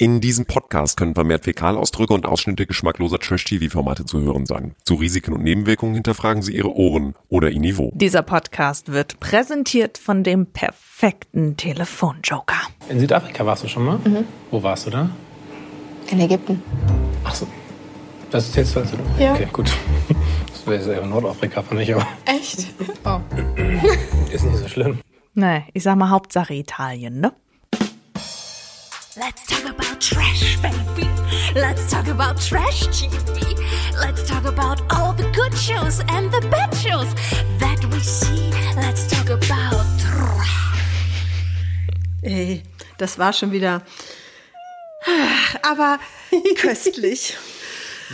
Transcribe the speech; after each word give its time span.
In 0.00 0.20
diesem 0.20 0.46
Podcast 0.46 0.96
können 0.96 1.16
vermehrt 1.16 1.42
Fäkalausdrücke 1.42 2.14
und 2.14 2.24
Ausschnitte 2.24 2.66
geschmackloser 2.66 3.18
Trash-TV-Formate 3.18 4.04
zu 4.04 4.20
hören 4.20 4.46
sein. 4.46 4.76
Zu 4.84 4.94
Risiken 4.94 5.32
und 5.32 5.42
Nebenwirkungen 5.42 5.94
hinterfragen 5.94 6.40
Sie 6.40 6.54
Ihre 6.54 6.72
Ohren 6.72 7.16
oder 7.28 7.50
Ihr 7.50 7.58
Niveau. 7.58 7.90
Dieser 7.96 8.22
Podcast 8.22 8.92
wird 8.92 9.18
präsentiert 9.18 9.98
von 9.98 10.22
dem 10.22 10.46
perfekten 10.46 11.56
Telefonjoker. 11.56 12.60
In 12.88 13.00
Südafrika 13.00 13.44
warst 13.44 13.64
du 13.64 13.68
schon 13.68 13.86
mal? 13.86 13.98
Wo 14.52 14.62
warst 14.62 14.86
du 14.86 14.90
da? 14.90 15.10
In 16.12 16.20
Ägypten. 16.20 16.62
Ach 17.24 17.34
so. 17.34 17.48
Das 18.30 18.46
ist 18.46 18.54
jetzt 18.54 18.76
also. 18.76 18.96
Ja. 19.18 19.32
Okay, 19.32 19.48
gut. 19.52 19.72
Das 20.52 20.64
wäre 20.64 20.94
eher 20.94 21.06
Nordafrika, 21.06 21.60
fand 21.60 21.80
ich, 21.80 21.92
aber 21.92 22.06
Echt? 22.24 22.68
Oh. 23.04 23.18
ist 24.32 24.44
nicht 24.44 24.58
so 24.58 24.68
schlimm. 24.68 25.00
Nee, 25.34 25.64
ich 25.72 25.82
sag 25.82 25.96
mal 25.96 26.10
Hauptsache 26.10 26.54
Italien, 26.54 27.18
ne? 27.18 27.32
Let's 29.18 29.46
talk 29.46 29.64
about 29.64 30.00
trash, 30.00 30.56
baby. 30.62 31.08
Let's 31.52 31.90
talk 31.90 32.06
about 32.06 32.40
trash 32.40 32.86
TV. 32.86 33.58
Let's 33.98 34.28
talk 34.28 34.44
about 34.44 34.80
all 34.92 35.12
the 35.12 35.28
good 35.32 35.52
shows 35.58 35.98
and 36.08 36.30
the 36.30 36.40
bad 36.52 36.72
shows 36.76 37.12
that 37.58 37.84
we 37.86 37.98
see. 37.98 38.52
Let's 38.76 39.08
talk 39.08 39.28
about 39.28 39.84
trash. 39.98 40.82
Ey, 42.22 42.62
das 42.98 43.18
war 43.18 43.32
schon 43.32 43.50
wieder. 43.50 43.82
Aber 45.62 45.98
köstlich. 46.54 47.36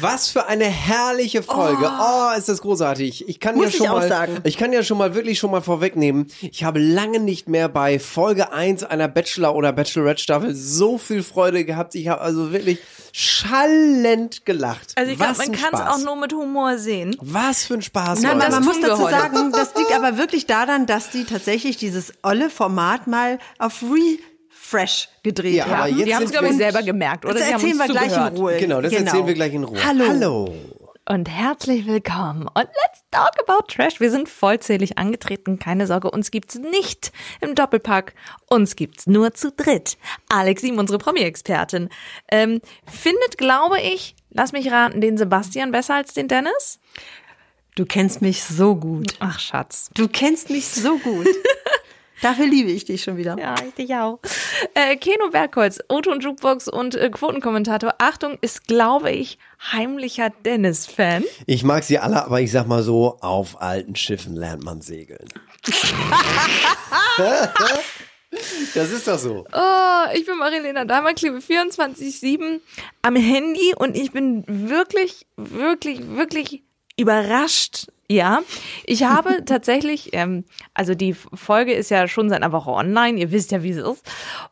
Was 0.01 0.29
für 0.29 0.47
eine 0.47 0.65
herrliche 0.65 1.43
Folge. 1.43 1.91
Oh, 2.01 2.37
ist 2.37 2.49
das 2.49 2.61
großartig. 2.61 3.29
Ich 3.29 3.41
kann 3.41 3.57
Muss 3.57 3.67
ja 3.67 3.71
schon 3.73 3.87
ich 3.87 3.93
mal, 3.93 4.09
sagen. 4.09 4.39
ich 4.45 4.57
kann 4.57 4.73
ja 4.73 4.83
schon 4.83 4.99
mal 4.99 5.15
wirklich 5.15 5.39
schon 5.39 5.51
mal 5.51 5.61
vorwegnehmen. 5.61 6.27
Ich 6.41 6.65
habe 6.65 6.79
lange 6.81 7.21
nicht 7.21 7.49
mehr 7.49 7.69
bei 7.69 7.99
Folge 7.99 8.53
1 8.53 8.85
einer 8.85 9.09
Bachelor 9.09 9.55
oder 9.55 9.73
Bachelorette 9.73 10.23
Staffel 10.23 10.55
so 10.55 10.99
viel 10.99 11.23
Freude 11.23 11.65
gehabt. 11.65 11.95
Ich 11.95 12.09
habe 12.09 12.21
also 12.21 12.53
wirklich 12.53 12.79
schallend 13.13 14.45
gelacht. 14.45 14.93
Also 14.97 15.13
ich 15.13 15.19
glaube, 15.19 15.39
man 15.39 15.53
kann 15.53 15.71
es 15.73 15.81
auch 15.81 16.05
nur 16.05 16.17
mit 16.17 16.33
Humor 16.33 16.79
sehen. 16.79 17.17
Was 17.21 17.65
für 17.65 17.75
ein 17.75 17.83
Spaß. 17.83 18.23
Nein, 18.23 18.39
Leute. 18.39 18.51
man 18.51 18.65
muss 18.65 18.81
dazu 18.81 19.05
heute. 19.05 19.11
sagen, 19.15 19.53
das 19.53 19.75
liegt 19.77 19.95
aber 19.95 20.19
wirklich 20.19 20.47
daran, 20.47 20.87
dass 20.87 21.11
die 21.11 21.25
tatsächlich 21.25 21.77
dieses 21.77 22.13
olle 22.23 22.51
Format 22.51 23.07
mal 23.07 23.39
auf 23.59 23.83
Refresh 24.75 25.09
gedreht 25.23 25.55
Ja, 25.55 25.67
aber 25.67 25.77
haben. 25.77 25.97
jetzt 25.97 26.07
Die 26.07 26.15
haben 26.15 26.25
es, 26.25 26.31
glaube 26.33 26.49
ich, 26.49 26.57
selber 26.57 26.83
gemerkt, 26.83 27.25
oder? 27.25 27.35
Das 27.35 27.49
erzählen 27.49 27.79
wir 27.79 27.87
gleich 27.87 28.13
in 28.17 28.37
Ruhe. 28.37 28.57
Genau, 28.59 28.81
das 28.81 28.93
erzählen 28.93 29.27
wir 29.27 29.35
gleich 29.35 29.55
in 29.55 29.65
Ruhe. 29.65 29.85
Hallo. 29.85 30.05
Hallo. 30.09 30.55
Und 31.07 31.29
herzlich 31.29 31.87
willkommen 31.87 32.49
und 32.49 32.65
let's 32.65 33.05
talk 33.11 33.33
about 33.47 33.67
Trash. 33.69 34.01
Wir 34.01 34.11
sind 34.11 34.27
vollzählig 34.27 34.97
angetreten, 34.97 35.59
keine 35.59 35.87
Sorge, 35.87 36.11
uns 36.11 36.31
gibt's 36.31 36.55
nicht 36.55 37.13
im 37.43 37.55
Doppelpack, 37.55 38.15
uns 38.49 38.75
gibt's 38.75 39.07
nur 39.07 39.35
zu 39.35 39.53
dritt. 39.53 39.99
Alex 40.31 40.63
Sim, 40.63 40.79
unsere 40.79 40.99
Promi-Expertin, 40.99 41.91
ähm, 42.31 42.63
findet, 42.91 43.37
glaube 43.37 43.83
ich, 43.83 44.17
lass 44.31 44.53
mich 44.53 44.73
raten, 44.73 45.03
den 45.03 45.19
Sebastian 45.19 45.73
besser 45.73 45.97
als 45.97 46.15
den 46.15 46.27
Dennis? 46.27 46.81
Du 47.75 47.85
kennst 47.85 48.23
mich 48.23 48.43
so 48.43 48.75
gut. 48.75 49.15
Ach, 49.19 49.39
Schatz. 49.39 49.91
Du 49.95 50.09
kennst 50.09 50.49
mich 50.49 50.69
so 50.69 50.97
gut. 50.97 51.29
Dafür 52.25 52.47
liebe 52.47 52.71
ich 52.71 52.87
dich 52.87 53.03
schon 53.03 53.19
wieder. 53.19 53.37
Ja, 53.39 53.55
ich 53.69 53.75
dich 53.75 53.95
auch. 53.95 54.19
Äh, 54.73 54.97
Keno 54.97 55.29
Bergholz, 55.29 55.81
Otto 55.89 56.11
und 56.11 56.25
Jukebox 56.25 56.69
und 56.69 56.95
äh, 56.95 57.11
Quotenkommentator. 57.11 57.97
Achtung, 57.99 58.39
ist, 58.41 58.67
glaube 58.67 59.11
ich, 59.11 59.37
heimlicher 59.73 60.31
Dennis-Fan. 60.31 61.23
Ich 61.45 61.65
mag 61.65 61.85
sie 61.85 61.99
alle, 61.99 62.25
aber 62.25 62.41
ich 62.41 62.51
sag 62.51 62.67
mal 62.67 62.83
so, 62.83 63.19
auf 63.21 63.61
alten 63.61 63.95
Schiffen 63.95 64.37
lernt 64.37 64.65
man 64.65 64.81
segeln. 64.81 65.29
das 68.75 68.91
ist 68.91 69.07
doch 69.07 69.19
so. 69.19 69.45
Oh, 69.53 70.05
ich 70.15 70.25
bin 70.25 70.39
Marilena 70.39 70.87
Damerklebe, 70.87 71.41
24-7 71.41 72.63
am 73.03 73.17
Handy 73.17 73.75
und 73.77 73.99
ich 73.99 74.13
bin 74.13 74.45
wirklich, 74.47 75.27
wirklich, 75.37 76.09
wirklich 76.09 76.63
überrascht. 76.97 77.89
Ja, 78.09 78.43
ich 78.85 79.05
habe 79.05 79.45
tatsächlich, 79.47 80.11
ähm, 80.13 80.45
also 80.75 80.95
die 80.95 81.15
Folge 81.15 81.73
ist 81.73 81.91
ja 81.91 82.07
schon 82.07 82.29
seit 82.29 82.43
einer 82.43 82.53
Woche 82.53 82.71
online, 82.71 83.19
ihr 83.19 83.31
wisst 83.33 83.51
ja, 83.51 83.63
wie 83.63 83.71
es 83.71 83.79
ist. 83.79 84.03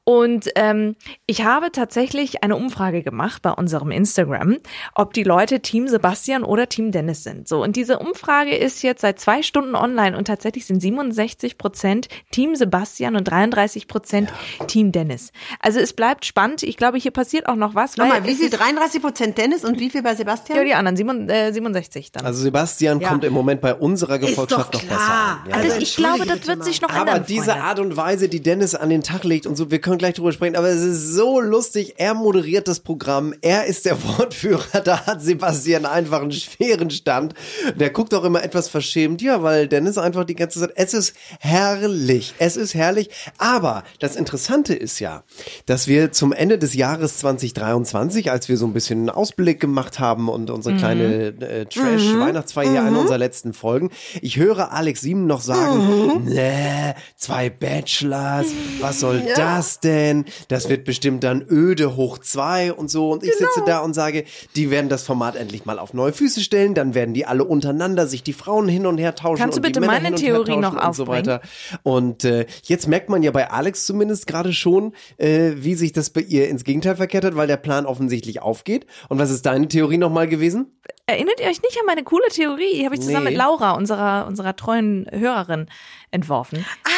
Und 0.04 0.48
ähm, 0.56 0.96
ich 1.26 1.44
habe 1.44 1.70
tatsächlich 1.70 2.42
eine 2.42 2.56
Umfrage 2.56 3.02
gemacht 3.02 3.42
bei 3.42 3.50
unserem 3.50 3.90
Instagram, 3.90 4.56
ob 4.94 5.12
die 5.12 5.22
Leute 5.22 5.60
Team 5.60 5.86
Sebastian 5.88 6.44
oder 6.44 6.68
Team 6.68 6.92
Dennis 6.92 7.24
sind. 7.24 7.46
So, 7.46 7.62
und 7.62 7.76
diese 7.76 7.98
Umfrage 7.98 8.56
ist 8.56 8.82
jetzt 8.82 9.02
seit 9.02 9.20
zwei 9.20 9.42
Stunden 9.42 9.74
online 9.74 10.16
und 10.16 10.26
tatsächlich 10.26 10.64
sind 10.66 10.80
67 10.80 11.58
Prozent 11.58 12.08
Team 12.30 12.56
Sebastian 12.56 13.16
und 13.16 13.24
33 13.24 13.86
Prozent 13.86 14.32
Team 14.66 14.92
Dennis. 14.92 15.30
Also 15.60 15.78
es 15.78 15.92
bleibt 15.92 16.24
spannend. 16.24 16.62
Ich 16.62 16.76
glaube, 16.78 16.96
hier 16.98 17.10
passiert 17.10 17.46
auch 17.48 17.56
noch 17.56 17.74
was. 17.74 17.96
Nochmal, 17.96 18.24
wie 18.26 18.34
viel? 18.34 18.46
ist- 18.46 18.58
33 18.58 19.02
Prozent 19.02 19.36
Dennis 19.38 19.64
und 19.64 19.78
wie 19.78 19.90
viel 19.90 20.02
bei 20.02 20.14
Sebastian? 20.14 20.58
Ja, 20.58 20.64
die 20.64 20.74
anderen, 20.74 20.96
sieben- 20.96 21.28
äh, 21.28 21.52
67 21.52 22.12
dann. 22.12 22.24
Also 22.24 22.40
Sebastian 22.42 23.00
Ja. 23.00 23.08
kommt 23.08 23.24
im 23.24 23.32
Moment 23.32 23.41
bei 23.60 23.74
unserer 23.74 24.18
Gefolgschaft 24.18 24.74
noch 24.74 24.82
besser 24.82 25.00
an. 25.00 25.38
Ja, 25.48 25.54
also 25.54 25.68
ja. 25.68 25.78
ich 25.78 25.96
glaube, 25.96 26.26
das 26.26 26.46
wird 26.46 26.64
sich 26.64 26.80
noch 26.80 26.90
Aber 26.90 27.12
ändern. 27.12 27.24
diese 27.28 27.44
Freunde. 27.44 27.62
Art 27.62 27.78
und 27.80 27.96
Weise, 27.96 28.28
die 28.28 28.40
Dennis 28.40 28.74
an 28.74 28.90
den 28.90 29.02
Tag 29.02 29.24
legt 29.24 29.46
und 29.46 29.56
so, 29.56 29.70
wir 29.70 29.80
können 29.80 29.98
gleich 29.98 30.14
drüber 30.14 30.32
sprechen, 30.32 30.56
aber 30.56 30.68
es 30.68 30.80
ist 30.80 31.12
so 31.14 31.40
lustig. 31.40 31.94
Er 31.98 32.14
moderiert 32.14 32.68
das 32.68 32.80
Programm, 32.80 33.34
er 33.40 33.66
ist 33.66 33.84
der 33.84 34.02
Wortführer, 34.18 34.80
da 34.84 35.06
hat 35.06 35.22
Sebastian 35.22 35.86
einfach 35.86 36.22
einen 36.22 36.32
schweren 36.32 36.90
Stand. 36.90 37.34
Der 37.76 37.90
guckt 37.90 38.14
auch 38.14 38.24
immer 38.24 38.42
etwas 38.42 38.68
verschämt, 38.68 39.22
ja, 39.22 39.42
weil 39.42 39.68
Dennis 39.68 39.98
einfach 39.98 40.24
die 40.24 40.34
ganze 40.34 40.60
Zeit, 40.60 40.72
es 40.76 40.94
ist 40.94 41.14
herrlich, 41.40 42.34
es 42.38 42.56
ist 42.56 42.74
herrlich. 42.74 43.10
Aber 43.38 43.84
das 43.98 44.16
Interessante 44.16 44.74
ist 44.74 44.98
ja, 45.00 45.24
dass 45.66 45.86
wir 45.86 46.12
zum 46.12 46.32
Ende 46.32 46.58
des 46.58 46.74
Jahres 46.74 47.18
2023, 47.18 48.30
als 48.30 48.48
wir 48.48 48.56
so 48.56 48.66
ein 48.66 48.72
bisschen 48.72 49.00
einen 49.00 49.10
Ausblick 49.10 49.60
gemacht 49.60 49.98
haben 49.98 50.28
und 50.28 50.50
unsere 50.50 50.76
kleine 50.76 51.26
äh, 51.26 51.66
Trash-Weihnachtsfeier 51.66 52.70
hier, 52.70 52.82
eine 52.82 52.98
unserer 52.98 53.18
letzten 53.18 53.31
Folgen, 53.52 53.90
ich 54.20 54.36
höre 54.36 54.72
Alex 54.72 55.00
Sieben 55.00 55.26
noch 55.26 55.40
sagen, 55.40 56.24
nee, 56.26 56.94
zwei 57.16 57.50
Bachelors, 57.50 58.46
was 58.80 59.00
soll 59.00 59.22
das 59.34 59.80
denn? 59.80 60.24
Das 60.48 60.68
wird 60.68 60.84
bestimmt 60.84 61.24
dann 61.24 61.44
öde 61.48 61.96
hoch 61.96 62.18
zwei 62.18 62.72
und 62.72 62.90
so. 62.90 63.10
Und 63.10 63.22
ich 63.22 63.32
sitze 63.32 63.62
da 63.66 63.80
und 63.80 63.94
sage, 63.94 64.24
die 64.54 64.70
werden 64.70 64.88
das 64.88 65.02
Format 65.02 65.36
endlich 65.36 65.64
mal 65.64 65.78
auf 65.78 65.94
neue 65.94 66.12
Füße 66.12 66.40
stellen, 66.40 66.74
dann 66.74 66.94
werden 66.94 67.14
die 67.14 67.26
alle 67.26 67.44
untereinander 67.44 68.06
sich 68.06 68.22
die 68.22 68.32
Frauen 68.32 68.68
hin 68.68 68.86
und 68.86 68.98
her 68.98 69.14
tauschen 69.14 69.40
Kannst 69.40 69.58
du 69.58 69.62
bitte 69.62 69.80
meine 69.80 70.14
Theorie 70.14 70.56
noch 70.56 70.74
tauschen 70.74 70.86
und 70.86 70.94
so 70.94 71.02
aufbringen? 71.04 71.26
weiter. 71.26 71.40
Und 71.82 72.24
äh, 72.24 72.46
jetzt 72.64 72.86
merkt 72.88 73.08
man 73.08 73.22
ja 73.22 73.30
bei 73.30 73.50
Alex 73.50 73.86
zumindest 73.86 74.26
gerade 74.26 74.52
schon, 74.52 74.92
äh, 75.16 75.52
wie 75.56 75.74
sich 75.74 75.92
das 75.92 76.10
bei 76.10 76.20
ihr 76.20 76.48
ins 76.48 76.64
Gegenteil 76.64 76.96
verkehrt 76.96 77.24
hat, 77.24 77.36
weil 77.36 77.46
der 77.46 77.56
Plan 77.56 77.86
offensichtlich 77.86 78.42
aufgeht. 78.42 78.86
Und 79.08 79.18
was 79.18 79.30
ist 79.30 79.46
deine 79.46 79.68
Theorie 79.68 79.98
nochmal 79.98 80.28
gewesen? 80.28 80.66
Erinnert 81.12 81.40
ihr 81.40 81.46
euch 81.46 81.62
nicht 81.62 81.78
an 81.78 81.86
meine 81.86 82.02
coole 82.04 82.28
Theorie? 82.28 82.74
Die 82.78 82.84
habe 82.84 82.94
ich 82.94 83.00
zusammen 83.00 83.24
Nee. 83.24 83.30
mit 83.30 83.38
Laura, 83.38 83.72
unserer, 83.72 84.26
unserer 84.26 84.56
treuen 84.56 85.06
Hörerin, 85.10 85.68
entworfen. 86.10 86.64
Ah. 86.84 86.88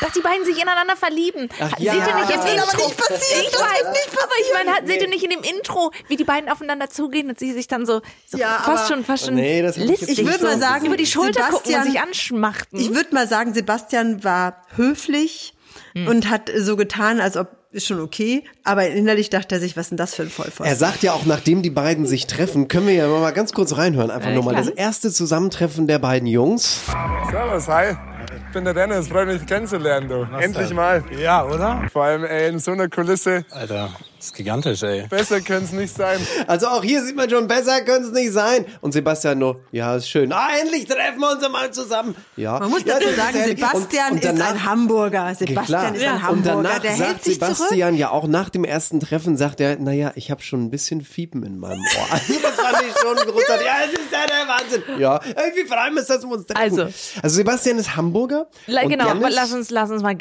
Dass 0.00 0.12
die 0.12 0.20
beiden 0.20 0.44
sich 0.44 0.62
ineinander 0.62 0.94
verlieben. 0.94 1.48
Ach 1.60 1.70
seht 1.76 1.80
ja. 1.80 1.94
ihr 1.94 2.00
nicht 2.14 2.30
im 2.30 2.36
Das 2.36 2.44
will 2.44 2.52
Intro? 2.54 2.68
aber 2.68 2.76
nicht 2.86 2.96
passieren. 2.96 3.42
Ich 3.42 3.50
Das 3.50 3.60
weiß 3.62 3.88
nicht 3.90 4.08
aber 4.22 4.32
ich 4.40 4.64
meine, 4.64 4.86
seht 4.86 5.02
ihr 5.02 5.08
nicht 5.08 5.24
in 5.24 5.30
dem 5.30 5.42
Intro, 5.42 5.90
wie 6.06 6.14
die 6.16 6.22
beiden 6.24 6.48
aufeinander 6.48 6.88
zugehen 6.88 7.28
und 7.28 7.36
sie 7.38 7.52
sich 7.52 7.66
dann 7.66 7.84
so, 7.84 8.00
so 8.24 8.38
Ja, 8.38 8.60
fast 8.64 8.86
schon, 8.88 9.04
fast 9.04 9.24
schon 9.26 9.34
Nee, 9.34 9.60
das 9.60 9.76
listig 9.76 10.20
Ich 10.20 10.24
würde 10.24 10.38
so 10.38 10.44
mal 10.46 10.58
sagen, 10.60 10.86
über 10.86 10.96
die 10.96 11.04
Schulter 11.06 11.48
gucken 11.48 11.56
und 11.56 11.64
Sebastian- 11.66 11.84
sich 11.84 12.00
anschmachten. 12.00 12.78
Ich 12.78 12.94
würde 12.94 13.12
mal 13.12 13.26
sagen, 13.26 13.54
Sebastian 13.54 14.22
war 14.22 14.62
höflich 14.76 15.54
und 15.94 16.30
hat 16.30 16.48
so 16.56 16.76
getan, 16.76 17.20
als 17.20 17.36
ob 17.36 17.48
ist 17.78 17.86
schon 17.86 18.00
okay, 18.00 18.44
aber 18.64 18.86
innerlich 18.88 19.30
dachte 19.30 19.54
er 19.54 19.60
sich, 19.60 19.76
was 19.76 19.86
ist 19.86 19.90
denn 19.90 19.96
das 19.96 20.14
für 20.14 20.22
ein 20.22 20.30
Vollpfosten? 20.30 20.66
Er 20.66 20.76
sagt 20.76 21.02
ja 21.02 21.12
auch, 21.14 21.24
nachdem 21.24 21.62
die 21.62 21.70
beiden 21.70 22.06
sich 22.06 22.26
treffen, 22.26 22.68
können 22.68 22.86
wir 22.86 22.94
ja 22.94 23.08
mal 23.08 23.32
ganz 23.32 23.52
kurz 23.52 23.76
reinhören. 23.76 24.10
Einfach 24.10 24.30
nur 24.32 24.44
mal 24.44 24.50
klar. 24.52 24.64
das 24.64 24.74
erste 24.74 25.10
Zusammentreffen 25.10 25.86
der 25.86 25.98
beiden 25.98 26.26
Jungs. 26.28 26.80
Servus, 27.30 27.66
hi. 27.68 27.96
Ich 28.48 28.52
bin 28.54 28.64
der 28.64 28.74
Dennis, 28.74 29.08
freut 29.08 29.26
mich 29.28 29.44
kennenzulernen, 29.46 30.08
du. 30.08 30.26
Endlich 30.40 30.72
mal. 30.72 31.02
Ja, 31.20 31.44
oder? 31.46 31.82
Vor 31.92 32.04
allem 32.04 32.24
ey, 32.24 32.48
in 32.48 32.58
so 32.58 32.72
einer 32.72 32.88
Kulisse. 32.88 33.44
Alter, 33.50 33.90
das 34.16 34.26
ist 34.26 34.34
gigantisch, 34.34 34.82
ey. 34.82 35.06
Besser 35.08 35.40
könnte 35.42 35.64
es 35.64 35.72
nicht 35.72 35.94
sein. 35.94 36.18
Also 36.46 36.66
auch 36.68 36.82
hier 36.82 37.02
sieht 37.04 37.14
man 37.14 37.28
schon, 37.28 37.46
besser 37.46 37.82
könnte 37.82 38.08
es 38.08 38.12
nicht 38.14 38.32
sein. 38.32 38.64
Und 38.80 38.92
Sebastian 38.92 39.38
nur, 39.38 39.60
ja, 39.70 39.96
ist 39.96 40.08
schön. 40.08 40.32
Ah, 40.32 40.48
endlich 40.62 40.86
treffen 40.86 41.20
wir 41.20 41.30
uns 41.32 41.48
mal 41.50 41.70
zusammen. 41.70 42.14
Ja. 42.36 42.58
Man 42.58 42.70
muss 42.70 42.84
dazu 42.84 43.08
sagen, 43.14 43.36
ist. 43.36 43.46
Sebastian 43.48 44.06
Und- 44.06 44.12
und 44.12 44.18
ist 44.24 44.26
danach- 44.26 44.50
ein 44.52 44.64
Hamburger. 44.64 45.34
Sebastian 45.34 45.64
klar. 45.66 45.94
ist 45.94 46.04
ein 46.06 46.14
Und 46.14 46.22
Hamburger. 46.22 46.62
danach 46.62 46.78
Der 46.80 46.96
sagt 46.96 47.08
hält 47.10 47.24
sich 47.24 47.40
zurück. 47.40 47.67
Sebastian 47.68 47.94
ja 47.96 48.10
auch 48.10 48.26
nach 48.26 48.48
dem 48.50 48.64
ersten 48.64 49.00
Treffen, 49.00 49.36
sagt 49.36 49.60
er, 49.60 49.78
naja, 49.78 50.12
ich 50.16 50.30
habe 50.30 50.42
schon 50.42 50.64
ein 50.64 50.70
bisschen 50.70 51.02
Fiepen 51.02 51.42
in 51.42 51.58
meinem 51.58 51.80
Ohr. 51.80 52.06
Also 52.10 52.34
das 52.40 52.54
fand 52.54 52.84
ich 52.86 52.94
schon 53.00 53.16
großartig. 53.16 53.66
Ja, 53.66 53.74
das 53.84 53.92
ist 53.92 54.12
ja 54.12 54.26
der 54.26 54.48
Wahnsinn. 54.48 55.00
Ja, 55.00 55.16
ey, 55.16 55.52
wie 55.56 55.66
freuen 55.66 55.94
wir 55.94 56.00
uns, 56.00 56.08
dass 56.08 56.22
wir 56.22 56.30
uns 56.30 56.46
treffen. 56.46 56.60
Also. 56.60 56.82
also 57.22 57.28
Sebastian 57.36 57.78
ist 57.78 57.96
Hamburger. 57.96 58.48
La- 58.66 58.84
genau, 58.86 59.12
Dennis- 59.14 59.34
lass 59.34 59.52
uns, 59.52 59.70
lass 59.70 59.90
uns 59.90 60.02
mal 60.02 60.14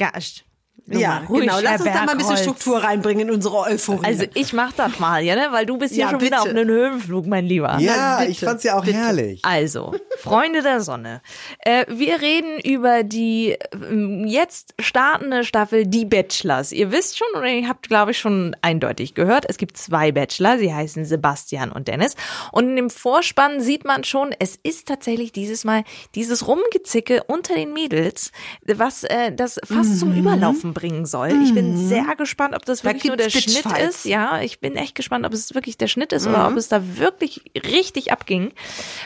Ja, 0.89 1.23
ruhig, 1.27 1.41
genau. 1.41 1.59
Lass 1.61 1.81
uns 1.81 1.91
da 1.91 2.05
mal 2.05 2.11
ein 2.11 2.17
bisschen. 2.17 2.37
Struktur 2.37 2.81
reinbringen 2.81 3.27
in 3.27 3.33
unsere 3.33 3.57
Euphorie. 3.57 4.05
Also 4.05 4.25
ich 4.33 4.53
mach 4.53 4.71
das 4.71 4.99
mal, 4.99 5.21
ja, 5.21 5.35
ne? 5.35 5.47
weil 5.51 5.65
du 5.65 5.77
bist 5.77 5.95
ja, 5.95 6.05
Ja, 6.05 6.11
schon 6.11 6.21
wieder 6.21 6.39
auf 6.39 6.47
bitte. 6.47 6.59
einem 6.59 6.69
Höhenflug, 6.69 7.25
mein 7.25 7.45
Lieber. 7.45 7.77
Ja, 7.79 8.19
bitte, 8.19 8.31
ich 8.31 8.39
fand's 8.39 8.63
ja 8.63 8.77
auch 8.77 8.85
herrlich. 8.85 9.43
Also, 9.43 9.93
Freunde 10.19 10.61
der 10.61 10.79
Sonne. 10.81 11.21
Äh, 11.59 11.85
wir 11.89 12.21
reden 12.21 12.59
über 12.63 13.03
die 13.03 13.57
ähm, 13.73 14.25
jetzt 14.25 14.75
startende 14.79 15.43
Staffel 15.43 15.85
Die 15.85 16.05
Bachelors. 16.05 16.71
Ihr 16.71 16.91
wisst 16.91 17.17
schon 17.17 17.27
oder 17.35 17.47
ihr 17.47 17.67
habt, 17.67 17.89
glaube 17.89 18.11
ich, 18.11 18.19
schon 18.19 18.55
eindeutig 18.61 19.13
gehört, 19.13 19.45
es 19.49 19.57
gibt 19.57 19.77
zwei 19.77 20.11
Bachelor. 20.11 20.57
Sie 20.57 20.73
heißen 20.73 21.03
Sebastian 21.03 21.71
und 21.71 21.87
Dennis. 21.87 22.15
Und 22.51 22.69
in 22.69 22.75
dem 22.77 22.89
Vorspann 22.89 23.59
sieht 23.59 23.83
man 23.83 24.03
schon, 24.03 24.33
es 24.39 24.57
ist 24.63 24.87
tatsächlich 24.87 25.31
dieses 25.33 25.65
Mal 25.65 25.83
dieses 26.15 26.47
Rumgezicke 26.47 27.23
unter 27.27 27.55
den 27.55 27.73
Mädels, 27.73 28.31
was 28.65 29.03
äh, 29.03 29.33
das 29.33 29.59
fast 29.65 29.99
zum 29.99 30.13
Überlaufen 30.13 30.73
bringen 30.77 31.07
soll. 31.07 31.31
Ich 31.43 31.55
bin 31.55 31.75
sehr 31.75 32.15
gespannt, 32.15 32.55
ob 32.55 32.63
das 32.63 32.81
Da 32.81 32.89
wirklich 32.89 33.05
nur 33.05 33.17
der 33.17 33.31
Schnitt 33.31 33.65
ist. 33.79 34.05
Ja, 34.05 34.41
ich 34.41 34.59
bin 34.59 34.75
echt 34.75 34.93
gespannt, 34.93 35.25
ob 35.25 35.33
es 35.33 35.55
wirklich 35.55 35.75
der 35.75 35.87
Schnitt 35.87 36.13
ist 36.13 36.27
oder 36.27 36.47
ob 36.47 36.55
es 36.55 36.67
da 36.67 36.97
wirklich 36.97 37.41
richtig 37.55 38.11
abging. 38.11 38.51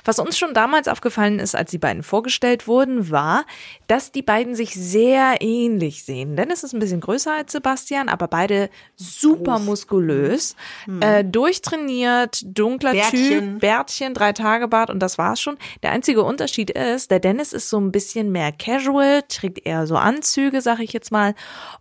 Was 0.03 0.19
uns 0.19 0.37
schon 0.37 0.53
damals 0.53 0.89
aufgefallen 0.89 1.39
ist, 1.39 1.55
als 1.55 1.71
die 1.71 1.77
beiden 1.77 2.03
vorgestellt 2.03 2.67
wurden, 2.67 3.09
war, 3.09 3.45
dass 3.87 4.11
die 4.11 4.21
beiden 4.21 4.53
sich 4.53 4.73
sehr 4.73 5.37
ähnlich 5.39 6.03
sehen. 6.03 6.35
Dennis 6.35 6.63
ist 6.63 6.73
ein 6.73 6.79
bisschen 6.79 6.99
größer 6.99 7.33
als 7.33 7.53
Sebastian, 7.53 8.09
aber 8.09 8.27
beide 8.27 8.69
super 8.97 9.57
muskulös, 9.59 10.55
äh, 10.99 11.23
durchtrainiert, 11.23 12.41
dunkler 12.43 12.91
Bärtchen. 12.91 13.53
Typ, 13.53 13.59
Bärtchen, 13.61 14.13
drei 14.13 14.33
Tage 14.33 14.67
Bart 14.67 14.89
und 14.89 14.99
das 14.99 15.17
war's 15.17 15.39
schon. 15.39 15.57
Der 15.83 15.91
einzige 15.91 16.23
Unterschied 16.23 16.69
ist, 16.69 17.11
der 17.11 17.19
Dennis 17.19 17.53
ist 17.53 17.69
so 17.69 17.79
ein 17.79 17.91
bisschen 17.91 18.31
mehr 18.31 18.51
casual, 18.51 19.23
trägt 19.29 19.65
eher 19.65 19.87
so 19.87 19.95
Anzüge, 19.95 20.61
sag 20.61 20.79
ich 20.79 20.91
jetzt 20.91 21.11
mal, 21.11 21.33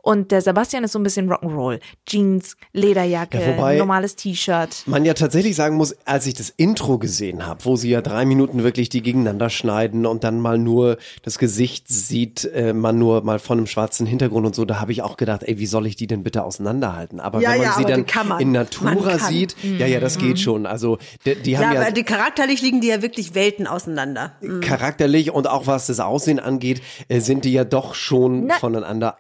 und 0.03 0.31
der 0.31 0.41
Sebastian 0.43 0.85
ist 0.85 0.93
so 0.93 0.99
ein 0.99 1.03
bisschen 1.03 1.31
Rock'n'Roll, 1.31 1.81
Jeans, 2.07 2.57
Lederjacke, 2.73 3.41
Ja, 3.41 3.57
wobei- 3.57 3.77
normales 3.79 4.17
T-Shirt. 4.17 4.83
Man 4.87 5.05
ja 5.05 5.15
tatsächlich 5.15 5.57
sagen 5.57 5.77
muss, 5.77 5.95
als 6.05 6.27
ich 6.27 6.35
das 6.35 6.51
Intro 6.57 6.99
gesehen 6.99 7.47
habe, 7.47 7.65
wo 7.65 7.77
sie 7.77 7.91
ja 7.91 8.01
drei 8.03 8.25
Minuten 8.25 8.63
wirklich 8.63 8.89
die 8.89 9.03
gegeneinander 9.03 9.51
schneiden 9.51 10.07
und 10.07 10.25
dann 10.25 10.41
mal 10.41 10.59
nur 10.59 10.97
das 11.23 11.39
Gesicht 11.39 11.89
sieht, 11.89 12.45
äh, 12.45 12.73
man 12.73 12.99
nur 12.99 13.23
mal 13.23 13.39
von 13.39 13.59
einem 13.59 13.67
schwarzen 13.67 14.07
Hintergrund 14.07 14.47
und 14.47 14.55
so, 14.55 14.65
da 14.65 14.81
habe 14.81 14.93
ich 14.93 15.03
auch 15.03 15.17
gedacht, 15.17 15.43
ey, 15.45 15.59
wie 15.59 15.67
soll 15.67 15.87
ich 15.87 15.97
die 15.97 16.07
denn 16.07 16.23
bitte 16.23 16.43
auseinanderhalten? 16.45 17.21
Aber 17.21 17.41
Ja, 17.41 17.51
wenn 17.53 17.59
man 17.59 17.67
ja, 17.67 17.73
sie 17.77 17.85
dann 17.85 18.29
man. 18.29 18.41
in 18.41 18.53
Natura 18.53 19.19
sieht, 19.19 19.57
ja, 19.79 19.87
ja, 19.87 20.01
das 20.01 20.19
geht 20.19 20.39
schon. 20.41 20.67
Also 20.67 20.99
die, 21.25 21.35
die 21.37 21.53
ja, 21.53 21.61
haben 21.61 21.75
ja, 21.75 21.81
aber 21.83 21.91
die 21.93 22.03
charakterlich 22.05 22.63
liegen 22.63 22.81
die 22.81 22.89
ja 22.89 23.03
wirklich 23.03 23.35
Welten 23.35 23.67
auseinander. 23.67 24.33
charakterlich 24.61 25.31
und 25.33 25.49
auch 25.49 25.67
was 25.67 25.87
das 25.87 26.01
Aussehen 26.01 26.39
angeht, 26.39 26.83
äh, 27.09 27.21
sind 27.21 27.45
die 27.45 27.53
ja 27.53 27.65
doch 27.65 27.95
schon 27.95 28.47
Na, 28.47 28.55
voneinander 28.55 29.19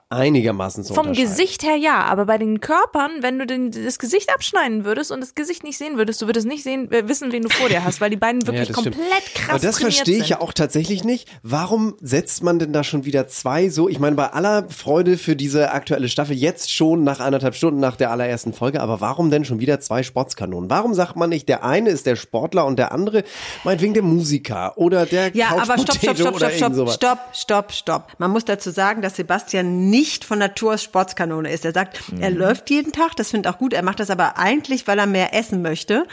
einigermaßen 0.50 0.84
zu 0.84 0.94
Vom. 0.94 1.12
Gesicht 1.12 1.62
her 1.62 1.76
ja, 1.76 2.02
aber 2.04 2.26
bei 2.26 2.38
den 2.38 2.60
Körpern, 2.60 3.10
wenn 3.20 3.38
du 3.38 3.46
den, 3.46 3.70
das 3.70 3.98
Gesicht 3.98 4.32
abschneiden 4.32 4.84
würdest 4.84 5.10
und 5.10 5.20
das 5.20 5.34
Gesicht 5.34 5.64
nicht 5.64 5.78
sehen 5.78 5.96
würdest, 5.96 6.22
du 6.22 6.26
würdest 6.26 6.46
nicht 6.46 6.62
sehen, 6.62 6.90
äh, 6.92 7.08
wissen, 7.08 7.32
wen 7.32 7.42
du 7.42 7.48
vor 7.48 7.68
dir 7.68 7.84
hast, 7.84 8.00
weil 8.00 8.10
die 8.10 8.16
beiden 8.16 8.46
wirklich 8.46 8.64
stimmt. 8.64 8.96
komplett 8.96 9.34
krass 9.34 9.50
Aber 9.50 9.58
das 9.58 9.78
verstehe 9.78 10.14
ich 10.14 10.20
sind. 10.20 10.28
ja 10.30 10.40
auch 10.40 10.52
tatsächlich 10.52 11.04
nicht. 11.04 11.28
Warum 11.42 11.96
setzt 12.00 12.42
man 12.42 12.58
denn 12.58 12.72
da 12.72 12.84
schon 12.84 13.04
wieder 13.04 13.28
zwei 13.28 13.68
so? 13.68 13.88
Ich 13.88 13.98
meine, 13.98 14.16
bei 14.16 14.28
aller 14.32 14.68
Freude 14.68 15.18
für 15.18 15.36
diese 15.36 15.72
aktuelle 15.72 16.08
Staffel, 16.08 16.36
jetzt 16.36 16.72
schon 16.72 17.04
nach 17.04 17.20
anderthalb 17.20 17.54
Stunden 17.54 17.80
nach 17.80 17.96
der 17.96 18.10
allerersten 18.10 18.52
Folge, 18.52 18.80
aber 18.80 19.00
warum 19.00 19.30
denn 19.30 19.44
schon 19.44 19.60
wieder 19.60 19.80
zwei 19.80 20.02
Sportskanonen? 20.02 20.70
Warum 20.70 20.94
sagt 20.94 21.16
man 21.16 21.30
nicht, 21.30 21.48
der 21.48 21.64
eine 21.64 21.90
ist 21.90 22.06
der 22.06 22.16
Sportler 22.16 22.66
und 22.66 22.78
der 22.78 22.92
andere 22.92 23.24
meinetwegen 23.64 23.94
der 23.94 24.02
Musiker 24.02 24.76
oder 24.76 25.06
der 25.06 25.34
Ja, 25.34 25.50
aber 25.50 25.78
stopp, 25.78 25.96
stopp, 25.96 26.16
stopp, 26.16 26.36
stopp, 26.36 26.52
stopp, 26.52 26.90
stopp, 26.90 27.18
stopp, 27.32 27.72
stopp. 27.72 28.12
Man 28.18 28.30
muss 28.30 28.44
dazu 28.44 28.70
sagen, 28.70 29.02
dass 29.02 29.16
Sebastian 29.16 29.90
nicht 29.90 30.24
von 30.24 30.39
Natur 30.40 30.76
Sportskanone 30.78 31.50
ist. 31.52 31.64
Er 31.64 31.72
sagt, 31.72 32.00
er 32.20 32.30
läuft 32.30 32.68
jeden 32.70 32.90
Tag, 32.92 33.14
das 33.16 33.30
finde 33.30 33.48
ich 33.48 33.54
auch 33.54 33.58
gut. 33.58 33.72
Er 33.72 33.82
macht 33.82 34.00
das 34.00 34.10
aber 34.10 34.36
eigentlich, 34.38 34.86
weil 34.88 34.98
er 34.98 35.06
mehr 35.06 35.32
essen 35.34 35.62
möchte. 35.62 36.04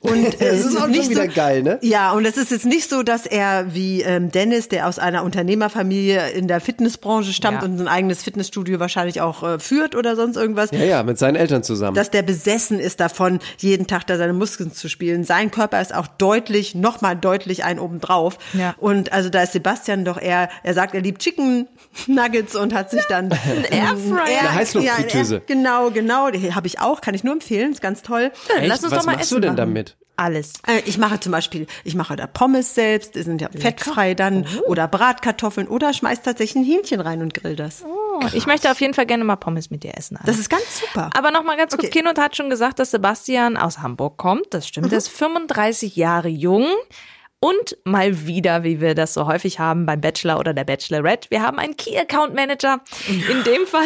Und 0.00 0.26
äh, 0.40 0.50
Das 0.50 0.58
es 0.60 0.66
ist 0.66 0.76
auch 0.76 0.82
schon 0.82 0.90
nicht 0.90 1.08
wieder 1.08 1.24
so, 1.26 1.32
geil, 1.34 1.62
ne? 1.62 1.78
Ja, 1.82 2.12
und 2.12 2.26
es 2.26 2.36
ist 2.36 2.50
jetzt 2.50 2.66
nicht 2.66 2.90
so, 2.90 3.02
dass 3.02 3.24
er 3.24 3.74
wie 3.74 4.02
ähm, 4.02 4.30
Dennis, 4.30 4.68
der 4.68 4.86
aus 4.88 4.98
einer 4.98 5.24
Unternehmerfamilie 5.24 6.30
in 6.30 6.48
der 6.48 6.60
Fitnessbranche 6.60 7.32
stammt 7.32 7.62
Ja. 7.62 7.68
und 7.68 7.80
ein 7.80 7.88
eigenes 7.88 8.22
Fitnessstudio 8.22 8.78
wahrscheinlich 8.80 9.20
auch 9.20 9.42
äh, 9.42 9.58
führt 9.58 9.94
oder 9.94 10.16
sonst 10.16 10.36
irgendwas. 10.36 10.70
Ja, 10.72 10.84
ja, 10.84 11.02
mit 11.02 11.18
seinen 11.18 11.36
Eltern 11.36 11.62
zusammen. 11.62 11.94
dass 11.94 12.10
der 12.10 12.22
besessen 12.22 12.78
ist 12.80 13.00
davon, 13.00 13.38
jeden 13.58 13.86
Tag 13.86 14.06
da 14.06 14.16
seine 14.18 14.32
Muskeln 14.32 14.72
zu 14.72 14.88
spielen. 14.88 15.24
Sein 15.24 15.50
Körper 15.50 15.80
ist 15.80 15.94
auch 15.94 16.06
deutlich, 16.06 16.74
nochmal 16.74 17.16
deutlich 17.16 17.64
ein 17.64 17.78
obendrauf. 17.78 18.38
Ja. 18.52 18.74
Und 18.78 19.12
also 19.12 19.28
da 19.30 19.42
ist 19.42 19.52
Sebastian 19.52 20.04
doch 20.04 20.20
eher, 20.20 20.48
er 20.62 20.74
sagt, 20.74 20.94
er 20.94 21.00
liebt 21.00 21.22
Chicken 21.22 21.68
Nuggets 22.06 22.54
und 22.56 22.74
hat 22.74 22.90
sich 22.90 23.04
dann 23.08 23.30
Airfryer. 23.76 24.40
Eine 24.40 24.54
Heißluftfritteuse. 24.54 25.34
Ja, 25.36 25.40
genau, 25.46 25.90
genau, 25.90 26.30
die 26.30 26.54
habe 26.54 26.66
ich 26.66 26.80
auch, 26.80 27.00
kann 27.00 27.14
ich 27.14 27.24
nur 27.24 27.32
empfehlen, 27.34 27.72
ist 27.72 27.80
ganz 27.80 28.02
toll. 28.02 28.32
Echt? 28.58 28.66
Lass 28.66 28.82
uns 28.82 28.92
Was 28.92 29.00
doch 29.00 29.06
mal 29.06 29.12
machst 29.12 29.26
essen 29.26 29.34
du 29.36 29.40
denn 29.40 29.50
machen. 29.50 29.56
damit? 29.56 29.96
Alles. 30.18 30.54
Äh, 30.66 30.80
Ich 30.86 30.96
mache 30.96 31.20
zum 31.20 31.32
Beispiel, 31.32 31.66
ich 31.84 31.94
mache 31.94 32.16
da 32.16 32.26
Pommes 32.26 32.74
selbst, 32.74 33.16
die 33.16 33.22
sind 33.22 33.42
ja 33.42 33.50
fettfrei 33.54 34.14
dann, 34.14 34.46
Oh. 34.66 34.70
oder 34.70 34.88
Bratkartoffeln 34.88 35.68
oder 35.68 35.92
schmeiß 35.92 36.22
tatsächlich 36.22 36.56
ein 36.62 36.64
Hähnchen 36.64 37.00
rein 37.02 37.20
und 37.20 37.34
grill 37.34 37.54
das. 37.54 37.84
Oh, 37.84 38.20
ich 38.32 38.46
möchte 38.46 38.70
auf 38.70 38.80
jeden 38.80 38.94
Fall 38.94 39.04
gerne 39.04 39.24
mal 39.24 39.36
Pommes 39.36 39.68
mit 39.70 39.82
dir 39.82 39.92
essen. 39.94 40.16
Anna. 40.16 40.24
Das 40.24 40.38
ist 40.38 40.48
ganz 40.48 40.80
super. 40.80 41.10
Aber 41.14 41.30
noch 41.32 41.44
mal 41.44 41.58
ganz 41.58 41.72
kurz, 41.76 41.88
Okay. 41.88 41.98
Kinot 42.00 42.18
hat 42.18 42.34
schon 42.34 42.48
gesagt, 42.48 42.78
dass 42.78 42.92
Sebastian 42.92 43.58
aus 43.58 43.80
Hamburg 43.80 44.16
kommt. 44.16 44.46
Das 44.54 44.66
stimmt. 44.66 44.86
Mhm. 44.86 44.92
Er 44.92 44.98
ist 44.98 45.08
35 45.08 45.96
Jahre 45.96 46.28
jung. 46.28 46.66
Und 47.40 47.76
mal 47.84 48.26
wieder, 48.26 48.64
wie 48.64 48.80
wir 48.80 48.94
das 48.94 49.14
so 49.14 49.26
häufig 49.26 49.58
haben 49.58 49.84
beim 49.86 50.00
Bachelor 50.00 50.38
oder 50.38 50.54
der 50.54 50.64
Bachelorette, 50.64 51.30
wir 51.30 51.42
haben 51.42 51.58
einen 51.58 51.76
Key 51.76 51.96
Account 51.98 52.34
Manager. 52.34 52.80
In 53.08 53.44
dem 53.44 53.66
Fall 53.66 53.84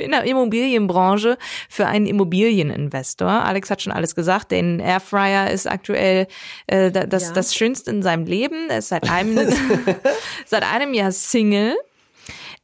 in 0.00 0.12
der 0.12 0.24
Immobilienbranche 0.24 1.36
für 1.68 1.86
einen 1.86 2.06
Immobilieninvestor. 2.06 3.28
Alex 3.28 3.68
hat 3.70 3.82
schon 3.82 3.92
alles 3.92 4.14
gesagt. 4.14 4.50
Den 4.50 4.80
Airfryer 4.80 5.50
ist 5.50 5.66
aktuell 5.70 6.28
äh, 6.66 6.90
da- 6.90 7.04
das, 7.04 7.24
Ja. 7.28 7.32
das 7.34 7.54
Schönste 7.54 7.90
in 7.90 8.02
seinem 8.02 8.24
Leben. 8.24 8.70
Er 8.70 8.78
ist 8.78 8.88
seit 8.88 9.10
einem, 9.10 9.36
seit 10.46 10.62
einem 10.62 10.94
Jahr 10.94 11.12
Single. 11.12 11.76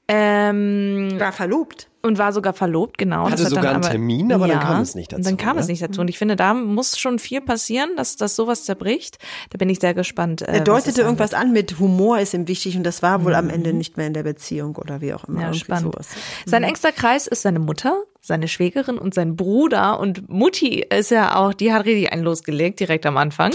Ähm, 0.06 1.10
War 1.18 1.32
verlobt. 1.32 1.87
Und 2.02 2.16
war 2.18 2.32
sogar 2.32 2.52
verlobt, 2.52 2.96
genau. 2.98 3.24
Hatte 3.24 3.32
Das 3.32 3.40
hat 3.46 3.48
sogar 3.50 3.62
dann 3.64 3.74
einen 3.76 3.84
aber- 3.84 3.90
Termin, 3.92 4.32
aber 4.32 4.46
dann 4.48 4.60
kam 4.60 4.80
es 4.82 4.94
nicht 4.94 5.12
Und 5.12 5.24
dann 5.26 5.36
dazu, 5.36 5.44
kam 5.46 5.58
es 5.58 5.66
ne? 5.66 5.72
nicht 5.72 5.82
dazu. 5.82 6.00
Und 6.00 6.08
ich 6.08 6.16
finde, 6.18 6.36
da 6.36 6.54
muss 6.54 6.98
schon 6.98 7.18
viel 7.18 7.40
passieren, 7.40 7.90
dass, 7.96 8.16
dass 8.16 8.36
sowas 8.36 8.64
zerbricht. 8.64 9.18
Da 9.50 9.58
bin 9.58 9.68
ich 9.68 9.80
sehr 9.80 9.94
gespannt. 9.94 10.42
Äh, 10.42 10.52
Er 10.58 10.60
deutete 10.60 11.02
irgendwas 11.02 11.34
an 11.34 11.52
mit 11.52 11.78
Humor 11.78 12.18
ist 12.20 12.34
ihm 12.34 12.46
wichtig 12.48 12.76
und 12.76 12.84
das 12.84 13.02
war 13.02 13.24
wohl 13.24 13.34
am 13.34 13.50
Ende 13.50 13.72
Mhm. 13.72 13.78
nicht 13.78 13.96
mehr 13.96 14.06
in 14.06 14.14
der 14.14 14.22
Beziehung 14.22 14.76
oder 14.76 15.00
wie 15.00 15.12
auch 15.14 15.24
immer. 15.24 15.40
Ja, 15.42 15.54
spannend. 15.54 15.92
sowas. 15.92 16.08
Sein 16.46 16.62
engster 16.62 16.92
Kreis 16.92 17.26
ist 17.26 17.42
seine 17.42 17.58
Mutter, 17.58 18.00
seine 18.20 18.48
Schwägerin 18.48 18.96
und 18.98 19.12
sein 19.14 19.34
Bruder. 19.36 19.98
Und 19.98 20.28
Mutti 20.28 20.80
ist 20.88 21.10
ja 21.10 21.34
auch, 21.36 21.52
die 21.52 21.72
hat 21.72 21.84
richtig 21.84 22.12
einen 22.12 22.22
losgelegt, 22.22 22.80
direkt 22.80 23.06
am 23.06 23.16
Anfang. 23.16 23.52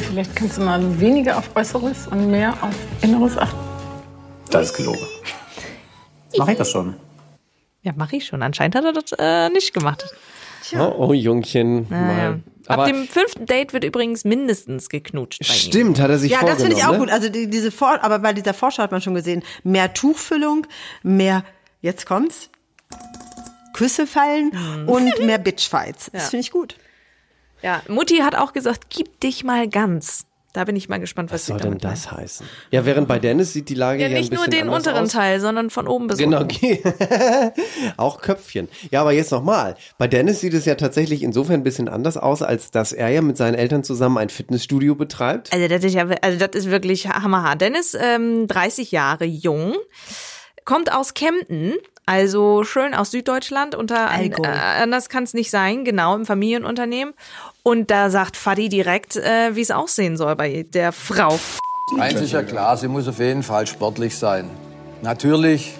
Vielleicht 0.00 0.34
kannst 0.36 0.58
du 0.58 0.62
mal 0.62 1.00
weniger 1.00 1.38
auf 1.38 1.50
Äußeres 1.54 2.06
und 2.08 2.30
mehr 2.30 2.52
auf 2.62 2.74
Inneres 3.02 3.36
achten. 3.38 3.56
Das 4.50 4.66
ist 4.70 4.76
gelogen. 4.76 5.00
Mach 6.38 6.48
ich 6.48 6.58
das 6.58 6.70
schon? 6.70 6.94
Ja, 7.86 7.92
mache 7.96 8.16
ich 8.16 8.26
schon. 8.26 8.42
Anscheinend 8.42 8.74
hat 8.74 8.84
er 8.84 8.92
das 8.92 9.12
äh, 9.16 9.48
nicht 9.50 9.72
gemacht. 9.72 10.04
Oh, 10.76 10.92
oh 10.98 11.12
Jungchen. 11.12 11.86
Ja, 11.88 12.12
ja. 12.18 12.38
Aber 12.66 12.82
Ab 12.82 12.88
dem 12.88 13.06
fünften 13.06 13.46
Date 13.46 13.72
wird 13.72 13.84
übrigens 13.84 14.24
mindestens 14.24 14.88
geknutscht 14.88 15.44
stimmt, 15.44 16.00
hat 16.00 16.10
er 16.10 16.18
sich 16.18 16.32
Ja, 16.32 16.40
das 16.40 16.56
vorgenommen. 16.58 16.66
finde 16.72 16.80
ich 16.80 16.84
auch 16.88 16.92
ne? 16.94 16.98
gut. 16.98 17.10
Also 17.10 17.28
die, 17.28 17.48
diese 17.48 17.70
Vor 17.70 18.02
aber 18.02 18.18
bei 18.18 18.32
dieser 18.32 18.54
Vorschau 18.54 18.82
hat 18.82 18.90
man 18.90 19.00
schon 19.00 19.14
gesehen, 19.14 19.44
mehr 19.62 19.94
Tuchfüllung, 19.94 20.66
mehr, 21.04 21.44
jetzt 21.80 22.06
kommt's, 22.06 22.50
Küsse 23.72 24.08
fallen 24.08 24.50
Mhm. 24.52 24.88
und 24.88 25.18
mehr 25.24 25.38
Bitchfights. 25.38 26.10
Das 26.12 26.24
Ja. 26.24 26.28
finde 26.30 26.40
ich 26.40 26.50
gut. 26.50 26.74
Ja, 27.62 27.82
Mutti 27.86 28.16
hat 28.16 28.34
auch 28.34 28.52
gesagt, 28.52 28.86
gib 28.90 29.20
dich 29.20 29.44
mal 29.44 29.68
ganz. 29.68 30.26
Da 30.56 30.64
bin 30.64 30.74
ich 30.74 30.88
mal 30.88 30.98
gespannt, 30.98 31.30
was, 31.30 31.40
Was 31.42 31.46
sie 31.46 31.52
soll 31.52 31.60
denn 31.60 31.76
das 31.76 32.10
heißen? 32.10 32.46
Ja, 32.70 32.86
während 32.86 33.08
bei 33.08 33.18
Dennis 33.18 33.52
sieht 33.52 33.68
die 33.68 33.74
Lage 33.74 34.00
Ja, 34.00 34.08
ja, 34.08 34.16
nicht 34.16 34.32
ein 34.32 34.36
nur 34.36 34.46
den 34.46 34.70
unteren 34.70 35.04
aus. 35.04 35.12
Teil, 35.12 35.38
sondern 35.38 35.68
von 35.68 35.86
oben 35.86 36.06
bis 36.06 36.16
Genau, 36.16 36.40
unten. 36.40 36.54
okay. 36.56 36.82
auch 37.98 38.22
Köpfchen. 38.22 38.68
Ja, 38.90 39.02
aber 39.02 39.12
jetzt 39.12 39.32
nochmal. 39.32 39.76
Bei 39.98 40.08
Dennis 40.08 40.40
sieht 40.40 40.54
es 40.54 40.64
ja 40.64 40.74
tatsächlich 40.76 41.22
insofern 41.22 41.56
ein 41.56 41.62
bisschen 41.62 41.88
anders 41.90 42.16
aus, 42.16 42.40
als 42.40 42.70
dass 42.70 42.92
er 42.92 43.10
ja 43.10 43.20
mit 43.20 43.36
seinen 43.36 43.54
Eltern 43.54 43.84
zusammen 43.84 44.16
ein 44.16 44.30
Fitnessstudio 44.30 44.94
betreibt. 44.94 45.52
Also 45.52 45.68
das 45.68 45.84
ist 45.84 45.92
ja, 45.94 46.06
also 46.22 46.38
das 46.38 46.54
ist 46.54 46.70
wirklich 46.70 47.06
hammerhart. 47.06 47.60
Dennis, 47.60 47.94
ähm, 48.00 48.46
30 48.48 48.92
Jahre 48.92 49.26
jung, 49.26 49.74
kommt 50.64 50.90
aus 50.90 51.12
Kempten, 51.12 51.74
also 52.06 52.64
schön 52.64 52.94
aus 52.94 53.10
Süddeutschland. 53.10 53.74
Unter 53.74 54.08
äh, 54.10 54.30
anders 54.80 55.08
kann 55.10 55.24
es 55.24 55.34
nicht 55.34 55.50
sein, 55.50 55.84
genau 55.84 56.14
im 56.16 56.24
Familienunternehmen. 56.24 57.12
Und 57.66 57.90
da 57.90 58.10
sagt 58.10 58.36
Fadi 58.36 58.68
direkt, 58.68 59.16
äh, 59.16 59.56
wie 59.56 59.60
es 59.60 59.72
aussehen 59.72 60.16
soll 60.16 60.36
bei 60.36 60.64
der 60.72 60.92
Frau. 60.92 61.36
Eins 61.98 62.20
ist 62.20 62.32
ja 62.32 62.44
klar, 62.44 62.76
sie 62.76 62.86
muss 62.86 63.08
auf 63.08 63.18
jeden 63.18 63.42
Fall 63.42 63.66
sportlich 63.66 64.16
sein. 64.16 64.48
Natürlich 65.02 65.74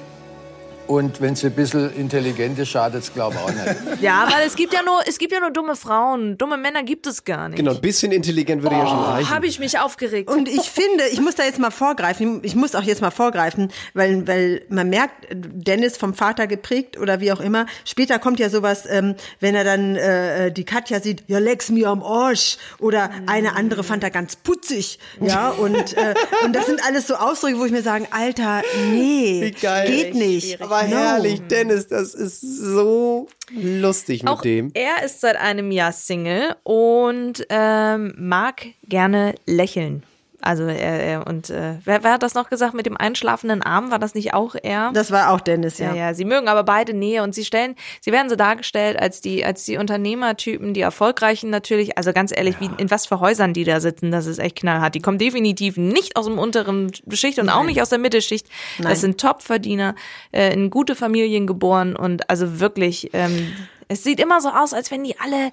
Und 0.87 1.21
wenn 1.21 1.35
sie 1.35 1.47
ein 1.47 1.52
bisschen 1.52 1.93
intelligent 1.95 2.59
ist, 2.59 2.69
schadet 2.69 3.02
es, 3.02 3.12
glaube 3.12 3.37
ich, 3.37 3.40
auch 3.43 3.49
nicht. 3.49 4.00
Ja, 4.00 4.28
weil 4.31 4.47
es 4.47 4.57
gibt 4.57 4.73
ja 4.75 4.83
nur, 4.83 5.00
es 5.07 5.19
gibt 5.19 5.33
ja 5.33 5.40
nur 5.40 5.50
dumme 5.50 5.75
Frauen. 5.75 6.37
Dumme 6.38 6.57
Männer 6.57 6.83
gibt 6.83 7.07
es 7.07 7.25
gar 7.25 7.49
nicht. 7.49 7.59
Genau, 7.59 7.73
ein 7.73 7.81
bisschen 7.81 8.12
intelligent 8.12 8.62
würde 8.62 8.76
ja 8.76 8.87
schon 8.87 8.99
reichen. 8.99 9.31
Habe 9.31 9.47
ich 9.47 9.59
mich 9.59 9.78
aufgeregt. 9.78 10.31
Und 10.31 10.49
ich 10.49 10.71
finde, 10.71 11.05
ich 11.11 11.21
muss 11.21 11.35
da 11.35 11.45
jetzt 11.45 11.59
mal 11.59 11.71
vorgreifen, 11.71 12.40
ich 12.43 12.55
muss 12.55 12.75
auch 12.75 12.83
jetzt 12.83 13.00
mal 13.00 13.11
vorgreifen, 13.11 13.73
weil, 13.95 14.26
weil 14.26 14.62
man 14.69 14.90
merkt, 14.90 15.26
Dennis 15.33 15.97
vom 15.97 16.14
Vater 16.14 16.47
geprägt 16.47 16.99
oder 16.99 17.21
wie 17.21 17.33
auch 17.33 17.40
immer. 17.40 17.66
Später 17.85 18.19
kommt 18.19 18.38
ja 18.38 18.50
sowas, 18.50 18.85
ähm, 18.88 19.14
wenn 19.40 19.55
er 19.55 19.64
dann 19.64 19.97
äh, 19.97 20.52
die 20.52 20.64
Katja 20.64 21.00
sieht, 21.00 21.25
ja, 21.26 21.38
leck's 21.38 21.71
mir 21.71 21.88
am 21.88 22.02
Arsch. 22.02 22.59
Oder 22.78 23.11
eine 23.26 23.57
andere 23.57 23.83
fand 23.83 24.05
er 24.05 24.11
ganz 24.11 24.37
putzig. 24.37 24.99
Ja, 25.21 25.49
und, 25.59 25.97
äh, 25.97 26.14
und 26.45 26.55
das 26.55 26.66
sind 26.66 26.85
alles 26.87 27.07
so 27.07 27.14
Ausdrücke, 27.14 27.59
wo 27.59 27.64
ich 27.64 27.73
mir 27.73 27.83
sagen, 27.83 28.07
Alter, 28.11 28.62
nee, 28.93 29.55
geht 29.87 30.14
nicht. 30.14 30.59
Aber 30.80 30.87
herrlich, 30.87 31.40
Dennis, 31.49 31.88
das 31.88 32.14
ist 32.14 32.40
so 32.40 33.28
lustig 33.50 34.23
mit 34.23 34.33
Auch 34.33 34.42
dem. 34.42 34.71
er 34.75 35.04
ist 35.04 35.21
seit 35.21 35.37
einem 35.37 35.71
Jahr 35.71 35.92
Single 35.92 36.56
und 36.64 37.47
ähm, 37.49 38.14
mag 38.18 38.66
gerne 38.88 39.35
lächeln. 39.47 40.02
Also 40.40 40.64
er, 40.64 40.76
er 40.76 41.26
und 41.26 41.50
äh, 41.50 41.75
wer, 41.85 42.02
wer 42.05 42.12
hat 42.12 42.23
das 42.23 42.35
noch 42.35 42.49
gesagt 42.50 42.75
mit 42.75 42.87
dem 42.87 42.97
einschlafenden 42.97 43.62
Arm? 43.62 43.90
War 43.90 43.99
das 43.99 44.14
nicht 44.14 44.35
auch 44.35 44.55
er? 44.61 44.90
Das 44.93 45.11
war 45.11 45.31
auch 45.31 45.40
Dennis, 45.40 45.78
ja. 45.78 45.95
Ja, 45.95 46.07
ja, 46.09 46.14
sie 46.14 46.25
mögen 46.25 46.49
aber 46.49 46.64
beide 46.64 46.95
Nähe 46.95 47.23
und 47.23 47.35
sie 47.35 47.45
stellen, 47.45 47.75
sie 48.00 48.12
werden 48.12 48.28
so 48.28 48.37
dargestellt 48.37 48.99
als 49.00 49.21
die, 49.21 49.45
als 49.45 49.64
die 49.64 49.76
Unternehmertypen, 49.76 50.75
die 50.75 50.81
erfolgreichen 50.81 51.50
natürlich. 51.50 51.97
Also 51.97 52.12
ganz 52.12 52.33
ehrlich, 52.37 52.61
wie, 52.61 52.71
in 52.78 52.90
was 52.90 53.07
für 53.07 53.21
Häusern 53.21 53.52
die 53.52 53.64
da 53.64 53.81
sitzen, 53.81 54.11
das 54.11 54.26
ist 54.26 54.38
echt 54.38 54.57
knallhart. 54.57 54.95
Die 54.95 55.00
kommen 55.00 55.19
definitiv 55.19 55.76
nicht 55.76 56.16
aus 56.16 56.26
dem 56.26 56.38
unteren 56.38 56.93
Schicht 57.12 57.38
und 57.38 57.49
auch 57.49 57.64
nicht 57.64 57.81
aus 57.81 57.88
der 57.88 57.99
Mittelschicht. 57.99 58.47
Nein. 58.78 58.90
Das 58.90 59.00
sind 59.00 59.21
Topverdiener, 59.21 59.95
äh, 60.33 60.52
in 60.52 60.71
gute 60.71 60.95
Familien 60.95 61.47
geboren 61.47 61.97
und 61.97 62.28
also 62.28 62.61
wirklich, 62.61 63.11
ähm, 63.12 63.52
es 63.88 64.02
sieht 64.02 64.19
immer 64.21 64.40
so 64.40 64.49
aus, 64.50 64.73
als 64.75 64.90
wenn 64.90 65.05
die 65.05 65.19
alle, 65.21 65.50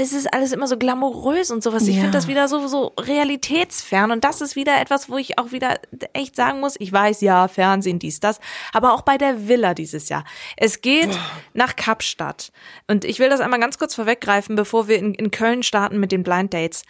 es 0.00 0.12
ist 0.12 0.32
alles 0.32 0.52
immer 0.52 0.66
so 0.66 0.76
glamourös 0.76 1.50
und 1.50 1.62
sowas. 1.62 1.86
Ich 1.86 1.96
Ja. 1.96 2.02
finde 2.02 2.18
das 2.18 2.26
wieder 2.26 2.48
so, 2.48 2.66
so 2.66 2.92
realitätsfern. 2.98 4.10
Und 4.10 4.24
das 4.24 4.40
ist 4.40 4.56
wieder 4.56 4.80
etwas, 4.80 5.08
wo 5.08 5.16
ich 5.16 5.38
auch 5.38 5.52
wieder 5.52 5.78
echt 6.12 6.34
sagen 6.36 6.60
muss, 6.60 6.74
ich 6.78 6.92
weiß, 6.92 7.20
ja, 7.20 7.46
Fernsehen, 7.48 7.98
dies, 7.98 8.20
das. 8.20 8.40
Aber 8.72 8.92
auch 8.94 9.02
bei 9.02 9.16
der 9.18 9.48
Villa 9.48 9.74
dieses 9.74 10.08
Jahr. 10.08 10.24
Es 10.56 10.80
geht 10.80 11.10
nach 11.54 11.76
Kapstadt. 11.76 12.50
Und 12.88 13.04
ich 13.04 13.18
will 13.18 13.28
das 13.28 13.40
einmal 13.40 13.60
ganz 13.60 13.78
kurz 13.78 13.94
vorweggreifen, 13.94 14.56
bevor 14.56 14.88
wir 14.88 14.98
in, 14.98 15.14
in 15.14 15.30
Köln 15.30 15.62
starten 15.62 16.00
mit 16.00 16.10
den 16.12 16.22
Blind 16.22 16.52
Dates. 16.54 16.82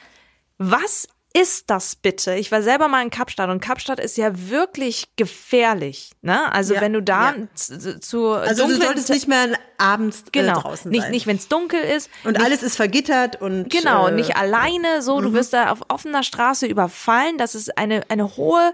Was 0.59 1.07
ist 1.35 1.69
das 1.71 1.95
bitte? 1.95 2.35
Ich 2.35 2.51
war 2.51 2.63
selber 2.63 2.89
mal 2.89 3.03
in 3.03 3.11
Kapstadt 3.11 3.51
und 3.51 3.61
Kapstadt 3.61 4.01
ist 4.01 4.17
ja 4.17 4.31
wirklich 4.49 5.05
gefährlich. 5.17 6.11
Ne? 6.23 6.51
Also 6.53 6.75
Ja, 6.75 6.81
wenn 6.81 6.93
du 6.95 7.03
da 7.03 7.33
ja. 7.33 7.47
zu, 7.55 8.01
zu 8.01 8.31
Also 8.33 8.67
du 8.67 8.75
solltest 8.77 9.11
nicht 9.11 9.29
mehr 9.29 9.59
abends 9.77 10.23
äh, 10.23 10.31
Genau, 10.33 10.61
draußen 10.61 10.91
nicht, 10.91 11.03
sein. 11.03 11.11
nicht 11.11 11.27
wenn 11.27 11.37
es 11.37 11.49
dunkel 11.49 11.81
ist. 11.81 12.11
und 12.25 12.33
nicht, 12.37 12.45
alles 12.45 12.63
ist 12.63 12.77
vergittert 12.77 13.41
und 13.41 13.69
Genau, 13.71 14.09
äh, 14.09 14.13
nicht 14.13 14.37
alleine 14.37 15.03
so. 15.03 15.21
Du 15.21 15.33
wirst 15.35 15.53
da 15.53 15.71
auf 15.71 15.81
offener 15.89 16.23
Straße 16.23 16.67
überfallen. 16.67 17.37
Das 17.39 17.55
ist 17.55 17.77
eine, 17.79 18.03
eine 18.09 18.37
hohe 18.37 18.73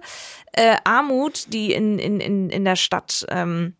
äh, 0.52 0.76
Armut, 0.84 1.52
die 1.52 1.72
in, 1.72 1.98
in, 1.98 2.20
in, 2.20 2.50
in 2.50 2.64
der 2.64 2.76
Stadt 2.76 3.26
ähm, 3.30 3.74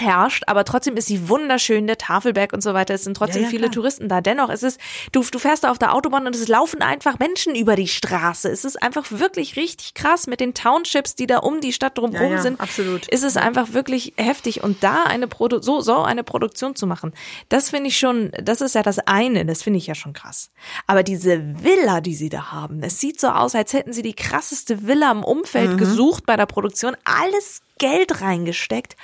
herrscht, 0.00 0.44
aber 0.46 0.64
trotzdem 0.64 0.96
ist 0.96 1.06
sie 1.06 1.28
wunderschön, 1.28 1.86
der 1.86 1.98
Tafelberg 1.98 2.52
und 2.52 2.62
so 2.62 2.74
weiter. 2.74 2.94
Es 2.94 3.04
sind 3.04 3.16
trotzdem 3.16 3.42
Ja, 3.42 3.46
ja, 3.48 3.50
viele 3.50 3.62
klar. 3.64 3.72
Touristen 3.72 4.08
da. 4.08 4.20
Dennoch 4.20 4.48
ist 4.50 4.62
es, 4.64 4.78
du, 5.12 5.22
du 5.22 5.38
fährst 5.38 5.64
da 5.64 5.70
auf 5.70 5.78
der 5.78 5.94
Autobahn 5.94 6.26
und 6.26 6.34
es 6.34 6.48
laufen 6.48 6.82
einfach 6.82 7.18
Menschen 7.18 7.54
über 7.54 7.76
die 7.76 7.88
Straße. 7.88 8.48
Es 8.50 8.64
ist 8.64 8.82
einfach 8.82 9.06
wirklich 9.10 9.56
richtig 9.56 9.94
krass 9.94 10.26
mit 10.26 10.40
den 10.40 10.54
Townships, 10.54 11.14
die 11.14 11.26
da 11.26 11.38
um 11.38 11.60
die 11.60 11.72
Stadt 11.72 11.98
drumherum 11.98 12.30
Ja, 12.30 12.36
ja, 12.36 12.42
sind. 12.42 12.60
absolut. 12.60 13.08
Ist 13.08 13.24
es 13.24 13.36
einfach 13.36 13.72
wirklich 13.72 14.14
heftig 14.16 14.62
und 14.62 14.82
da 14.82 15.04
eine 15.04 15.28
Produ 15.28 15.60
so, 15.60 15.80
so 15.80 15.98
eine 16.02 16.24
Produktion 16.24 16.74
zu 16.76 16.86
machen, 16.86 17.12
das 17.48 17.70
finde 17.70 17.88
ich 17.88 17.98
schon, 17.98 18.30
das 18.42 18.60
ist 18.60 18.74
ja 18.74 18.82
das 18.82 18.98
eine, 19.00 19.44
das 19.46 19.62
finde 19.62 19.78
ich 19.78 19.86
ja 19.86 19.94
schon 19.94 20.12
krass. 20.12 20.50
Aber 20.86 21.02
diese 21.02 21.62
Villa, 21.62 22.00
die 22.00 22.14
sie 22.14 22.28
da 22.28 22.52
haben, 22.52 22.82
es 22.82 23.00
sieht 23.00 23.20
so 23.20 23.28
aus, 23.28 23.54
als 23.54 23.72
hätten 23.72 23.92
sie 23.92 24.02
die 24.02 24.14
krasseste 24.14 24.86
Villa 24.86 25.10
im 25.10 25.24
Umfeld 25.24 25.72
Mhm. 25.72 25.76
gesucht 25.78 26.24
bei 26.26 26.36
der 26.36 26.46
Produktion, 26.46 26.96
alles 27.04 27.60
Geld 27.78 28.20
reingesteckt. 28.20 28.96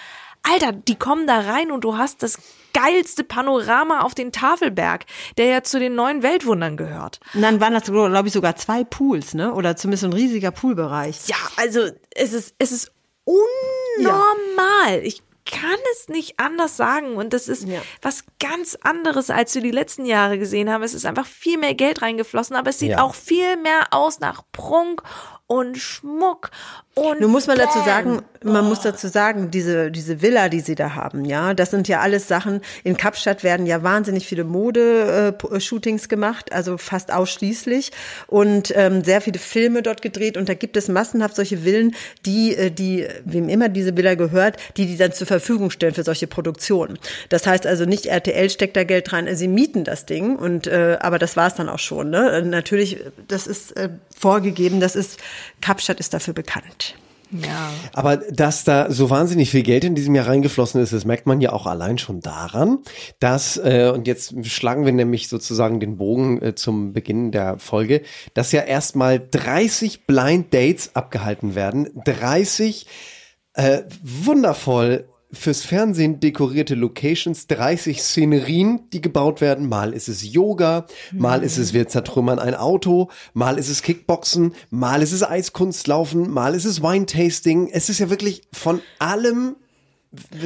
Alter, 0.45 0.73
die 0.73 0.97
kommen 0.97 1.27
da 1.27 1.41
rein 1.41 1.71
und 1.73 1.83
du 1.85 1.97
hast 1.97 2.23
das 2.23 2.39
geilste 2.73 3.25
Panorama 3.25 4.01
auf 4.01 4.15
den 4.15 4.33
Tafelberg, 4.33 5.05
der 5.39 5.47
ja 5.47 5.63
zu 5.63 5.79
den 5.79 5.95
neuen 5.95 6.23
Weltwundern 6.23 6.77
gehört. 6.77 7.21
Und 7.35 7.43
dann 7.43 7.61
waren 7.61 7.73
das, 7.73 7.85
glaube 7.85 8.27
ich, 8.29 8.35
sogar 8.35 8.57
zwei 8.57 8.85
Pools, 8.85 9.35
ne? 9.35 9.55
Oder 9.55 9.77
zumindest 9.77 10.05
ein 10.05 10.13
riesiger 10.13 10.51
Poolbereich. 10.51 11.27
Ja, 11.29 11.37
also 11.57 11.89
es 12.15 12.33
ist, 12.33 12.55
es 12.59 12.73
ist 12.73 12.93
unnormal. 13.25 15.01
Ich 15.03 15.23
kann 15.47 15.79
es 15.93 16.09
nicht 16.09 16.41
anders 16.41 16.77
sagen. 16.77 17.17
Und 17.17 17.33
das 17.33 17.49
ist 17.49 17.69
Ja. 17.69 17.81
was 18.03 18.25
ganz 18.41 18.77
anderes, 18.83 19.31
als 19.31 19.55
wir 19.55 19.63
die 19.63 19.71
letzten 19.71 20.07
Jahre 20.07 20.39
gesehen 20.39 20.71
haben. 20.71 20.83
Es 20.83 20.95
ist 20.95 21.05
einfach 21.05 21.27
viel 21.27 21.59
mehr 21.59 21.75
Geld 21.75 22.03
reingeflossen, 22.03 22.57
aber 22.57 22.71
es 22.71 22.79
sieht 22.79 22.93
Ja. 22.93 23.03
auch 23.03 23.15
viel 23.15 23.57
mehr 23.59 23.89
aus 23.91 24.21
nach 24.21 24.43
Prunk 24.53 25.03
und 25.47 25.77
Schmuck 25.77 26.51
und 26.95 27.21
Nun 27.21 27.33
muss 27.33 27.49
man 27.49 27.59
dazu 27.59 27.81
sagen, 27.81 28.23
man 28.45 28.65
muss 28.67 28.83
dazu 28.83 29.09
sagen, 29.09 29.51
diese, 29.51 29.91
diese 29.91 30.23
Villa, 30.23 30.49
die 30.49 30.61
sie 30.61 30.77
da 30.77 30.95
haben, 30.95 31.25
ja, 31.25 31.53
das 31.53 31.73
sind 31.73 31.89
ja 31.89 31.99
alles 31.99 32.29
Sachen. 32.29 32.61
In 32.85 32.97
Kapstadt 32.97 33.43
werden 33.43 33.67
ja 33.67 33.83
wahnsinnig 33.83 34.27
viele 34.27 34.45
Mode-Shootings 34.45 36.09
gemacht, 36.09 36.53
also 36.53 36.79
fast 36.79 37.13
ausschließlich. 37.13 37.91
Und 38.29 38.73
ähm, 38.77 39.03
sehr 39.03 39.21
viele 39.21 39.41
Filme 39.41 39.83
dort 39.83 40.03
gedreht. 40.03 40.37
Und 40.37 40.49
da 40.49 40.55
gibt 40.55 40.77
es 40.77 40.87
massenhaft 40.87 41.35
solche 41.35 41.59
Villen, 41.59 41.97
die, 42.27 42.55
äh, 42.55 42.71
die, 42.71 43.09
wem 43.25 43.49
immer 43.49 43.69
diese 43.69 43.97
Villa 43.97 44.15
gehört, 44.15 44.57
die 44.77 44.87
die 44.87 44.97
dann 44.97 45.13
zur 45.13 45.27
Verfügung 45.27 45.71
stellen 45.71 45.95
für 45.95 46.05
solche 46.05 46.29
Produktionen. 46.29 46.97
Das 47.29 47.45
heißt 47.45 47.67
also 47.67 47.87
nicht 47.87 48.07
RTL 48.07 48.51
steckt 48.51 48.77
da 48.77 48.85
Geld 48.85 49.13
rein, 49.13 49.35
sie 49.35 49.49
mieten 49.49 49.83
das 49.83 50.07
Ding. 50.07 50.37
Und 50.37 50.69
äh, 50.69 50.97
aber 51.01 51.19
das 51.19 51.37
war 51.37 51.49
es 51.49 51.55
dann 51.55 51.69
auch 51.69 51.81
schon. 51.81 52.11
Ne? 52.11 52.41
Natürlich, 52.43 52.99
das 53.27 53.49
ist 53.49 53.77
äh, 53.77 53.89
vorgegeben, 54.17 54.79
das 54.79 54.95
ist 54.95 55.19
Kapstadt 55.61 56.01
ist 56.01 56.15
dafür 56.15 56.35
bekannt. 56.35 56.97
Ja. 57.31 57.73
Aber 57.93 58.17
dass 58.17 58.65
da 58.65 58.91
so 58.91 59.11
wahnsinnig 59.11 59.51
viel 59.51 59.63
Geld 59.63 59.85
in 59.85 59.95
diesem 59.95 60.15
Jahr 60.15 60.29
reingeflossen 60.29 60.81
ist, 60.81 60.93
das 60.93 61.05
merkt 61.05 61.27
man 61.27 61.41
ja 61.41 61.53
auch 61.53 61.67
allein 61.67 61.99
schon 61.99 62.21
daran, 62.21 62.79
dass, 63.19 63.57
äh, 63.57 63.91
und 63.93 64.07
jetzt 64.07 64.47
schlagen 64.47 64.85
wir 64.85 64.93
nämlich 64.93 65.29
sozusagen 65.29 65.81
den 65.81 65.97
Bogen 65.97 66.41
äh, 66.43 66.55
zum 66.55 66.93
Beginn 66.93 67.33
der 67.33 67.59
Folge, 67.59 68.03
dass 68.35 68.53
ja 68.53 68.63
erstmal 68.63 69.19
30 69.19 70.07
Blind 70.07 70.55
Dates 70.55 70.95
abgehalten 70.95 71.55
werden. 71.55 71.89
30 72.05 72.87
äh, 73.55 73.83
wundervoll 74.03 75.09
fürs 75.35 75.65
Fernsehen 75.65 76.21
dekorierte 76.21 76.75
Locations, 76.75 77.47
30 77.47 78.03
Szenerien, 78.03 78.89
die 78.93 79.01
gebaut 79.01 79.41
werden. 79.41 79.69
Mal 79.69 79.93
ist 79.93 80.09
es 80.09 80.23
Yoga, 80.33 80.87
mal 81.13 81.43
ist 81.43 81.59
es 81.59 81.73
wir 81.73 81.89
zertrümmern 81.89 82.39
ein 82.39 82.55
Auto, 82.55 83.11
mal 83.33 83.59
ist 83.59 83.69
es 83.69 83.83
Kickboxen, 83.83 84.55
mal 84.71 85.03
ist 85.03 85.13
es 85.13 85.23
Eiskunstlaufen, 85.23 86.31
mal 86.31 86.55
ist 86.55 86.65
es 86.65 86.83
Wine-Tasting. 86.83 87.69
Es 87.73 87.89
ist 87.89 87.99
ja 87.99 88.11
wirklich 88.11 88.43
von 88.53 88.81
allem 88.99 89.57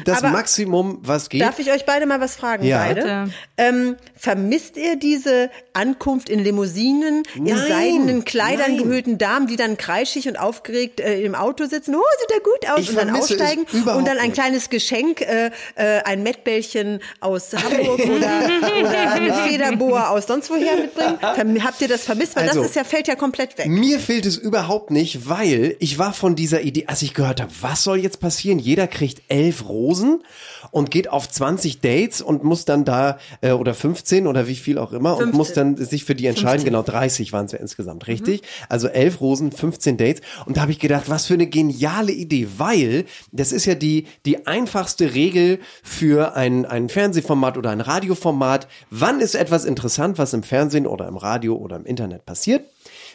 das 0.04 0.18
Aber 0.18 0.30
Maximum, 0.30 0.98
was 1.02 1.28
geht. 1.28 1.40
Darf 1.42 1.58
ich 1.58 1.70
euch 1.70 1.84
beide 1.86 2.06
mal 2.06 2.20
was 2.20 2.36
fragen, 2.36 2.64
Ja. 2.64 2.78
beide? 2.86 3.30
Ähm, 3.56 3.96
vermisst 4.16 4.76
ihr 4.76 4.96
diese 4.96 5.50
Ankunft 5.72 6.28
in 6.28 6.40
Limousinen, 6.44 7.22
in 7.34 7.44
Nein, 7.44 7.56
seidenen 7.68 8.24
Kleidern 8.24 8.72
nein. 8.76 8.78
gehüllten 8.84 9.18
Damen, 9.18 9.46
die 9.46 9.56
dann 9.56 9.76
kreischig 9.76 10.28
und 10.28 10.38
aufgeregt 10.38 11.00
äh, 11.00 11.20
im 11.22 11.34
Auto 11.34 11.66
sitzen? 11.66 11.94
Oh, 11.94 12.00
sieht 12.20 12.30
er 12.36 12.40
gut 12.40 12.70
aus 12.72 12.80
Ich 12.80 12.90
und 12.90 12.96
dann 12.96 13.14
aussteigen 13.16 13.64
und 13.72 13.86
dann 14.06 14.18
ein 14.18 14.26
nicht. 14.26 14.34
kleines 14.34 14.70
Geschenk, 14.70 15.20
äh, 15.20 15.50
äh, 15.74 16.00
ein 16.04 16.22
Mettbällchen 16.22 17.00
aus 17.20 17.52
Hamburg 17.54 17.98
oder, 18.08 18.50
oder 18.80 19.12
eine 19.12 19.34
Federboa 19.34 20.08
aus 20.10 20.26
sonst 20.26 20.50
woher 20.50 20.76
mitbringen? 20.76 21.18
Verm- 21.20 21.62
Habt 21.64 21.80
ihr 21.80 21.88
das 21.88 22.04
vermisst? 22.04 22.36
Weil 22.36 22.48
Also, 22.48 22.60
das 22.60 22.70
ist 22.70 22.76
ja, 22.76 22.84
fällt 22.84 23.08
ja 23.08 23.14
komplett 23.16 23.56
weg. 23.58 23.66
Mir 23.66 23.98
fehlt 24.00 24.26
es 24.26 24.36
überhaupt 24.36 24.90
nicht, 24.90 25.28
weil 25.28 25.76
ich 25.80 25.98
war 25.98 26.12
von 26.12 26.36
dieser 26.36 26.60
Idee, 26.62 26.84
als 26.86 27.02
ich 27.02 27.14
gehört 27.14 27.40
habe, 27.40 27.50
was 27.60 27.82
soll 27.84 27.98
jetzt 27.98 28.20
passieren? 28.20 28.58
Jeder 28.58 28.86
kriegt 28.86 29.22
elf 29.28 29.57
Rosen 29.66 30.22
und 30.70 30.90
geht 30.90 31.08
auf 31.08 31.28
20 31.28 31.80
Dates 31.80 32.20
und 32.20 32.44
muss 32.44 32.64
dann 32.64 32.84
da, 32.84 33.18
äh, 33.40 33.52
oder 33.52 33.74
15 33.74 34.26
oder 34.26 34.46
wie 34.46 34.56
viel 34.56 34.78
auch 34.78 34.92
immer, 34.92 35.12
und 35.12 35.32
15. 35.32 35.36
muss 35.36 35.52
dann 35.52 35.76
sich 35.76 36.04
für 36.04 36.14
die 36.14 36.26
entscheiden. 36.26 36.64
Genau, 36.64 36.82
30 36.82 37.32
waren 37.32 37.46
es 37.46 37.52
ja 37.52 37.58
insgesamt, 37.58 38.06
richtig? 38.06 38.42
Also 38.68 38.88
elf 38.88 39.20
Rosen, 39.20 39.52
15 39.52 39.96
Dates. 39.96 40.22
Und 40.46 40.56
da 40.56 40.62
habe 40.62 40.72
ich 40.72 40.78
gedacht, 40.78 41.08
was 41.08 41.26
für 41.26 41.34
eine 41.34 41.46
geniale 41.46 42.12
Idee, 42.12 42.48
weil 42.58 43.04
das 43.32 43.52
ist 43.52 43.64
ja 43.64 43.74
die, 43.74 44.06
die 44.26 44.46
einfachste 44.46 45.14
Regel 45.14 45.60
für 45.82 46.34
ein, 46.36 46.66
ein 46.66 46.88
Fernsehformat 46.88 47.56
oder 47.56 47.70
ein 47.70 47.80
Radioformat. 47.80 48.68
Wann 48.90 49.20
ist 49.20 49.34
etwas 49.34 49.64
interessant, 49.64 50.18
was 50.18 50.32
im 50.32 50.42
Fernsehen 50.42 50.86
oder 50.86 51.08
im 51.08 51.16
Radio 51.16 51.56
oder 51.56 51.76
im 51.76 51.84
Internet 51.84 52.26
passiert? 52.26 52.64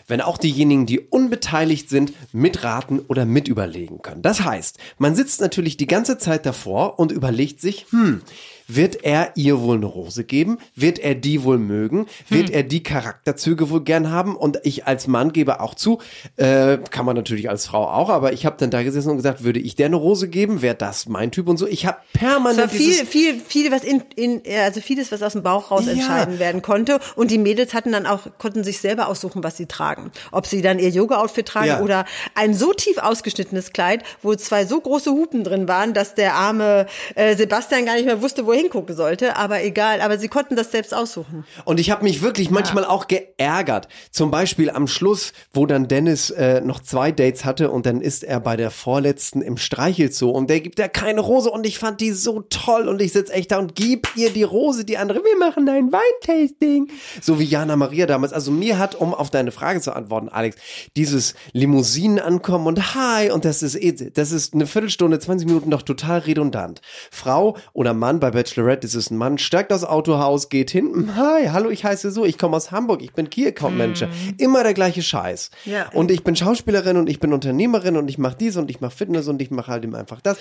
Wenn 0.07 0.21
auch 0.21 0.37
diejenigen, 0.37 0.85
die 0.85 0.99
unbeteiligt 0.99 1.89
sind, 1.89 2.13
mitraten 2.31 2.99
oder 2.99 3.25
mitüberlegen 3.25 4.01
können. 4.01 4.21
Das 4.21 4.43
heißt, 4.43 4.77
man 4.97 5.15
sitzt 5.15 5.41
natürlich 5.41 5.77
die 5.77 5.87
ganze 5.87 6.17
Zeit 6.17 6.45
davor 6.45 6.99
und 6.99 7.11
überlegt 7.11 7.61
sich, 7.61 7.85
hm, 7.89 8.21
wird 8.67 9.03
er 9.03 9.31
ihr 9.35 9.59
wohl 9.61 9.77
eine 9.77 9.85
Rose 9.85 10.23
geben? 10.23 10.57
Wird 10.75 10.99
er 10.99 11.15
die 11.15 11.43
wohl 11.43 11.57
mögen? 11.57 12.07
Wird 12.29 12.49
er 12.49 12.63
die 12.63 12.83
Charakterzüge 12.83 13.69
wohl 13.69 13.83
gern 13.83 14.09
haben? 14.11 14.35
Und 14.35 14.59
ich 14.63 14.85
als 14.87 15.07
Mann 15.07 15.33
gebe 15.33 15.59
auch 15.59 15.75
zu, 15.75 15.99
äh, 16.37 16.77
kann 16.89 17.05
man 17.05 17.15
natürlich 17.15 17.49
als 17.49 17.65
Frau 17.67 17.87
auch, 17.87 18.09
aber 18.09 18.33
ich 18.33 18.45
habe 18.45 18.55
dann 18.57 18.71
da 18.71 18.83
gesessen 18.83 19.09
und 19.09 19.17
gesagt, 19.17 19.43
würde 19.43 19.59
ich 19.59 19.75
der 19.75 19.87
eine 19.87 19.95
Rose 19.97 20.27
geben? 20.29 20.61
Wäre 20.61 20.75
das 20.75 21.07
mein 21.07 21.31
Typ 21.31 21.47
und 21.47 21.57
so? 21.57 21.67
Ich 21.67 21.85
habe 21.85 21.97
Es 22.13 22.21
war 22.21 22.29
permanent 22.29 22.71
viel, 22.71 23.05
viel, 23.05 23.39
viel, 23.39 23.71
was 23.71 23.83
in, 23.83 24.01
in, 24.15 24.41
also 24.61 24.79
vieles, 24.81 25.11
was 25.11 25.21
aus 25.21 25.33
dem 25.33 25.43
Bauch 25.43 25.71
raus 25.71 25.85
Ja. 25.85 25.91
entscheiden 25.93 26.39
werden 26.39 26.61
konnte. 26.61 26.99
Und 27.15 27.31
die 27.31 27.37
Mädels 27.37 27.73
hatten 27.73 27.91
dann 27.91 28.05
auch, 28.05 28.27
konnten 28.37 28.63
sich 28.63 28.79
selber 28.79 29.07
aussuchen, 29.07 29.43
was 29.43 29.57
sie 29.57 29.65
tragen. 29.65 30.11
Ob 30.31 30.47
sie 30.47 30.61
dann 30.61 30.79
ihr 30.79 30.89
Yoga-Outfit 30.89 31.45
tragen 31.47 31.67
Ja. 31.67 31.81
oder 31.81 32.05
ein 32.35 32.53
so 32.53 32.73
tief 32.73 32.97
ausgeschnittenes 32.97 33.73
Kleid, 33.73 34.03
wo 34.21 34.35
zwei 34.35 34.65
so 34.65 34.79
große 34.79 35.11
Hupen 35.11 35.43
drin 35.43 35.67
waren, 35.67 35.93
dass 35.93 36.15
der 36.15 36.35
arme 36.35 36.85
äh, 37.15 37.35
Sebastian 37.35 37.85
gar 37.85 37.95
nicht 37.95 38.05
mehr 38.05 38.21
wusste, 38.21 38.45
wo 38.45 38.52
er 38.53 38.59
hingucken 38.59 38.95
sollte. 38.95 39.35
Aber 39.35 39.63
egal, 39.63 39.99
aber 40.01 40.17
sie 40.17 40.27
konnten 40.29 40.55
das 40.55 40.71
selbst 40.71 40.93
aussuchen. 40.93 41.43
Und 41.65 41.79
ich 41.79 41.91
habe 41.91 42.03
mich 42.03 42.21
wirklich 42.21 42.49
manchmal 42.49 42.85
auch 42.85 43.07
geärgert. 43.07 43.87
Zum 44.11 44.31
Beispiel 44.31 44.69
am 44.69 44.87
Schluss, 44.87 45.33
wo 45.53 45.65
dann 45.65 45.87
Dennis 45.87 46.29
äh, 46.29 46.61
noch 46.61 46.79
zwei 46.81 47.11
Dates 47.11 47.43
hatte 47.45 47.71
und 47.71 47.85
dann 47.85 47.99
ist 48.01 48.23
er 48.23 48.39
bei 48.39 48.55
der 48.55 48.71
vorletzten 48.71 49.41
im 49.41 49.57
Streichelzoo 49.57 50.29
und 50.29 50.49
der 50.49 50.59
gibt 50.61 50.79
ja 50.79 50.87
keine 50.87 51.21
Rose 51.21 51.49
und 51.49 51.65
ich 51.65 51.79
fand 51.79 51.99
die 52.01 52.11
so 52.11 52.41
toll 52.41 52.87
und 52.87 53.01
ich 53.01 53.11
sitz 53.13 53.29
echt 53.29 53.51
da 53.51 53.59
und 53.59 53.75
gib 53.75 54.07
ihr 54.15 54.29
die 54.29 54.43
Rose, 54.43 54.85
die 54.85 54.97
andere, 54.97 55.19
wir 55.23 55.37
machen 55.37 55.67
ein 55.67 55.91
Weintasting. 55.91 56.89
So 57.21 57.39
wie 57.39 57.45
Jana 57.45 57.75
Maria 57.75 58.05
damals. 58.05 58.33
Also 58.33 58.51
mir 58.51 58.77
hat, 58.77 58.95
um 58.95 59.13
auf 59.13 59.29
deine 59.29 59.51
Frage 59.51 59.81
zu 59.81 59.93
antworten, 59.95 60.29
Alex, 60.29 60.57
dieses 60.95 61.33
Limousinen 61.53 62.19
ankommen 62.19 62.67
und 62.67 62.95
hi 62.95 63.31
und 63.31 63.45
das 63.45 63.63
ist, 63.63 63.75
eh- 63.75 64.11
das 64.11 64.31
ist 64.31 64.53
eine 64.53 64.67
Viertelstunde, 64.67 65.19
20 65.19 65.47
Minuten 65.47 65.69
doch 65.71 65.81
total 65.81 66.19
redundant. 66.19 66.81
Frau 67.11 67.57
oder 67.73 67.93
Mann 67.93 68.19
bei 68.19 68.33
Bachelorette 68.43 68.85
ist 68.85 68.95
es 68.95 69.09
ein 69.09 69.15
Mann, 69.15 69.37
steigt 69.37 69.71
aus 69.71 69.85
Autohaus, 69.85 70.49
geht 70.49 70.69
hin, 70.69 71.15
hi, 71.15 71.47
hallo, 71.47 71.69
ich 71.69 71.85
heiße 71.85 72.11
so, 72.11 72.25
ich 72.25 72.37
komme 72.37 72.57
aus 72.57 72.71
Hamburg, 72.71 73.01
ich 73.01 73.13
bin 73.13 73.29
Key 73.29 73.47
Account 73.47 73.77
Manager. 73.77 74.09
Immer 74.37 74.63
der 74.63 74.73
gleiche 74.73 75.01
Scheiß. 75.01 75.49
Ja. 75.63 75.87
Und 75.93 76.11
ich 76.11 76.25
bin 76.25 76.35
Schauspielerin 76.35 76.97
und 76.97 77.09
ich 77.09 77.21
bin 77.21 77.31
Unternehmerin 77.31 77.95
und 77.95 78.09
ich 78.09 78.17
mache 78.17 78.35
dies 78.37 78.57
und 78.57 78.69
ich 78.69 78.81
mache 78.81 78.91
Fitness 78.91 79.29
und 79.29 79.41
ich 79.41 79.49
mache 79.49 79.71
halt 79.71 79.85
eben 79.85 79.95
einfach 79.95 80.19
das. 80.19 80.37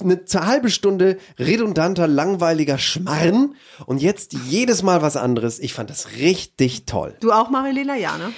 Eine 0.00 0.20
halbe 0.34 0.70
Stunde 0.70 1.18
redundanter, 1.38 2.08
langweiliger 2.08 2.78
Schmarrn 2.78 3.56
und 3.84 4.00
jetzt 4.00 4.32
jedes 4.48 4.82
Mal 4.82 5.02
was 5.02 5.18
anderes. 5.18 5.58
Ich 5.58 5.74
fand 5.74 5.90
das 5.90 6.12
richtig 6.12 6.86
toll. 6.86 7.14
Du 7.20 7.30
auch, 7.30 7.50
Marilena? 7.50 7.94
Ja, 7.94 8.16
ne? 8.16 8.32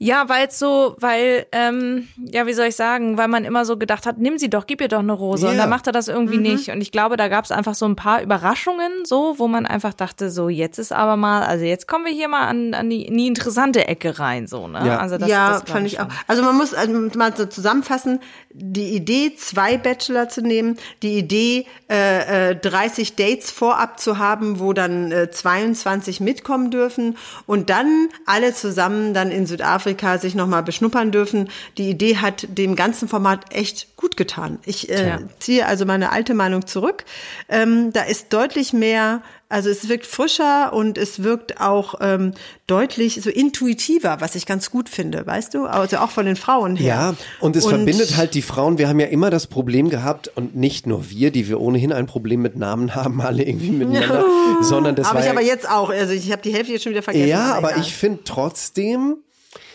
Ja, 0.00 0.28
weil 0.28 0.46
es 0.46 0.60
so, 0.60 0.94
weil, 1.00 1.46
ähm, 1.50 2.06
ja, 2.18 2.46
wie 2.46 2.52
soll 2.52 2.66
ich 2.66 2.76
sagen, 2.76 3.18
weil 3.18 3.26
man 3.26 3.44
immer 3.44 3.64
so 3.64 3.76
gedacht 3.76 4.06
hat, 4.06 4.16
nimm 4.18 4.38
sie 4.38 4.48
doch, 4.48 4.68
gib 4.68 4.80
ihr 4.80 4.86
doch 4.86 5.00
eine 5.00 5.12
Rose. 5.12 5.46
Und 5.48 5.54
Ja. 5.56 5.62
dann 5.62 5.70
macht 5.70 5.88
er 5.88 5.92
das 5.92 6.06
irgendwie 6.06 6.38
nicht. 6.38 6.68
Und 6.70 6.80
ich 6.80 6.92
glaube, 6.92 7.16
da 7.16 7.26
gab 7.26 7.44
es 7.44 7.50
einfach 7.50 7.74
so 7.74 7.84
ein 7.84 7.96
paar 7.96 8.22
Überraschungen, 8.22 9.04
so, 9.04 9.34
wo 9.38 9.48
man 9.48 9.66
einfach 9.66 9.94
dachte, 9.94 10.30
so, 10.30 10.48
jetzt 10.48 10.78
ist 10.78 10.92
aber 10.92 11.16
mal, 11.16 11.42
also 11.42 11.64
jetzt 11.64 11.88
kommen 11.88 12.04
wir 12.04 12.12
hier 12.12 12.28
mal 12.28 12.46
an, 12.46 12.74
an 12.74 12.88
die, 12.88 13.06
in 13.06 13.18
die 13.18 13.26
interessante 13.26 13.88
Ecke 13.88 14.20
rein, 14.20 14.46
so, 14.46 14.68
ne? 14.68 14.86
Ja. 14.86 14.98
Also 14.98 15.18
das, 15.18 15.28
ja, 15.28 15.50
das 15.54 15.62
fand 15.68 15.84
ich 15.88 15.98
auch. 15.98 16.04
schon. 16.04 16.12
Also 16.28 16.42
man 16.44 16.56
muss 16.56 16.74
also 16.74 16.92
mal 17.18 17.36
so 17.36 17.46
zusammenfassen, 17.46 18.20
die 18.50 18.94
Idee, 18.94 19.34
zwei 19.36 19.78
Bachelor 19.78 20.28
zu 20.28 20.42
nehmen, 20.42 20.76
die 21.02 21.18
Idee, 21.18 21.66
äh, 21.90 22.50
äh, 22.50 22.54
30 22.56 23.16
Dates 23.16 23.50
vorab 23.50 23.98
zu 23.98 24.18
haben, 24.18 24.60
wo 24.60 24.72
dann 24.72 25.10
äh, 25.10 25.28
22 25.28 26.20
mitkommen 26.20 26.70
dürfen 26.70 27.16
und 27.46 27.68
dann 27.68 28.08
alle 28.26 28.54
zusammen 28.54 29.12
dann 29.12 29.32
in 29.32 29.46
Südafrika 29.46 29.87
sich 30.18 30.34
nochmal 30.34 30.62
beschnuppern 30.62 31.10
dürfen. 31.10 31.48
Die 31.76 31.88
Idee 31.90 32.16
hat 32.16 32.46
dem 32.48 32.76
ganzen 32.76 33.08
Format 33.08 33.54
echt 33.54 33.96
gut 33.96 34.16
getan. 34.16 34.58
Ich 34.64 34.90
äh, 34.90 35.08
Ja. 35.08 35.18
ziehe 35.38 35.66
also 35.66 35.84
meine 35.84 36.12
alte 36.12 36.34
Meinung 36.34 36.66
zurück. 36.66 37.04
Ähm, 37.48 37.92
da 37.92 38.02
ist 38.02 38.32
deutlich 38.32 38.72
mehr, 38.72 39.22
also 39.48 39.70
es 39.70 39.88
wirkt 39.88 40.06
frischer 40.06 40.72
und 40.72 40.98
es 40.98 41.22
wirkt 41.22 41.60
auch 41.60 41.94
ähm, 42.00 42.32
deutlich 42.66 43.20
so 43.22 43.30
intuitiver, 43.30 44.20
was 44.20 44.34
ich 44.34 44.44
ganz 44.46 44.70
gut 44.70 44.88
finde, 44.88 45.26
weißt 45.26 45.54
du? 45.54 45.64
Also 45.64 45.98
auch 45.98 46.10
von 46.10 46.26
den 46.26 46.36
Frauen 46.36 46.76
her. 46.76 46.86
Ja, 46.86 47.14
und 47.40 47.56
es 47.56 47.66
verbindet 47.66 48.16
halt 48.16 48.34
die 48.34 48.42
Frauen. 48.42 48.78
Wir 48.78 48.88
haben 48.88 49.00
ja 49.00 49.06
immer 49.06 49.30
das 49.30 49.46
Problem 49.46 49.88
gehabt, 49.88 50.30
und 50.36 50.54
nicht 50.54 50.86
nur 50.86 51.08
wir, 51.10 51.30
die 51.30 51.48
wir 51.48 51.60
ohnehin 51.60 51.92
ein 51.92 52.06
Problem 52.06 52.42
mit 52.42 52.56
Namen 52.56 52.94
haben, 52.94 53.20
alle 53.22 53.42
irgendwie 53.42 53.70
miteinander, 53.70 54.24
sondern 54.60 54.94
das 54.94 55.06
Habe 55.08 55.16
war 55.16 55.20
ich 55.22 55.26
ja, 55.26 55.32
aber 55.32 55.42
jetzt 55.42 55.68
auch. 55.68 55.90
Also 55.90 56.12
ich 56.12 56.30
habe 56.30 56.42
die 56.42 56.52
Hälfte 56.52 56.72
jetzt 56.72 56.82
schon 56.84 56.90
wieder 56.92 57.02
vergessen. 57.02 57.28
Ja, 57.28 57.54
aber 57.54 57.70
egal. 57.70 57.80
ich 57.82 57.94
finde 57.94 58.20
trotzdem, 58.24 59.16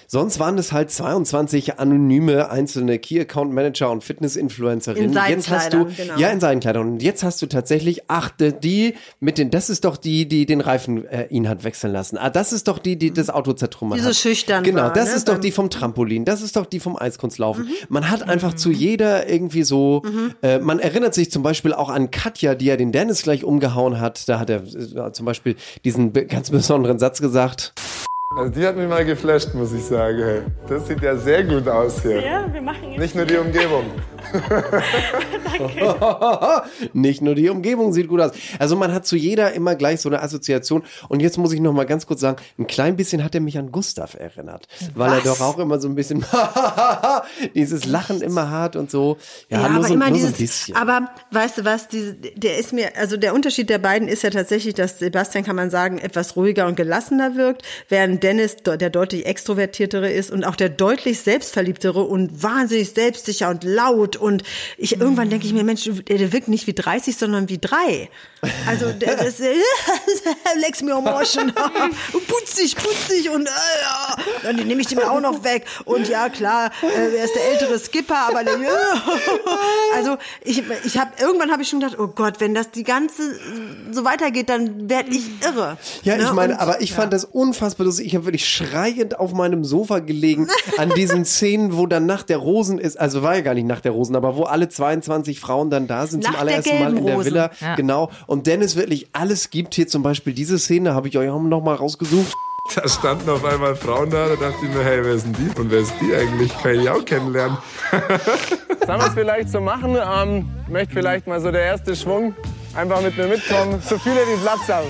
sonst 0.08 0.40
waren 0.40 0.58
es 0.58 0.72
halt 0.72 0.92
22 0.92 1.80
anonyme 1.80 2.50
einzelne 2.50 3.00
Key 3.00 3.20
Account 3.20 3.54
Manager 3.54 3.92
und 3.92 4.04
Fitness-Influencerinnen. 4.04 5.12
In 5.16 5.30
Jetzt 5.30 5.50
hast 5.50 5.74
du, 5.74 5.86
genau. 5.86 6.18
ja, 6.18 6.30
in 6.30 6.40
seinen 6.40 6.60
Kleidern. 6.60 6.88
Und 6.94 7.04
jetzt 7.04 7.24
hast 7.24 7.42
du 7.42 7.48
tatsächlich, 7.48 8.04
ach, 8.08 8.32
die- 8.32 8.96
mit 9.20 9.38
den, 9.38 9.50
das 9.50 9.70
ist 9.70 9.86
doch 9.86 9.98
die, 9.98 10.28
die 10.28 10.46
den 10.46 10.62
Reifen 10.62 11.06
äh, 11.06 11.28
ihn 11.28 11.48
hat 11.50 11.64
wechseln 11.64 11.94
lassen. 11.94 12.18
Ah, 12.18 12.30
das 12.30 12.54
ist 12.54 12.68
doch 12.68 12.80
die, 12.80 12.98
die 12.98 13.12
das 13.12 13.30
Auto 13.30 13.54
zertrümmert 13.54 14.02
hat. 14.02 14.16
schüchtern 14.16 14.64
Genau, 14.64 14.84
war, 14.84 14.94
das 14.94 15.10
ne, 15.10 15.16
ist 15.16 15.28
doch 15.30 15.38
die 15.38 15.52
vom 15.52 15.70
Trampolin, 15.70 16.26
das 16.26 16.42
ist 16.42 16.56
doch 16.56 16.66
die 16.66 16.80
vom 16.80 16.98
Eiskunstlaufen. 16.98 17.66
Mhm. 17.66 17.70
Man 17.90 18.10
hat 18.10 18.28
einfach 18.28 18.54
zu 18.54 18.72
jeder 18.72 19.30
irgendwie 19.30 19.64
so, 19.64 20.04
äh, 20.42 20.60
man 20.60 20.80
erinnert 20.80 21.14
sich 21.14 21.32
zum 21.32 21.44
Beispiel 21.44 21.74
auch 21.74 21.90
an 21.90 22.12
Katja, 22.12 22.56
die 22.56 22.66
ja 22.66 22.78
den 22.78 22.92
Dennis 22.92 23.24
gleich 23.24 23.44
umgehauen 23.44 24.00
hat. 24.00 24.28
Da 24.30 24.40
hat 24.40 24.50
er 24.50 24.64
äh, 24.64 25.12
zum 25.12 25.26
Beispiel 25.26 25.56
diesen 25.86 26.14
ganz 26.14 26.50
besonderen 26.50 27.00
Satz 27.00 27.22
gesagt. 27.22 27.74
Also 28.36 28.50
die 28.50 28.66
hat 28.66 28.76
mich 28.76 28.88
mal 28.88 29.06
geflasht, 29.06 29.54
muss 29.54 29.72
ich 29.74 29.84
sagen. 29.84 30.46
Das 30.68 30.88
sieht 30.88 31.02
ja 31.02 31.16
sehr 31.16 31.44
gut 31.44 31.68
aus 31.68 32.02
hier. 32.02 32.20
Ja, 32.22 32.52
wir 32.52 32.62
machen 32.62 32.90
jetzt. 32.90 33.00
Nicht 33.00 33.16
nur 33.16 33.26
die 33.26 33.38
Umgebung. 33.38 33.84
Nicht 36.94 37.22
nur 37.22 37.36
die 37.36 37.50
Umgebung 37.50 37.94
sieht 37.94 38.08
gut 38.08 38.22
aus. 38.22 38.32
Also 38.58 38.76
man 38.76 38.92
hat 38.92 39.06
zu 39.06 39.16
jeder 39.16 39.54
immer 39.54 39.76
gleich 39.76 40.02
so 40.02 40.10
eine 40.10 40.24
Assoziation. 40.24 40.82
Und 41.10 41.22
jetzt 41.22 41.38
muss 41.38 41.54
ich 41.54 41.60
noch 41.60 41.74
mal 41.74 41.86
ganz 41.86 42.08
kurz 42.08 42.22
sagen, 42.22 42.38
ein 42.58 42.66
klein 42.66 42.96
bisschen 42.96 43.24
hat 43.24 43.36
er 43.36 43.42
mich 43.42 43.60
an 43.60 43.72
Gustav 43.72 44.16
erinnert. 44.16 44.68
Weil 44.96 45.14
er 45.14 45.22
doch 45.22 45.40
auch 45.42 45.60
immer 45.60 45.80
so 45.80 45.88
ein 45.88 45.94
bisschen 45.94 46.26
dieses 47.56 47.86
Lachen 47.86 48.22
immer 48.22 48.50
hat 48.50 48.76
und 48.76 48.90
so. 48.90 49.18
Ja, 49.50 49.62
Ja, 49.62 49.70
nur, 49.70 49.78
aber 49.78 49.88
so, 49.88 49.94
immer 49.94 50.10
nur 50.10 50.20
so 50.20 50.28
ein 50.28 50.34
dieses, 50.34 50.58
bisschen. 50.66 50.76
aber 50.76 51.10
weißt 51.32 51.60
du 51.60 51.66
was, 51.66 51.88
diese, 51.88 52.16
der 52.16 52.58
ist 52.58 52.74
mir, 52.74 52.98
also 52.98 53.18
der 53.18 53.36
Unterschied 53.36 53.70
der 53.70 53.78
beiden 53.78 54.08
ist 54.08 54.24
ja 54.24 54.32
tatsächlich, 54.32 54.74
dass 54.74 54.98
Sebastian, 54.98 55.44
kann 55.44 55.56
man 55.56 55.70
sagen, 55.70 56.00
etwas 56.00 56.36
ruhiger 56.36 56.66
und 56.66 56.76
gelassener 56.76 57.36
wirkt, 57.36 57.62
während 57.90 58.23
Dennis 58.24 58.56
de- 58.56 58.78
der 58.78 58.90
deutlich 58.90 59.26
extrovertiertere 59.26 60.10
ist 60.12 60.32
und 60.32 60.44
auch 60.46 60.56
der 60.56 60.70
deutlich 60.70 61.20
selbstverliebtere 61.20 62.02
und 62.02 62.42
wahnsinnig 62.42 62.92
selbstsicher 62.92 63.50
und 63.50 63.64
laut 63.64 64.16
und 64.16 64.44
ich, 64.78 65.00
irgendwann 65.00 65.30
denke 65.30 65.46
ich 65.46 65.54
mir, 65.54 65.64
Mensch, 65.64 65.90
der, 66.08 66.32
wirkt 66.32 66.48
nicht 66.48 66.66
wie 66.66 66.74
30, 66.74 67.16
sondern 67.18 67.50
wie 67.50 67.60
drei. 67.60 68.10
Also, 68.68 68.92
der, 68.92 69.18
das, 69.18 69.40
lex 70.62 70.82
mir 70.82 70.96
Moschen, 71.02 71.54
putzig, 72.28 72.76
putzig 72.76 73.30
und, 73.30 73.48
äh, 73.48 73.52
dann 74.44 74.56
nehme 74.56 74.82
ich 74.82 74.88
den 74.88 75.00
auch 75.00 75.20
noch 75.22 75.44
weg 75.44 75.66
und 75.86 76.08
ja, 76.10 76.30
klar, 76.30 76.72
äh, 76.82 77.18
er 77.18 77.24
ist 77.26 77.36
der 77.36 77.52
ältere 77.52 77.80
Skipper, 77.80 78.28
aber 78.30 78.44
der, 78.44 78.54
also 79.96 80.18
ich, 80.44 80.64
ich 80.86 80.98
habe 80.98 81.12
irgendwann 81.20 81.52
habe 81.52 81.62
ich 81.62 81.70
schon 81.70 81.80
gedacht, 81.80 81.98
oh 82.00 82.08
Gott, 82.08 82.40
wenn 82.40 82.54
das 82.54 82.72
die 82.72 82.84
ganze 82.84 83.22
so 83.92 84.04
weitergeht, 84.06 84.50
dann 84.50 84.90
werde 84.90 85.12
ich 85.12 85.24
irre. 85.44 85.78
Ja, 86.04 86.16
ich 86.16 86.24
Ne? 86.24 86.34
meine, 86.34 86.54
Und- 86.54 86.60
aber 86.60 86.82
ich 86.82 86.94
fand 86.94 87.14
das 87.14 87.26
unfassbar 87.26 87.86
lustig. 87.86 88.06
Ich 88.08 88.16
habe 88.16 88.26
wirklich 88.26 88.48
schreiend 88.48 89.20
auf 89.20 89.34
meinem 89.34 89.64
Sofa 89.64 90.00
gelegen 90.00 90.48
an 90.78 90.90
diesen 90.96 91.26
Szenen, 91.26 91.78
wo 91.78 91.86
dann 91.86 92.06
nach 92.06 92.24
der 92.24 92.38
Rosen 92.38 92.78
ist, 92.80 93.00
also 93.00 93.24
war 93.24 93.36
ja 93.36 93.42
gar 93.42 93.54
nicht 93.54 93.68
nach 93.68 93.82
der 93.82 93.92
Rosen, 93.92 94.16
aber 94.16 94.36
wo 94.38 94.44
alle 94.44 94.70
22 94.70 95.40
Frauen 95.40 95.70
dann 95.70 95.88
da 95.88 96.08
sind 96.08 96.24
zum 96.24 96.34
Nach 96.34 96.40
der 96.40 96.48
allerersten 96.54 96.80
Mal 96.80 96.98
in 96.98 97.06
der 97.06 97.16
Rosen. 97.16 97.26
Villa. 97.32 97.52
Ja. 97.60 97.76
Genau. 97.76 98.10
Und 98.28 98.48
Dennis 98.48 98.76
wirklich 98.76 99.08
alles 99.14 99.50
gibt. 99.50 99.76
Hier 99.76 99.88
zum 99.88 100.04
Beispiel 100.04 100.34
diese 100.34 100.58
Szene, 100.60 100.94
habe 100.94 101.08
ich 101.08 101.18
euch 101.18 101.30
auch 101.30 101.42
noch 101.42 101.62
mal 101.62 101.76
rausgesucht. 101.76 102.34
Da 102.72 102.88
standen 102.88 103.30
auf 103.30 103.44
einmal 103.44 103.76
Frauen 103.76 104.10
da, 104.10 104.30
da 104.30 104.36
dachte 104.36 104.66
ich 104.66 104.74
mir, 104.74 104.84
hey, 104.84 105.04
wer 105.04 105.14
ist 105.14 105.26
denn 105.26 105.34
die? 105.34 105.60
Und 105.60 105.70
wer 105.70 105.80
ist 105.80 105.94
die 106.00 106.16
eigentlich? 106.16 106.58
Kann 106.60 106.76
ich 106.76 106.82
die 106.82 106.90
auch 106.90 107.04
kennenlernen. 107.04 107.58
Sollen 107.92 109.00
wir 109.02 109.08
es 109.08 109.14
vielleicht 109.14 109.50
so 109.50 109.60
machen? 109.60 109.98
Ähm, 109.98 110.50
möchte 110.70 110.94
vielleicht 110.94 111.28
mal 111.28 111.42
so 111.42 111.52
der 111.52 111.62
erste 111.62 111.94
Schwung 111.94 112.34
einfach 112.74 113.02
mit 113.02 113.18
mir 113.18 113.28
mitkommen. 113.28 113.82
So 113.82 113.98
viele, 114.00 114.22
die 114.26 114.42
Platz 114.42 114.68
haben. 114.70 114.88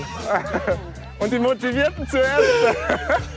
Und 1.18 1.32
die 1.32 1.38
Motivierten 1.38 2.08
zuerst. 2.08 2.44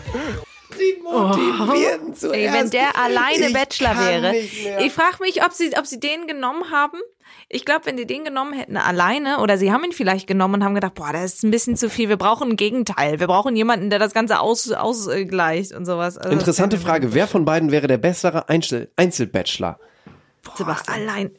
Die 0.78 1.02
motivieren 1.02 2.14
zuerst. 2.14 2.36
Ey, 2.36 2.54
wenn 2.54 2.70
der 2.70 2.96
alleine 2.96 3.48
Ich 3.48 3.54
Bachelor 3.54 3.98
wäre. 3.98 4.36
Ich 4.36 4.94
frage 4.94 5.18
mich, 5.22 5.44
ob 5.44 5.52
sie, 5.52 5.76
ob 5.76 5.88
sie 5.88 6.00
den 6.00 6.28
genommen 6.28 6.70
haben. 6.72 7.00
Ich 7.50 7.64
glaube, 7.64 7.86
wenn 7.86 7.96
die 7.96 8.06
den 8.06 8.26
genommen 8.26 8.52
hätten 8.52 8.76
alleine 8.76 9.40
oder 9.40 9.58
sie 9.58 9.72
haben 9.72 9.86
ihn 9.86 9.94
vielleicht 9.94 10.28
genommen 10.28 10.56
und 10.56 10.64
haben 10.66 10.76
gedacht, 10.76 10.96
boah, 10.96 11.14
das 11.14 11.36
ist 11.36 11.44
ein 11.44 11.52
bisschen 11.52 11.78
zu 11.78 11.90
viel. 11.90 12.10
Wir 12.10 12.18
brauchen 12.18 12.52
ein 12.52 12.56
Gegenteil. 12.58 13.22
Wir 13.22 13.28
brauchen 13.28 13.56
jemanden, 13.56 13.90
der 13.90 14.00
das 14.00 14.14
Ganze 14.14 14.42
aus, 14.42 14.70
ausgleicht 14.70 15.72
und 15.72 15.86
sowas. 15.86 16.18
Also 16.18 16.34
Interessante 16.34 16.78
Frage. 16.78 17.14
Wer 17.14 17.26
von 17.26 17.46
beiden 17.46 17.72
wäre 17.72 17.88
der 17.88 17.98
bessere 17.98 18.50
Einzel 18.50 18.92
Einzelbachelor? 18.98 19.80
Boah, 20.44 20.78
allein. 20.88 21.32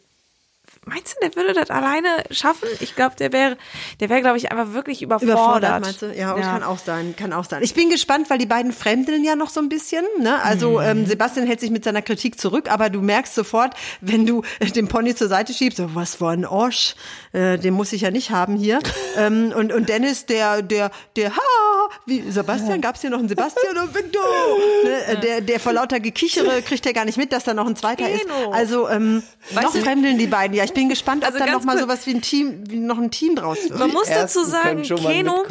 Meinst 0.88 1.16
du, 1.16 1.26
der 1.26 1.34
würde 1.36 1.52
das 1.54 1.70
alleine 1.70 2.08
schaffen? 2.30 2.68
Ich 2.80 2.94
glaube, 2.94 3.16
der 3.16 3.32
wäre, 3.32 3.56
der 4.00 4.08
wäre, 4.08 4.20
glaube 4.20 4.36
ich, 4.38 4.50
einfach 4.50 4.72
wirklich 4.72 5.02
überfordert. 5.02 5.34
Überfordert, 5.36 5.80
meinst 5.82 6.02
du? 6.02 6.06
Ja, 6.14 6.34
oh, 6.34 6.40
kann 6.40 6.62
auch 6.62 6.78
sein, 6.78 7.14
kann 7.16 7.32
auch 7.32 7.44
sein. 7.44 7.62
Ich 7.62 7.74
bin 7.74 7.90
gespannt, 7.90 8.30
weil 8.30 8.38
die 8.38 8.46
beiden 8.46 8.72
fremdeln 8.72 9.24
ja 9.24 9.36
noch 9.36 9.50
so 9.50 9.60
ein 9.60 9.68
bisschen. 9.68 10.04
Ne? 10.18 10.42
Also 10.42 10.78
Mhm. 10.78 10.84
ähm, 10.84 11.06
Sebastian 11.06 11.46
hält 11.46 11.60
sich 11.60 11.70
mit 11.70 11.84
seiner 11.84 12.02
Kritik 12.02 12.40
zurück, 12.40 12.70
aber 12.70 12.90
du 12.90 13.00
merkst 13.00 13.34
sofort, 13.34 13.74
wenn 14.00 14.26
du 14.26 14.42
äh, 14.60 14.66
den 14.66 14.88
Pony 14.88 15.14
zur 15.14 15.28
Seite 15.28 15.52
schiebst, 15.52 15.78
so, 15.78 15.94
was 15.94 16.16
für 16.16 16.28
ein 16.28 16.44
Orsch, 16.46 16.94
äh, 17.32 17.58
den 17.58 17.74
muss 17.74 17.92
ich 17.92 18.02
ja 18.02 18.10
nicht 18.10 18.30
haben 18.30 18.56
hier. 18.56 18.78
ähm, 19.16 19.52
und, 19.56 19.72
und 19.72 19.88
Dennis, 19.88 20.26
der, 20.26 20.62
der, 20.62 20.90
der, 21.16 21.34
ha, 21.36 21.40
wie 22.06 22.22
Sebastian, 22.30 22.80
gab's 22.80 23.00
hier 23.00 23.10
noch 23.10 23.18
einen 23.18 23.28
Sebastian 23.28 23.76
und 23.78 23.94
Victor? 23.94 24.22
Ne? 24.84 25.04
äh, 25.06 25.20
Der, 25.20 25.40
der 25.40 25.60
vor 25.60 25.72
lauter 25.72 26.00
Gekichere 26.00 26.62
kriegt 26.62 26.86
er 26.86 26.92
gar 26.92 27.04
nicht 27.04 27.18
mit, 27.18 27.32
dass 27.32 27.44
da 27.44 27.54
noch 27.54 27.66
ein 27.66 27.76
zweiter 27.76 28.08
ist. 28.08 28.22
Keno. 28.22 28.50
Also 28.52 28.88
ähm, 28.88 29.22
noch 29.54 29.74
fremdeln 29.74 30.18
die 30.18 30.26
beiden. 30.26 30.56
Ja, 30.56 30.64
ich 30.64 30.72
bin 30.78 30.88
gespannt, 30.88 31.24
ob 31.24 31.32
Also 31.34 31.38
da 31.44 31.50
noch 31.50 31.64
mal 31.64 31.78
sowas 31.78 32.06
wie 32.06 32.14
ein 32.14 32.22
Team, 32.22 32.64
wie 32.68 32.76
noch 32.76 32.98
ein 32.98 33.10
Team 33.10 33.34
draus 33.34 33.58
wird. 33.68 33.78
Man 33.78 33.90
muss 33.90 34.08
dazu 34.08 34.44
sagen, 34.44 34.82
Keno. 34.82 35.44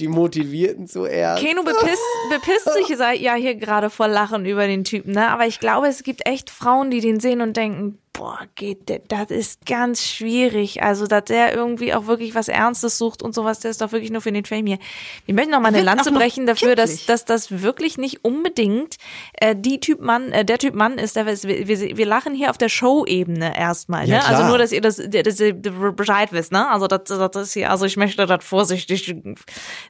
Die 0.00 0.08
Motivierten 0.08 0.88
zuerst. 0.88 1.42
Keno 1.42 1.62
bepisst, 1.62 2.02
bepisst 2.30 2.68
sich 2.72 2.96
sei- 2.96 3.14
ja 3.16 3.34
hier 3.34 3.54
gerade 3.54 3.90
vor 3.90 4.08
Lachen 4.08 4.44
über 4.44 4.66
den 4.66 4.82
Typen, 4.82 5.12
ne? 5.12 5.28
Aber 5.28 5.46
ich 5.46 5.60
glaube, 5.60 5.86
es 5.86 6.02
gibt 6.02 6.26
echt 6.26 6.50
Frauen, 6.50 6.90
die 6.90 7.00
den 7.00 7.20
sehen 7.20 7.40
und 7.40 7.56
denken, 7.56 7.98
boah, 8.14 8.38
geht 8.54 8.88
der, 8.88 9.00
das 9.00 9.30
ist 9.30 9.66
ganz 9.66 10.02
schwierig. 10.02 10.82
Also, 10.82 11.06
dass 11.06 11.24
der 11.24 11.54
irgendwie 11.54 11.92
auch 11.92 12.06
wirklich 12.06 12.34
was 12.34 12.48
Ernstes 12.48 12.96
sucht 12.96 13.22
und 13.22 13.34
sowas, 13.34 13.60
der 13.60 13.70
ist 13.72 13.80
doch 13.80 13.92
wirklich 13.92 14.10
nur 14.10 14.22
für 14.22 14.32
den 14.32 14.44
Fame 14.44 14.66
hier. 14.66 14.78
Wir 15.26 15.34
möchten 15.34 15.50
noch 15.50 15.60
mal 15.60 15.68
eine 15.68 15.82
Lanze 15.82 16.12
brechen 16.12 16.46
dafür, 16.46 16.76
dass, 16.76 16.90
kindlich. 16.90 17.06
dass 17.06 17.24
das 17.24 17.62
wirklich 17.62 17.98
nicht 17.98 18.24
unbedingt 18.24 18.96
äh, 19.34 19.54
die 19.58 19.80
Typ 19.80 20.00
Mann, 20.00 20.32
äh, 20.32 20.44
der 20.44 20.58
Typ 20.58 20.74
Mann 20.74 20.96
ist, 20.96 21.16
der, 21.16 21.26
wir, 21.26 21.42
wir, 21.42 21.96
wir 21.96 22.06
lachen 22.06 22.34
hier 22.34 22.50
auf 22.50 22.56
der 22.56 22.68
Show-Ebene 22.68 23.58
erstmal, 23.58 24.08
Ja, 24.08 24.18
ne? 24.18 24.24
Also 24.24 24.36
klar. 24.36 24.48
nur, 24.48 24.58
dass 24.58 24.72
ihr 24.72 24.80
das, 24.80 24.96
dass 24.96 25.40
ihr 25.40 25.52
Bescheid 25.52 26.32
wisst, 26.32 26.52
ne? 26.52 26.70
Also 26.70 26.86
das, 26.86 27.02
das 27.04 27.36
ist 27.36 27.52
hier, 27.54 27.70
also 27.70 27.84
ich 27.84 27.96
möchte 27.96 28.24
das 28.24 28.44
vorsichtig 28.44 29.14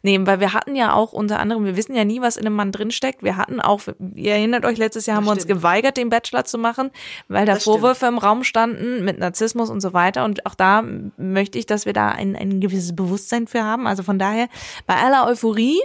nehmen, 0.02 0.26
weil 0.26 0.40
wir 0.40 0.54
hatten 0.54 0.74
ja 0.74 0.94
auch 0.94 1.12
unter 1.12 1.40
anderem, 1.40 1.66
wir 1.66 1.76
wissen 1.76 1.94
ja 1.94 2.04
nie, 2.04 2.22
was 2.22 2.38
in 2.38 2.46
einem 2.46 2.56
Mann 2.56 2.72
drinsteckt. 2.72 3.22
Wir 3.22 3.36
hatten 3.36 3.60
auch, 3.60 3.82
ihr 4.14 4.32
erinnert 4.32 4.64
euch, 4.64 4.78
letztes 4.78 5.04
Jahr 5.04 5.18
haben 5.18 5.24
wir 5.26 5.32
uns 5.32 5.42
stimmt. 5.42 5.60
geweigert, 5.60 5.98
den 5.98 6.08
Bachelor 6.08 6.44
zu 6.44 6.56
machen, 6.56 6.90
weil 7.28 7.44
da 7.44 7.54
Das 7.54 7.62
stimmt. 7.62 7.76
Im 8.14 8.18
Raum 8.18 8.44
standen 8.44 9.04
mit 9.04 9.18
Narzissmus 9.18 9.70
und 9.70 9.80
so 9.80 9.92
weiter. 9.92 10.24
Und 10.24 10.46
auch 10.46 10.54
da 10.54 10.84
möchte 11.16 11.58
ich, 11.58 11.66
dass 11.66 11.84
wir 11.84 11.92
da 11.92 12.10
ein, 12.10 12.36
ein 12.36 12.60
gewisses 12.60 12.94
Bewusstsein 12.94 13.48
für 13.48 13.64
haben. 13.64 13.88
Also 13.88 14.04
von 14.04 14.20
daher, 14.20 14.48
bei 14.86 14.94
aller 14.94 15.26
Euphorie 15.26 15.80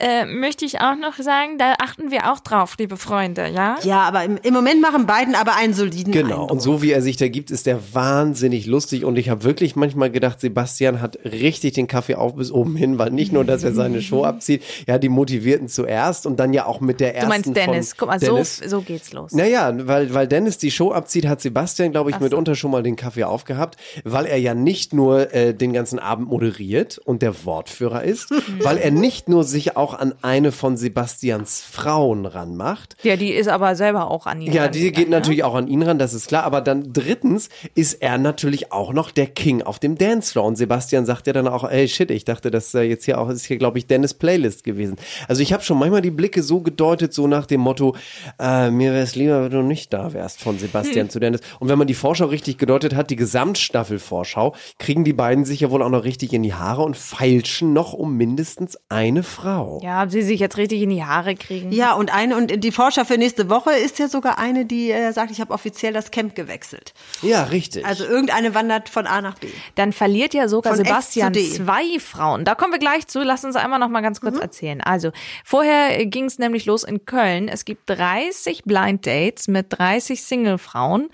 äh, 0.00 0.24
möchte 0.26 0.64
ich 0.64 0.80
auch 0.80 0.96
noch 0.96 1.14
sagen, 1.16 1.58
da 1.58 1.74
achten 1.78 2.10
wir 2.10 2.32
auch 2.32 2.40
drauf, 2.40 2.74
liebe 2.78 2.96
Freunde, 2.96 3.48
ja? 3.48 3.76
Ja, 3.82 4.00
aber 4.02 4.24
im, 4.24 4.38
im 4.42 4.54
Moment 4.54 4.80
machen 4.80 5.06
beiden 5.06 5.34
aber 5.34 5.56
einen 5.56 5.74
soliden 5.74 6.12
Genau, 6.12 6.28
Eindruck. 6.42 6.50
und 6.50 6.60
so 6.62 6.82
wie 6.82 6.90
er 6.92 7.02
sich 7.02 7.16
da 7.16 7.28
gibt, 7.28 7.50
ist 7.50 7.66
der 7.66 7.78
wahnsinnig 7.94 8.66
lustig. 8.66 9.04
Und 9.04 9.16
ich 9.18 9.28
habe 9.28 9.44
wirklich 9.44 9.76
manchmal 9.76 10.10
gedacht, 10.10 10.40
Sebastian 10.40 11.00
hat 11.00 11.18
richtig 11.24 11.74
den 11.74 11.86
Kaffee 11.86 12.14
auf 12.16 12.34
bis 12.34 12.50
oben 12.50 12.76
hin, 12.76 12.98
weil 12.98 13.10
nicht 13.10 13.32
nur, 13.32 13.44
dass 13.44 13.62
er 13.62 13.72
seine 13.72 14.00
Show 14.02 14.24
abzieht, 14.24 14.62
ja, 14.86 14.98
die 14.98 15.08
Motivierten 15.08 15.68
zuerst 15.68 16.26
und 16.26 16.40
dann 16.40 16.52
ja 16.52 16.66
auch 16.66 16.80
mit 16.80 17.00
der 17.00 17.10
Du 17.10 17.14
ersten. 17.16 17.28
meinst 17.28 17.56
Dennis, 17.56 17.88
von 17.90 17.98
guck 17.98 18.08
mal, 18.08 18.18
Dennis. 18.18 18.56
so, 18.58 18.68
so 18.68 18.80
geht's 18.80 19.12
los. 19.12 19.32
Naja, 19.32 19.72
weil, 19.86 20.12
weil 20.14 20.26
Dennis 20.26 20.58
die 20.58 20.70
Show 20.70 20.92
abzieht, 20.92 21.26
hat 21.26 21.40
Sebastian, 21.40 21.92
glaube 21.92 22.10
ich, 22.10 22.16
so. 22.16 22.22
mitunter 22.24 22.54
schon 22.54 22.70
mal 22.70 22.82
den 22.82 22.96
Kaffee 22.96 23.24
aufgehabt, 23.24 23.76
weil 24.04 24.26
er 24.26 24.38
ja 24.38 24.54
nicht 24.54 24.92
nur 24.94 25.32
äh, 25.34 25.52
den 25.54 25.72
ganzen 25.72 25.98
Abend 25.98 26.28
moderiert 26.28 26.98
und 26.98 27.22
der 27.22 27.44
Wortführer 27.44 28.02
ist, 28.04 28.30
weil 28.62 28.78
er 28.78 28.90
nicht 28.90 29.28
nur 29.28 29.44
sich 29.44 29.76
auch 29.76 29.89
an 29.94 30.14
eine 30.22 30.52
von 30.52 30.76
Sebastians 30.76 31.60
Frauen 31.62 32.26
ranmacht, 32.26 32.96
Ja, 33.02 33.16
die 33.16 33.30
ist 33.32 33.48
aber 33.48 33.74
selber 33.76 34.10
auch 34.10 34.26
an 34.26 34.40
ihn. 34.40 34.52
ja, 34.52 34.68
die 34.68 34.92
geht 34.92 35.08
ne? 35.08 35.16
natürlich 35.16 35.44
auch 35.44 35.54
an 35.54 35.68
ihn 35.68 35.82
ran, 35.82 35.98
das 35.98 36.14
ist 36.14 36.28
klar. 36.28 36.44
Aber 36.44 36.60
dann 36.60 36.92
drittens 36.92 37.48
ist 37.74 37.94
er 37.94 38.18
natürlich 38.18 38.72
auch 38.72 38.92
noch 38.92 39.10
der 39.10 39.26
King 39.26 39.62
auf 39.62 39.78
dem 39.78 39.96
Dancefloor. 39.98 40.44
Und 40.46 40.56
Sebastian 40.56 41.06
sagt 41.06 41.26
ja 41.26 41.32
dann 41.32 41.48
auch, 41.48 41.64
ey 41.64 41.88
shit, 41.88 42.10
ich 42.10 42.24
dachte, 42.24 42.50
das 42.50 42.74
äh, 42.74 42.82
jetzt 42.82 43.04
hier 43.04 43.18
auch 43.20 43.28
ist 43.28 43.44
hier, 43.44 43.58
glaube 43.58 43.78
ich, 43.78 43.86
Dennis 43.86 44.14
Playlist 44.14 44.64
gewesen. 44.64 44.96
Also 45.28 45.42
ich 45.42 45.52
habe 45.52 45.62
schon 45.62 45.78
manchmal 45.78 46.02
die 46.02 46.10
Blicke 46.10 46.42
so 46.42 46.60
gedeutet, 46.60 47.12
so 47.14 47.26
nach 47.26 47.46
dem 47.46 47.60
Motto, 47.60 47.96
äh, 48.38 48.70
mir 48.70 48.92
wäre 48.92 49.02
es 49.02 49.14
lieber, 49.16 49.44
wenn 49.44 49.50
du 49.50 49.62
nicht 49.62 49.92
da 49.92 50.12
wärst 50.12 50.40
von 50.40 50.58
Sebastian 50.58 51.06
Hm. 51.06 51.10
zu 51.10 51.20
Dennis. 51.20 51.40
Und 51.58 51.68
wenn 51.68 51.78
man 51.78 51.86
die 51.86 51.94
Vorschau 51.94 52.26
richtig 52.26 52.58
gedeutet 52.58 52.94
hat, 52.94 53.10
die 53.10 53.16
Gesamtstaffel-Vorschau, 53.16 54.54
kriegen 54.78 55.04
die 55.04 55.12
beiden 55.12 55.44
sich 55.44 55.60
ja 55.60 55.70
wohl 55.70 55.82
auch 55.82 55.88
noch 55.90 56.04
richtig 56.04 56.32
in 56.32 56.42
die 56.42 56.54
Haare 56.54 56.82
und 56.82 56.96
feilschen 56.96 57.72
noch 57.72 57.92
um 57.92 58.16
mindestens 58.16 58.78
eine 58.88 59.22
Frau. 59.22 59.79
Ja, 59.82 60.02
ob 60.02 60.10
sie 60.10 60.22
sich 60.22 60.40
jetzt 60.40 60.56
richtig 60.56 60.82
in 60.82 60.90
die 60.90 61.04
Haare 61.04 61.34
kriegen. 61.34 61.72
Ja, 61.72 61.94
und 61.94 62.12
eine 62.12 62.36
und 62.36 62.62
die 62.62 62.72
Vorschau 62.72 63.04
für 63.04 63.18
nächste 63.18 63.48
Woche 63.48 63.72
ist 63.72 63.98
ja 63.98 64.08
sogar 64.08 64.38
eine, 64.38 64.64
die 64.64 64.90
äh, 64.90 65.12
sagt, 65.12 65.30
ich 65.30 65.40
habe 65.40 65.52
offiziell 65.52 65.92
das 65.92 66.10
Camp 66.10 66.34
gewechselt. 66.34 66.92
Ja, 67.22 67.44
richtig. 67.44 67.84
Also 67.84 68.04
irgendeine 68.04 68.54
wandert 68.54 68.88
von 68.88 69.06
A 69.06 69.20
nach 69.20 69.38
B. 69.38 69.48
Dann 69.74 69.92
verliert 69.92 70.34
ja 70.34 70.48
sogar 70.48 70.74
Von 70.74 70.84
Sebastian 70.84 71.34
zwei 71.34 71.98
Frauen. 71.98 72.44
Da 72.44 72.54
kommen 72.54 72.72
wir 72.72 72.78
gleich 72.78 73.06
zu. 73.06 73.22
Lass 73.22 73.44
uns 73.44 73.56
einmal 73.56 73.78
noch 73.78 73.88
mal 73.88 74.00
ganz 74.00 74.20
kurz 74.20 74.38
erzählen. 74.38 74.80
Also, 74.80 75.12
vorher 75.44 76.06
ging 76.06 76.24
es 76.26 76.38
nämlich 76.38 76.66
los 76.66 76.84
in 76.84 77.04
Köln. 77.04 77.48
Es 77.48 77.64
gibt 77.64 77.88
30 77.88 78.64
Blind 78.64 79.06
Dates 79.06 79.48
mit 79.48 79.66
30 79.70 80.22
Single-Frauen. 80.22 81.10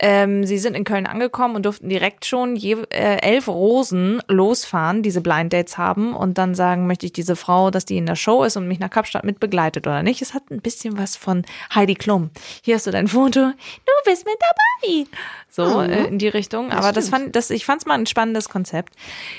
Ähm, 0.00 0.44
sie 0.44 0.58
sind 0.58 0.74
in 0.74 0.84
Köln 0.84 1.06
angekommen 1.06 1.56
und 1.56 1.66
durften 1.66 1.88
direkt 1.88 2.24
schon 2.26 2.56
je, 2.56 2.76
äh, 2.90 3.16
elf 3.22 3.48
Rosen 3.48 4.20
losfahren, 4.28 5.02
diese 5.02 5.20
Blind 5.20 5.52
Dates 5.52 5.78
haben 5.78 6.14
und 6.14 6.38
dann 6.38 6.54
sagen, 6.54 6.86
möchte 6.86 7.06
ich 7.06 7.12
diese 7.12 7.36
Frau, 7.36 7.70
dass 7.70 7.84
die 7.84 7.96
in 8.04 8.06
der 8.06 8.16
Show 8.16 8.44
ist 8.44 8.58
und 8.58 8.68
mich 8.68 8.78
nach 8.78 8.90
Kapstadt 8.90 9.24
mit 9.24 9.40
begleitet 9.40 9.86
oder 9.86 10.02
nicht. 10.02 10.20
Es 10.20 10.34
hat 10.34 10.50
ein 10.50 10.60
bisschen 10.60 10.98
was 10.98 11.16
von 11.16 11.42
Heidi 11.74 11.94
Klum. 11.94 12.30
Hier 12.62 12.74
hast 12.74 12.86
du 12.86 12.90
dein 12.90 13.08
Foto. 13.08 13.40
Du 13.40 13.92
bist 14.04 14.26
mit 14.26 14.36
dabei. 14.38 15.06
So 15.48 15.80
äh, 15.80 16.08
in 16.08 16.18
die 16.18 16.28
Richtung. 16.28 16.70
Aber 16.70 16.92
das 16.92 17.08
fand, 17.08 17.34
das, 17.34 17.50
ich 17.50 17.64
fand 17.64 17.80
es 17.80 17.86
mal 17.86 17.94
ein 17.94 18.06
spannendes 18.06 18.50
Konzept. 18.50 18.94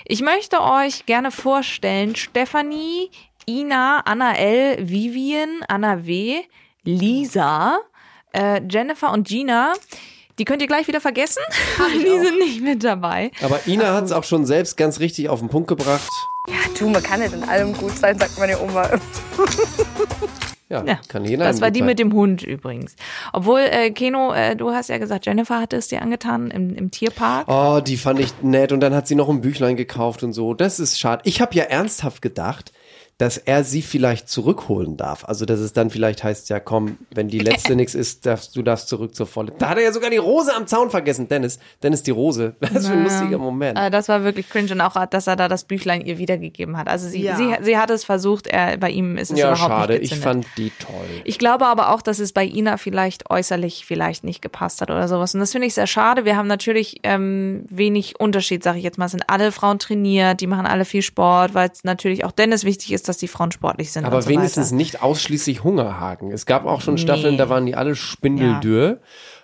Ich 0.05 0.21
möchte 0.21 0.61
euch 0.61 1.05
gerne 1.05 1.29
vorstellen, 1.29 2.15
Stefanie, 2.15 3.11
Ina, 3.47 4.01
Anna 4.05 4.33
L, 4.35 4.89
Vivian, 4.89 5.61
Anna 5.67 6.07
W, 6.07 6.41
Lisa, 6.83 7.79
äh, 8.33 8.61
Jennifer 8.67 9.11
und 9.11 9.27
Gina. 9.27 9.73
Die 10.37 10.45
könnt 10.45 10.61
ihr 10.61 10.67
gleich 10.67 10.87
wieder 10.87 11.01
vergessen. 11.01 11.41
Die 11.93 12.19
sind 12.19 12.39
nicht 12.39 12.61
mit 12.61 12.83
dabei. 12.83 13.31
Aber 13.41 13.59
Ina 13.67 13.93
hat 13.93 14.03
es 14.05 14.11
auch 14.11 14.23
schon 14.23 14.45
selbst 14.45 14.75
ganz 14.77 14.99
richtig 14.99 15.29
auf 15.29 15.39
den 15.39 15.49
Punkt 15.49 15.67
gebracht. 15.67 16.09
Ja, 16.47 16.55
du, 16.77 16.89
man 16.89 17.01
kann 17.01 17.21
nicht 17.21 17.33
in 17.33 17.43
allem 17.43 17.73
gut 17.73 17.97
sein, 17.97 18.19
sagt 18.19 18.37
meine 18.37 18.59
Oma. 18.59 18.89
Ja, 20.67 20.83
Ja, 20.83 20.99
kann 21.07 21.23
jeder. 21.25 21.45
das 21.45 21.61
war 21.61 21.69
die 21.69 21.83
mit 21.83 21.99
dem 21.99 22.11
Hund 22.11 22.41
übrigens. 22.41 22.95
Obwohl, 23.33 23.59
äh, 23.59 23.91
Keno, 23.91 24.33
äh, 24.33 24.55
du 24.55 24.71
hast 24.71 24.89
ja 24.89 24.97
gesagt, 24.97 25.27
Jennifer 25.27 25.59
hatte 25.61 25.75
es 25.75 25.89
dir 25.89 26.01
angetan 26.01 26.49
im, 26.49 26.75
im 26.75 26.89
Tierpark. 26.89 27.47
Oh, 27.47 27.81
die 27.81 27.97
fand 27.97 28.19
ich 28.19 28.33
nett 28.41 28.71
und 28.71 28.79
dann 28.79 28.95
hat 28.95 29.07
sie 29.07 29.13
noch 29.13 29.29
ein 29.29 29.41
Büchlein 29.41 29.75
gekauft 29.75 30.23
und 30.23 30.33
so. 30.33 30.55
Das 30.55 30.79
ist 30.79 30.99
schade. 30.99 31.21
Ich 31.25 31.39
habe 31.39 31.53
ja 31.55 31.65
ernsthaft 31.65 32.23
gedacht, 32.23 32.71
dass 33.17 33.37
er 33.37 33.63
sie 33.63 33.81
vielleicht 33.81 34.27
zurückholen 34.27 34.97
darf. 34.97 35.23
Also, 35.23 35.45
dass 35.45 35.61
es 35.61 35.71
dann 35.71 35.89
vielleicht 35.89 36.23
heißt, 36.25 36.49
ja 36.49 36.59
komm, 36.59 36.97
wenn 37.13 37.29
die 37.29 37.39
letzte 37.39 37.73
nix 37.77 37.95
ist, 37.95 38.25
darfst, 38.25 38.55
du 38.57 38.61
darfst 38.61 38.89
zurück 38.89 39.15
zur 39.15 39.25
Volle. 39.25 39.53
Da 39.57 39.69
hat 39.69 39.77
er 39.77 39.85
ja 39.85 39.93
sogar 39.93 40.09
die 40.09 40.17
Rose 40.17 40.53
am 40.53 40.67
Zaun 40.67 40.89
vergessen, 40.89 41.29
Dennis. 41.29 41.57
Dennis 41.81 42.03
die 42.03 42.11
Rose. 42.11 42.55
Das 42.59 42.71
ist 42.71 42.87
für 42.87 42.93
ein 42.93 43.03
lustiger 43.03 43.37
Moment. 43.37 43.77
Äh, 43.79 43.89
das 43.89 44.09
war 44.09 44.23
wirklich 44.25 44.49
cringe 44.49 44.71
und 44.73 44.81
auch, 44.81 45.05
dass 45.05 45.27
er 45.27 45.37
da 45.37 45.47
das 45.47 45.63
Büchlein 45.63 46.01
ihr 46.01 46.17
wiedergegeben 46.17 46.75
hat. 46.77 46.89
Also 46.89 47.07
sie, 47.07 47.21
Ja. 47.21 47.37
sie, 47.37 47.53
sie 47.61 47.77
hat 47.77 47.89
es 47.89 48.03
versucht, 48.03 48.47
er, 48.47 48.75
bei 48.77 48.89
ihm 48.89 49.15
ist 49.17 49.31
es 49.31 49.39
Ja, 49.39 49.47
überhaupt 49.51 49.69
schade. 49.71 49.93
nicht 49.93 50.03
Ich 50.03 50.09
gezündet. 50.21 50.45
fand 50.45 50.57
die 50.57 50.71
toll. 50.79 51.05
Ich 51.23 51.39
glaube 51.39 51.67
aber 51.67 51.93
auch, 51.93 52.01
dass 52.01 52.19
es 52.19 52.33
bei 52.33 52.43
Ina 52.45 52.75
vielleicht 52.75 53.29
äußerlich 53.29 53.85
vielleicht 53.85 54.25
nicht 54.25 54.41
gepasst 54.41 54.81
hat 54.81 54.91
oder 54.91 55.07
sowas. 55.07 55.33
Und 55.33 55.39
das 55.39 55.53
finde 55.53 55.67
ich 55.67 55.73
sehr 55.73 55.87
schade. 55.87 56.25
Wir 56.25 56.35
haben 56.35 56.47
natürlich 56.47 56.99
ähm, 57.03 57.63
wenig 57.69 58.19
Unterschied, 58.19 58.61
sage 58.63 58.79
ich 58.79 58.83
jetzt 58.83 58.97
mal. 58.97 59.05
Es 59.05 59.11
sind 59.11 59.23
alle 59.29 59.53
Frauen 59.53 59.79
trainiert, 59.79 60.41
die 60.41 60.47
machen 60.47 60.65
alle 60.65 60.83
viel 60.83 61.01
Sport, 61.01 61.53
weil 61.53 61.69
es 61.71 61.85
natürlich 61.85 62.25
auch 62.25 62.31
Dennis 62.33 62.65
wichtig 62.65 62.91
ist, 62.91 63.04
dass 63.05 63.17
die 63.17 63.27
Frauen 63.27 63.51
sportlich 63.51 63.91
sind. 63.91 64.05
Aber 64.05 64.17
und 64.17 64.21
so 64.23 64.29
wenigstens 64.29 64.67
weiter. 64.67 64.75
nicht 64.75 65.01
ausschließlich 65.01 65.63
Hungerhaken. 65.63 66.31
Es 66.31 66.45
gab 66.45 66.65
auch 66.65 66.81
schon 66.81 66.97
Staffeln, 66.97 67.37
da 67.37 67.49
waren 67.49 67.65
die 67.65 67.75
alle 67.75 67.95
spindeldürr. 67.95 68.99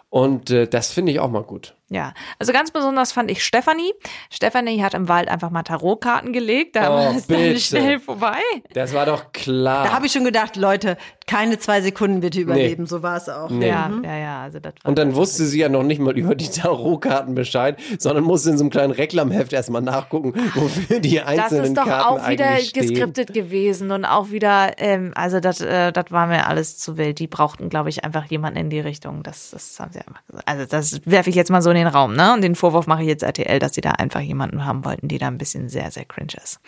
Und 0.09 0.49
äh, 0.49 0.67
das 0.67 0.91
finde 0.91 1.13
ich 1.13 1.21
auch 1.21 1.29
mal 1.31 1.43
gut. 1.43 1.73
Ja, 1.87 2.13
also 2.37 2.51
ganz 2.51 2.71
besonders 2.71 3.13
fand 3.13 3.31
ich 3.31 3.45
Stefanie. 3.45 3.93
Stefanie 4.29 4.83
hat 4.83 4.93
im 4.93 5.07
Wald 5.07 5.29
einfach 5.29 5.49
mal 5.51 5.63
Tarotkarten 5.63 6.33
gelegt, 6.33 6.75
da 6.75 6.89
Oh, 6.89 6.95
war 6.97 7.15
es 7.15 7.27
dann 7.27 7.37
bitte. 7.37 7.59
schnell 7.61 7.99
vorbei. 8.01 8.39
Das 8.73 8.93
war 8.93 9.05
doch 9.05 9.31
klar. 9.31 9.85
Da 9.85 9.93
habe 9.93 10.05
ich 10.07 10.11
schon 10.11 10.25
gedacht, 10.25 10.57
Leute, 10.57 10.97
keine 11.31 11.57
zwei 11.57 11.81
Sekunden 11.81 12.19
bitte 12.19 12.41
überleben. 12.41 12.85
So 12.85 13.01
war 13.03 13.15
es 13.15 13.29
auch. 13.29 13.49
Nee. 13.49 13.69
Ja, 13.69 13.89
ja, 14.03 14.17
ja, 14.17 14.41
also 14.41 14.59
das 14.59 14.73
war 14.83 14.89
Und 14.89 14.97
dann 14.97 15.15
wusste 15.15 15.45
sie 15.45 15.59
ja 15.59 15.69
noch 15.69 15.83
nicht 15.83 15.99
mal 15.99 16.17
über 16.17 16.35
die 16.35 16.49
Tarotkarten 16.49 17.35
Bescheid, 17.35 17.79
sondern 17.97 18.25
musste 18.25 18.49
in 18.49 18.57
so 18.57 18.65
einem 18.65 18.69
kleinen 18.69 18.91
Reklamheft 18.91 19.53
erstmal 19.53 19.81
nachgucken, 19.81 20.33
wofür 20.55 20.99
die 20.99 21.15
Das 21.15 21.27
einzelnen 21.27 21.65
ist 21.65 21.77
doch 21.77 21.85
Karten 21.85 22.19
auch 22.19 22.29
wieder 22.29 22.57
geskriptet 22.73 23.33
gewesen 23.33 23.91
und 23.91 24.03
auch 24.03 24.31
wieder, 24.31 24.73
ähm, 24.77 25.13
also 25.15 25.39
das, 25.39 25.61
äh, 25.61 25.93
das 25.93 26.05
war 26.09 26.27
mir 26.27 26.47
alles 26.47 26.77
zu 26.77 26.97
wild. 26.97 27.19
Die 27.19 27.27
brauchten, 27.27 27.69
glaube 27.69 27.87
ich, 27.87 28.03
einfach 28.03 28.25
jemanden 28.25 28.59
in 28.59 28.69
die 28.69 28.81
Richtung. 28.81 29.23
Das, 29.23 29.51
das 29.51 29.79
haben 29.79 29.93
sie 29.93 29.99
einfach 29.99 30.21
gesagt. 30.27 30.47
Also 30.49 30.65
das 30.65 30.99
werfe 31.05 31.29
ich 31.29 31.37
jetzt 31.37 31.49
mal 31.49 31.61
so 31.61 31.69
in 31.69 31.77
den 31.77 31.87
Raum, 31.87 32.13
ne? 32.13 32.33
Und 32.33 32.41
den 32.41 32.55
Vorwurf 32.55 32.87
mache 32.87 33.03
ich 33.03 33.07
jetzt 33.07 33.23
RTL, 33.23 33.59
dass 33.59 33.73
sie 33.73 33.81
da 33.81 33.91
einfach 33.91 34.19
jemanden 34.19 34.65
haben 34.65 34.83
wollten, 34.83 35.07
die 35.07 35.17
da 35.17 35.27
ein 35.27 35.37
bisschen 35.37 35.69
sehr, 35.69 35.91
sehr 35.91 36.03
cringe 36.03 36.33
ist. 36.43 36.59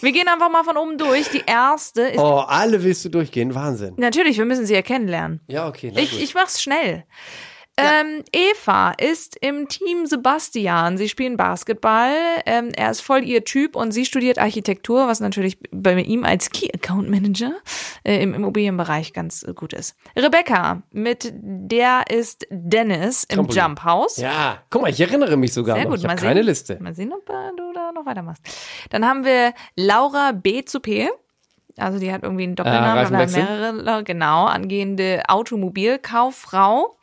Wir 0.00 0.12
gehen 0.12 0.28
einfach 0.28 0.50
mal 0.50 0.64
von 0.64 0.76
oben 0.76 0.96
durch. 0.98 1.28
Die 1.30 1.42
erste 1.46 2.02
ist 2.02 2.18
Oh, 2.18 2.38
alle 2.46 2.82
willst 2.82 3.04
du 3.04 3.08
durchgehen? 3.08 3.54
Wahnsinn. 3.54 3.94
natürlich, 3.96 4.38
wir 4.38 4.44
müssen 4.44 4.66
sie 4.66 4.74
ja 4.74 4.82
kennenlernen. 4.82 5.40
Ja, 5.46 5.68
okay. 5.68 5.92
Na 5.94 6.00
Ich, 6.00 6.12
gut. 6.12 6.20
ich 6.20 6.34
mach's 6.34 6.62
schnell. 6.62 7.04
Ähm, 7.82 8.24
Eva 8.32 8.92
ist 8.92 9.36
im 9.40 9.68
Team 9.68 10.06
Sebastian. 10.06 10.96
Sie 10.98 11.08
spielen 11.08 11.36
Basketball. 11.36 12.12
Ähm, 12.46 12.70
er 12.76 12.90
ist 12.90 13.00
voll 13.00 13.24
ihr 13.24 13.44
Typ 13.44 13.76
und 13.76 13.92
sie 13.92 14.04
studiert 14.04 14.38
Architektur, 14.38 15.06
was 15.06 15.20
natürlich 15.20 15.58
bei 15.70 15.94
ihm 16.00 16.24
als 16.24 16.50
Key 16.50 16.68
Account 16.74 17.08
Manager 17.10 17.52
äh, 18.04 18.22
im 18.22 18.34
Immobilienbereich 18.34 19.12
ganz 19.12 19.42
äh, 19.42 19.52
gut 19.54 19.72
ist. 19.72 19.96
Rebecca, 20.16 20.82
mit 20.92 21.32
der 21.34 22.04
ist 22.10 22.46
Dennis 22.50 23.24
im 23.24 23.36
Trampolin. 23.36 23.58
Jump 23.62 23.84
House. 23.84 24.16
Ja, 24.16 24.58
guck 24.70 24.82
mal, 24.82 24.90
ich 24.90 25.00
erinnere 25.00 25.36
mich 25.36 25.52
sogar 25.52 25.76
Sehr 25.76 25.84
noch. 25.84 25.90
gut, 25.92 26.00
ich 26.00 26.06
habe 26.06 26.16
keine. 26.16 26.42
Liste. 26.42 26.78
Mal 26.80 26.94
sehen, 26.94 27.12
ob 27.12 27.28
äh, 27.28 27.32
du 27.56 27.72
da 27.72 27.92
noch 27.92 28.06
weitermachst. 28.06 28.42
Dann 28.90 29.06
haben 29.06 29.24
wir 29.24 29.52
Laura 29.76 30.32
B 30.32 30.64
zu 30.64 30.80
P. 30.80 31.08
Also 31.76 31.98
die 31.98 32.12
hat 32.12 32.22
irgendwie 32.24 32.42
einen 32.44 32.56
Doppelnamen, 32.56 32.96
Äh, 32.96 33.00
Reifenwechsel? 33.00 33.42
mehrere, 33.44 34.04
genau, 34.04 34.44
angehende 34.46 35.22
Automobilkauffrau. 35.28 36.96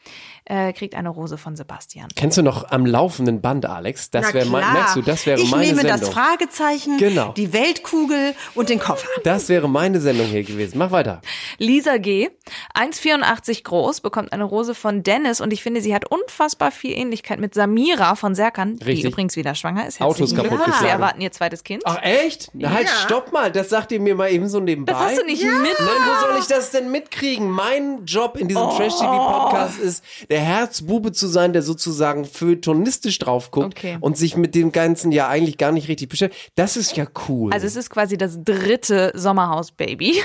Äh, 0.50 0.72
kriegt 0.72 0.96
eine 0.96 1.10
Rose 1.10 1.38
von 1.38 1.58
Sebastian. 1.58 2.08
Kennst 2.16 2.38
du 2.38 2.42
noch 2.42 2.72
am 2.72 2.86
laufenden 2.86 3.42
Band, 3.42 3.66
Alex? 3.66 4.12
Das 4.12 4.34
wäre 4.34 4.46
mein, 4.46 4.72
merkst 4.72 4.96
du, 4.96 5.02
das 5.02 5.26
wäre 5.26 5.42
ich 5.42 5.52
meine 5.52 5.66
nehme 5.66 5.82
Sendung. 5.82 6.00
das 6.00 6.10
Fragezeichen, 6.10 6.98
Genau. 6.98 7.34
die 7.34 7.52
Weltkugel 7.52 8.34
und 8.56 8.70
den 8.70 8.80
Koffer. 8.80 9.08
das 9.26 9.50
wäre 9.50 9.68
meine 9.68 10.00
Sendung 10.00 10.28
hier 10.28 10.44
gewesen. 10.44 10.78
Mach 10.78 10.92
weiter. 10.92 11.22
Lisa 11.58 11.98
G., 11.98 12.30
1,84 12.74 13.64
groß, 13.64 14.00
bekommt 14.02 14.32
eine 14.32 14.46
Rose 14.46 14.74
von 14.74 15.04
Dennis 15.04 15.42
und 15.42 15.52
ich 15.52 15.62
finde, 15.64 15.82
sie 15.82 15.94
hat 15.94 16.06
unfassbar 16.10 16.72
viel 16.72 16.92
Ähnlichkeit 16.98 17.40
mit 17.40 17.54
Samira 17.54 18.16
von 18.16 18.34
Serkan, 18.34 18.78
die 18.78 18.86
Richtig. 18.86 19.12
übrigens 19.12 19.36
wieder 19.36 19.54
schwanger 19.54 19.86
ist. 19.88 20.00
Autos 20.00 20.20
Herzlichen 20.20 20.36
Glückwunsch. 20.36 20.60
kaputtgeschlagen. 20.62 20.88
Sie 20.88 20.92
erwarten 20.94 21.22
ihr 21.22 21.32
zweites 21.34 21.64
Kind. 21.66 21.84
Ach 21.86 22.02
echt? 22.02 22.52
Na, 22.54 22.72
halt, 22.72 22.88
Ja. 22.88 22.94
stopp 23.06 23.34
mal. 23.34 23.52
Das 23.52 23.70
sagt 23.70 23.92
ihr 23.92 24.00
mir 24.00 24.16
mal 24.16 24.32
eben 24.32 24.48
so 24.48 24.60
nebenbei. 24.62 24.94
Das 24.94 25.02
hast 25.02 25.18
du 25.20 25.26
nicht 25.26 25.44
mitbekommen. 25.44 25.68
Nein, 25.80 26.08
wo 26.08 26.28
soll 26.28 26.40
ich 26.40 26.48
das 26.48 26.72
denn 26.72 26.90
mitkriegen? 26.92 27.50
Mein 27.52 28.06
Job 28.06 28.38
in 28.38 28.48
diesem 28.48 28.64
Oh. 28.64 28.78
Trash-TV-Podcast 28.78 29.80
ist, 29.80 30.04
der 30.30 30.37
Herzbube 30.40 31.12
zu 31.12 31.28
sein, 31.28 31.54
der 31.54 31.62
sozusagen 31.62 32.26
feuilletonistisch 32.26 33.20
drauf 33.20 33.52
guckt 33.52 33.78
Okay. 33.78 33.98
und 34.00 34.18
sich 34.18 34.36
mit 34.38 34.56
dem 34.56 34.72
Ganzen 34.72 35.12
ja 35.12 35.28
eigentlich 35.28 35.58
gar 35.58 35.72
nicht 35.72 35.88
richtig 35.88 36.10
beschäftigt. 36.10 36.52
Das 36.56 36.78
ist 36.78 36.96
ja 36.98 37.06
cool. 37.28 37.54
Also 37.54 37.66
es 37.68 37.76
ist 37.76 37.90
quasi 37.90 38.18
das 38.18 38.44
dritte 38.44 39.12
Sommerhaus-Baby. 39.16 40.16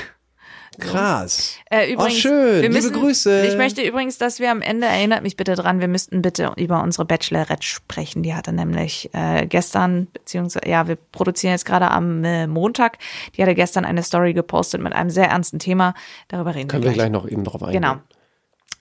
Krass. 0.81 1.57
Äh, 1.71 1.93
übrigens, 1.93 2.15
oh, 2.15 2.21
schön. 2.21 2.55
wir 2.55 2.63
Liebe 2.63 2.75
müssen, 2.75 2.93
Grüße. 2.95 3.47
Ich 3.47 3.57
möchte 3.57 3.83
übrigens, 3.83 4.17
dass 4.17 4.39
wir 4.41 4.51
am 4.51 4.63
Ende, 4.63 4.87
erinnert 4.87 5.23
mich 5.23 5.37
bitte 5.37 5.55
dran, 5.55 5.81
wir 5.81 5.89
müssten 5.89 6.23
bitte 6.23 6.53
über 6.57 6.83
unsere 6.83 7.05
Bachelorette 7.05 7.63
sprechen. 7.63 8.23
Die 8.23 8.35
hatte 8.35 8.55
nämlich 8.55 9.11
äh, 9.13 9.47
gestern, 9.47 10.07
beziehungsweise, 10.13 10.67
ja, 10.69 10.89
wir 10.89 10.97
produzieren 10.97 11.53
jetzt 11.53 11.67
gerade 11.67 11.91
am 11.91 12.25
äh, 12.25 12.47
Montag, 12.47 12.97
die 13.37 13.43
hatte 13.43 13.55
gestern 13.55 13.85
eine 13.85 14.03
Story 14.03 14.33
gepostet 14.33 14.81
mit 14.81 14.95
einem 14.95 15.11
sehr 15.11 15.29
ernsten 15.29 15.59
Thema. 15.59 15.93
Darüber 16.29 16.55
reden 16.55 16.69
Können 16.69 16.85
wir 16.85 16.91
wir 16.91 16.95
gleich. 16.95 17.11
gleich 17.11 17.23
noch 17.23 17.29
eben 17.29 17.45
drauf 17.45 17.63
eingehen. 17.63 17.83
Genau. 17.83 17.97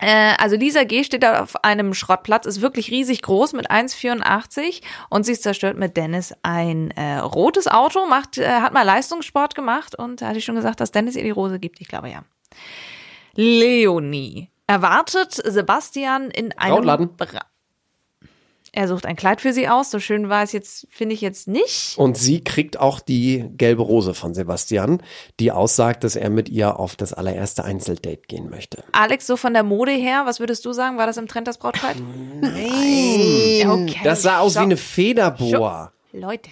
Äh, 0.02 0.34
also 0.40 0.56
Lisa 0.56 0.84
G. 0.84 1.04
steht 1.04 1.24
da 1.24 1.42
auf 1.44 1.64
einem 1.64 1.94
Schrottplatz, 1.94 2.46
ist 2.46 2.62
wirklich 2.62 2.90
riesig 2.90 3.22
groß 3.22 3.54
mit 3.54 3.70
1,84 3.70 4.82
und 5.10 5.26
sie 5.26 5.40
zerstört 5.40 5.78
mit 5.78 5.96
Dennis 5.96 6.34
ein 6.42 6.92
äh, 6.92 7.20
rotes 7.20 7.68
Auto, 7.68 8.08
macht, 8.08 8.40
äh, 8.40 8.48
hat 8.48 8.74
mal 8.74 8.84
Leistungssport 8.84 9.54
gemacht 9.54 9.96
und 9.96 10.22
da 10.22 10.28
hatte 10.28 10.40
ich 10.40 10.46
schon 10.46 10.56
gesagt, 10.56 10.80
dass 10.80 10.92
Dennis 10.92 11.16
ihr 11.16 11.24
die 11.24 11.30
Rose 11.30 11.60
gibt. 11.60 11.80
Ich 11.82 11.88
glaube 11.88 12.10
ja. 12.10 12.24
Leonie 13.36 14.50
erwartet 14.66 15.34
Sebastian 15.34 16.32
in 16.32 16.52
einem 16.58 16.76
Brautladen. 16.76 17.16
Bra 17.16 17.42
er 18.74 18.88
sucht 18.88 19.06
ein 19.06 19.18
Kleid 19.18 19.42
für 19.42 19.52
sie 19.52 19.68
aus. 19.68 19.92
So 19.92 20.00
schön 20.00 20.30
war 20.30 20.44
es 20.44 20.54
jetzt, 20.54 20.88
finde 20.90 21.14
ich 21.14 21.22
jetzt 21.22 21.48
nicht. 21.48 21.98
Und 21.98 22.18
sie 22.18 22.42
kriegt 22.42 22.80
auch 22.80 23.02
die 23.02 23.50
gelbe 23.58 23.82
Rose 23.82 24.14
von 24.14 24.34
Sebastian, 24.34 25.04
die 25.40 25.52
aussagt, 25.52 26.06
dass 26.06 26.16
er 26.16 26.30
mit 26.30 26.48
ihr 26.48 26.80
auf 26.80 26.96
das 26.96 27.12
allererste 27.12 27.66
Einzeldate 27.66 28.22
gehen 28.28 28.50
möchte. 28.50 28.84
Alex, 28.94 29.28
so 29.28 29.36
von 29.36 29.54
der 29.54 29.64
Mode 29.64 29.92
her, 29.92 30.24
was 30.26 30.40
würdest 30.40 30.64
du 30.66 30.72
sagen? 30.72 30.98
War 30.98 31.06
das 31.06 31.18
im 31.18 31.28
Trend 31.28 31.48
das 31.48 31.58
Brautkleid? 31.58 31.98
Nein. 32.40 33.70
Okay. 33.70 34.00
Das 34.04 34.22
sah 34.22 34.40
aus 34.40 34.54
stopp. 34.54 34.62
wie 34.62 34.66
eine 34.66 34.78
Federboa. 34.78 35.92
Leute. 36.14 36.50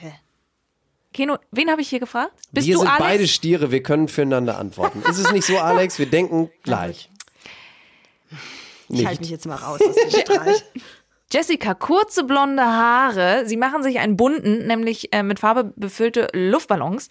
Keno, 1.14 1.38
wen 1.52 1.72
habe 1.72 1.82
ich 1.82 1.90
hier 1.90 2.00
gefragt? 2.00 2.34
Bist 2.52 2.68
wir 2.68 2.76
du 2.76 2.80
sind 2.82 2.90
Alex? 2.90 3.04
beide 3.04 3.28
Stiere, 3.28 3.72
wir 3.72 3.82
können 3.82 4.08
füreinander 4.08 4.58
antworten. 4.58 5.02
Ist 5.10 5.18
es 5.18 5.32
nicht 5.32 5.46
so, 5.46 5.58
Alex? 5.58 5.98
Wir 5.98 6.06
denken 6.06 6.52
gleich. 6.64 7.10
Ich 8.90 9.06
halte 9.06 9.22
mich 9.22 9.30
jetzt 9.30 9.46
mal 9.46 9.56
raus 9.56 9.80
aus 9.82 9.96
dem 9.96 10.22
Streit. 10.22 10.66
Jessica, 11.32 11.76
kurze 11.76 12.24
blonde 12.24 12.64
Haare. 12.64 13.44
Sie 13.46 13.56
machen 13.56 13.84
sich 13.84 14.00
einen 14.00 14.18
bunten, 14.18 14.66
nämlich 14.66 15.14
äh, 15.14 15.22
mit 15.22 15.38
Farbe 15.40 15.72
befüllte 15.76 16.28
Luftballons. 16.34 17.08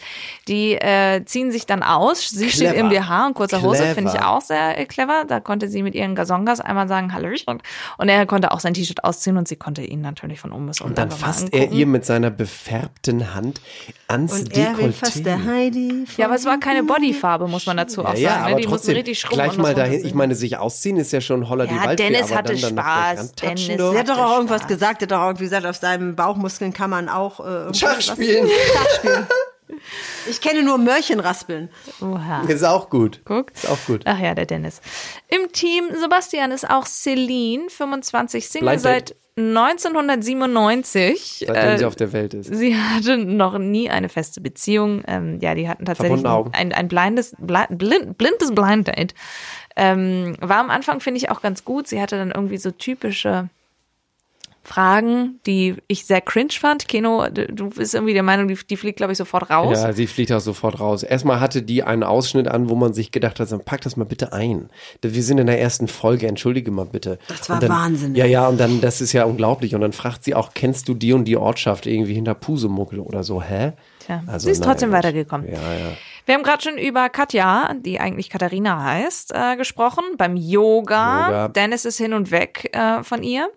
Die 0.48 0.72
äh, 0.74 1.24
ziehen 1.24 1.52
sich 1.52 1.66
dann 1.66 1.84
aus. 1.84 2.28
Sie 2.30 2.50
steht 2.50 2.72
Clever. 2.72 2.80
im 2.80 2.88
BH 2.88 3.26
und 3.28 3.34
kurzer 3.34 3.62
Hose, 3.62 3.78
Clever. 3.82 3.94
finde 3.94 4.12
ich 4.16 4.20
auch 4.20 4.40
sehr 4.40 4.76
äh, 4.76 4.86
clever. 4.86 5.24
Da 5.26 5.38
konnte 5.38 5.68
sie 5.68 5.84
mit 5.84 5.94
ihren 5.94 6.16
Gazongas 6.16 6.60
einmal 6.60 6.88
sagen, 6.88 7.12
hallo 7.14 7.28
und, 7.46 7.62
und 7.98 8.08
er 8.08 8.24
konnte 8.26 8.50
auch 8.52 8.58
sein 8.60 8.74
T-Shirt 8.74 9.04
ausziehen 9.04 9.36
und 9.36 9.46
sie 9.46 9.56
konnte 9.56 9.82
ihn 9.82 10.00
natürlich 10.00 10.40
von 10.40 10.50
oben 10.52 10.66
bis 10.66 10.80
unten 10.80 10.92
Und 10.92 10.98
dann 10.98 11.10
fasst 11.12 11.52
er 11.52 11.70
ihr 11.70 11.86
mit 11.86 12.04
seiner 12.04 12.30
befärbten 12.30 13.34
Hand 13.34 13.60
ans 14.08 14.32
Und 14.32 14.56
er 14.56 14.72
Dekolleté. 14.72 14.92
fast 14.92 15.26
der 15.26 15.44
Heidi. 15.44 16.06
Ja, 16.16 16.26
aber 16.26 16.34
es 16.34 16.44
war 16.44 16.58
keine 16.58 16.82
Bodyfarbe, 16.82 17.46
muss 17.46 17.66
man 17.66 17.76
dazu 17.76 18.04
auch 18.04 18.14
Ja, 18.14 18.18
ja, 18.18 18.30
sagen. 18.30 18.40
ne? 18.40 18.46
aber 18.52 18.60
Die 18.62 18.66
mussten 18.66 18.76
trotzdem, 18.88 18.96
richtig 18.96 19.22
gleich 19.28 19.56
mal 19.58 19.74
dahin, 19.74 20.04
ich 20.04 20.14
meine, 20.14 20.34
sich 20.34 20.56
ausziehen 20.56 20.96
ist 20.96 21.12
ja 21.12 21.20
schon 21.20 21.48
holler 21.48 21.66
die 21.66 21.74
Ja, 21.76 21.84
Waldfee, 21.84 22.08
Dennis 22.10 22.32
aber 22.32 22.38
hatte 22.38 22.56
Spaß. 22.58 23.32
Dennis 23.34 24.07
hat 24.08 24.16
doch 24.18 24.24
auch 24.24 24.34
irgendwas 24.36 24.62
Spaß. 24.62 24.68
gesagt, 24.68 25.02
er 25.02 25.06
hat 25.06 25.12
doch 25.12 25.18
auch 25.20 25.26
irgendwie 25.28 25.44
gesagt, 25.44 25.66
auf 25.66 25.76
seinen 25.76 26.16
Bauchmuskeln 26.16 26.72
kann 26.72 26.90
man 26.90 27.08
auch 27.08 27.40
äh, 27.40 27.72
Schach 27.74 28.00
spielen. 28.00 28.48
Schach 28.48 28.90
spielen. 28.96 29.26
Ich 30.28 30.40
kenne 30.40 30.62
nur 30.62 30.78
Mörchen 30.78 31.20
raspeln. 31.20 31.68
Oha. 32.00 32.42
Ist 32.48 32.64
auch 32.64 32.88
gut. 32.90 33.20
Guck. 33.24 33.52
Ist 33.52 33.68
auch 33.68 33.78
gut. 33.86 34.02
Ach 34.06 34.18
ja, 34.18 34.34
der 34.34 34.46
Dennis. 34.46 34.80
Im 35.28 35.52
Team 35.52 35.84
Sebastian 35.94 36.50
ist 36.52 36.68
auch 36.68 36.86
Celine, 36.86 37.68
25, 37.68 38.48
Single 38.48 38.68
Blind 38.70 38.80
seit 38.80 39.14
1997. 39.36 41.44
Seitdem 41.46 41.54
Äh, 41.54 41.78
sie 41.78 41.84
auf 41.84 41.94
der 41.96 42.12
Welt 42.12 42.34
ist. 42.34 42.52
Sie 42.54 42.76
hatte 42.76 43.16
noch 43.16 43.56
nie 43.58 43.88
eine 43.90 44.08
feste 44.08 44.40
Beziehung. 44.40 45.02
Ähm, 45.06 45.38
ja, 45.40 45.54
die 45.54 45.68
hatten 45.68 45.84
tatsächlich 45.84 46.24
ein, 46.26 46.72
ein 46.72 46.88
blindes, 46.88 47.34
blind, 47.38 47.78
blind, 47.78 48.18
blindes 48.18 48.52
Blind 48.54 48.88
Date. 48.88 49.14
Ähm, 49.76 50.36
war 50.40 50.58
am 50.58 50.70
Anfang, 50.70 50.98
finde 51.00 51.18
ich, 51.18 51.30
auch 51.30 51.40
ganz 51.40 51.64
gut. 51.64 51.86
Sie 51.86 52.02
hatte 52.02 52.16
dann 52.16 52.32
irgendwie 52.32 52.58
so 52.58 52.72
typische 52.72 53.48
Fragen, 54.68 55.40
die 55.46 55.76
ich 55.88 56.04
sehr 56.04 56.20
cringe 56.20 56.52
fand. 56.52 56.88
Keno, 56.88 57.28
du 57.30 57.70
bist 57.70 57.94
irgendwie 57.94 58.12
der 58.12 58.22
Meinung, 58.22 58.48
die, 58.48 58.58
die 58.68 58.76
fliegt, 58.76 58.98
glaube 58.98 59.12
ich, 59.12 59.18
sofort 59.18 59.48
raus. 59.50 59.78
Ja, 59.80 59.92
sie 59.92 60.06
fliegt 60.06 60.30
auch 60.30 60.40
sofort 60.40 60.78
raus. 60.78 61.02
Erstmal 61.02 61.40
hatte 61.40 61.62
die 61.62 61.82
einen 61.82 62.02
Ausschnitt 62.02 62.48
an, 62.48 62.68
wo 62.68 62.74
man 62.74 62.92
sich 62.92 63.10
gedacht 63.10 63.40
hat, 63.40 63.50
dann 63.50 63.64
pack 63.64 63.80
das 63.80 63.96
mal 63.96 64.04
bitte 64.04 64.32
ein. 64.32 64.68
Wir 65.00 65.22
sind 65.22 65.38
in 65.38 65.46
der 65.46 65.60
ersten 65.60 65.88
Folge, 65.88 66.26
entschuldige 66.26 66.70
mal 66.70 66.84
bitte. 66.84 67.18
Das 67.28 67.48
war 67.48 67.60
dann, 67.60 67.70
wahnsinnig. 67.70 68.18
Ja, 68.18 68.26
ja, 68.26 68.46
und 68.46 68.60
dann, 68.60 68.80
das 68.80 69.00
ist 69.00 69.12
ja 69.14 69.24
unglaublich. 69.24 69.74
Und 69.74 69.80
dann 69.80 69.92
fragt 69.92 70.22
sie 70.24 70.34
auch, 70.34 70.52
kennst 70.54 70.86
du 70.88 70.94
die 70.94 71.14
und 71.14 71.24
die 71.24 71.36
Ortschaft 71.38 71.86
irgendwie 71.86 72.14
hinter 72.14 72.34
Pusemuckel 72.34 73.00
oder 73.00 73.24
so, 73.24 73.42
hä? 73.42 73.72
Tja, 74.04 74.22
Also, 74.26 74.46
sie 74.46 74.52
ist 74.52 74.60
nein, 74.60 74.68
trotzdem 74.68 74.90
Mensch. 74.90 74.98
weitergekommen. 75.04 75.48
Ja, 75.48 75.54
ja. 75.54 75.92
Wir 76.26 76.34
haben 76.34 76.42
gerade 76.42 76.62
schon 76.62 76.76
über 76.76 77.08
Katja, 77.08 77.74
die 77.74 78.00
eigentlich 78.00 78.28
Katharina 78.28 78.82
heißt, 78.82 79.32
äh, 79.34 79.56
gesprochen. 79.56 80.04
Beim 80.18 80.36
Yoga. 80.36 81.26
Yoga. 81.26 81.48
Dennis 81.48 81.86
ist 81.86 81.96
hin 81.96 82.12
und 82.12 82.30
weg 82.30 82.70
äh, 82.76 83.02
von 83.02 83.22
ihr 83.22 83.48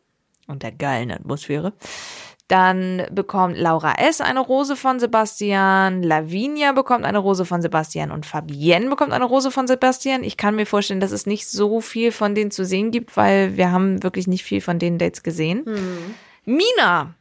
und 0.48 0.64
der 0.64 0.72
geilen 0.72 1.12
Atmosphäre. 1.12 1.74
Dann 2.48 3.08
bekommt 3.12 3.58
Laura 3.58 3.94
S. 3.94 4.20
eine 4.20 4.42
Rose 4.42 4.76
von 4.76 5.00
Sebastian, 5.00 6.04
Lavinia 6.04 6.74
bekommt 6.74 7.06
eine 7.06 7.20
Rose 7.20 7.46
von 7.46 7.62
Sebastian 7.62 8.12
und 8.12 8.26
Fabienne 8.26 8.90
bekommt 8.90 9.14
eine 9.14 9.24
Rose 9.24 9.52
von 9.52 9.68
Sebastian. 9.68 10.24
Ich 10.24 10.36
kann 10.36 10.58
mir 10.58 10.66
vorstellen, 10.66 11.00
dass 11.00 11.12
es 11.12 11.26
nicht 11.26 11.48
so 11.48 11.80
viel 11.80 12.12
von 12.12 12.36
denen 12.36 12.52
zu 12.52 12.66
sehen 12.66 12.92
gibt, 12.92 13.16
weil 13.16 13.56
wir 13.56 13.72
haben 13.72 14.04
wirklich 14.04 14.28
nicht 14.28 14.44
viel 14.44 14.60
von 14.60 14.80
den 14.80 14.98
Dates 14.98 15.24
gesehen. 15.24 15.64
Mina, 16.44 17.16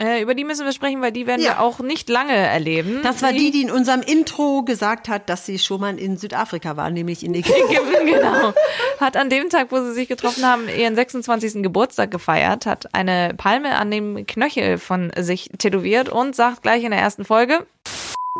äh, 0.00 0.22
über 0.22 0.34
die 0.34 0.44
müssen 0.44 0.64
wir 0.64 0.72
sprechen, 0.72 1.00
weil 1.02 1.10
die 1.12 1.26
werden 1.26 1.42
Ja. 1.42 1.54
wir 1.54 1.60
auch 1.60 1.80
nicht 1.80 2.08
lange 2.08 2.34
erleben. 2.36 3.00
Das 3.02 3.20
war 3.22 3.32
die, 3.32 3.50
die 3.50 3.62
in 3.62 3.70
unserem 3.70 4.00
Intro 4.02 4.62
gesagt 4.62 5.08
hat, 5.08 5.28
dass 5.28 5.44
sie 5.44 5.58
schon 5.58 5.80
mal 5.80 5.98
in 5.98 6.16
Südafrika 6.16 6.76
war, 6.76 6.88
nämlich 6.90 7.24
in 7.24 7.34
Ägypten. 7.34 7.68
genau. 8.06 8.52
Hat 9.00 9.16
an 9.16 9.28
dem 9.30 9.48
Tag, 9.50 9.68
wo 9.70 9.80
sie 9.80 9.92
sich 9.94 10.06
getroffen 10.08 10.44
haben, 10.46 10.68
ihren 10.68 10.94
26. 10.94 11.62
Geburtstag 11.62 12.10
gefeiert, 12.10 12.64
hat 12.66 12.94
eine 12.94 13.34
Palme 13.36 13.74
an 13.76 13.90
dem 13.90 14.24
Knöchel 14.26 14.78
von 14.78 15.10
sich 15.18 15.50
tätowiert 15.58 16.08
und 16.08 16.36
sagt 16.36 16.62
gleich 16.62 16.84
in 16.84 16.90
der 16.92 17.00
ersten 17.00 17.24
Folge, 17.24 17.66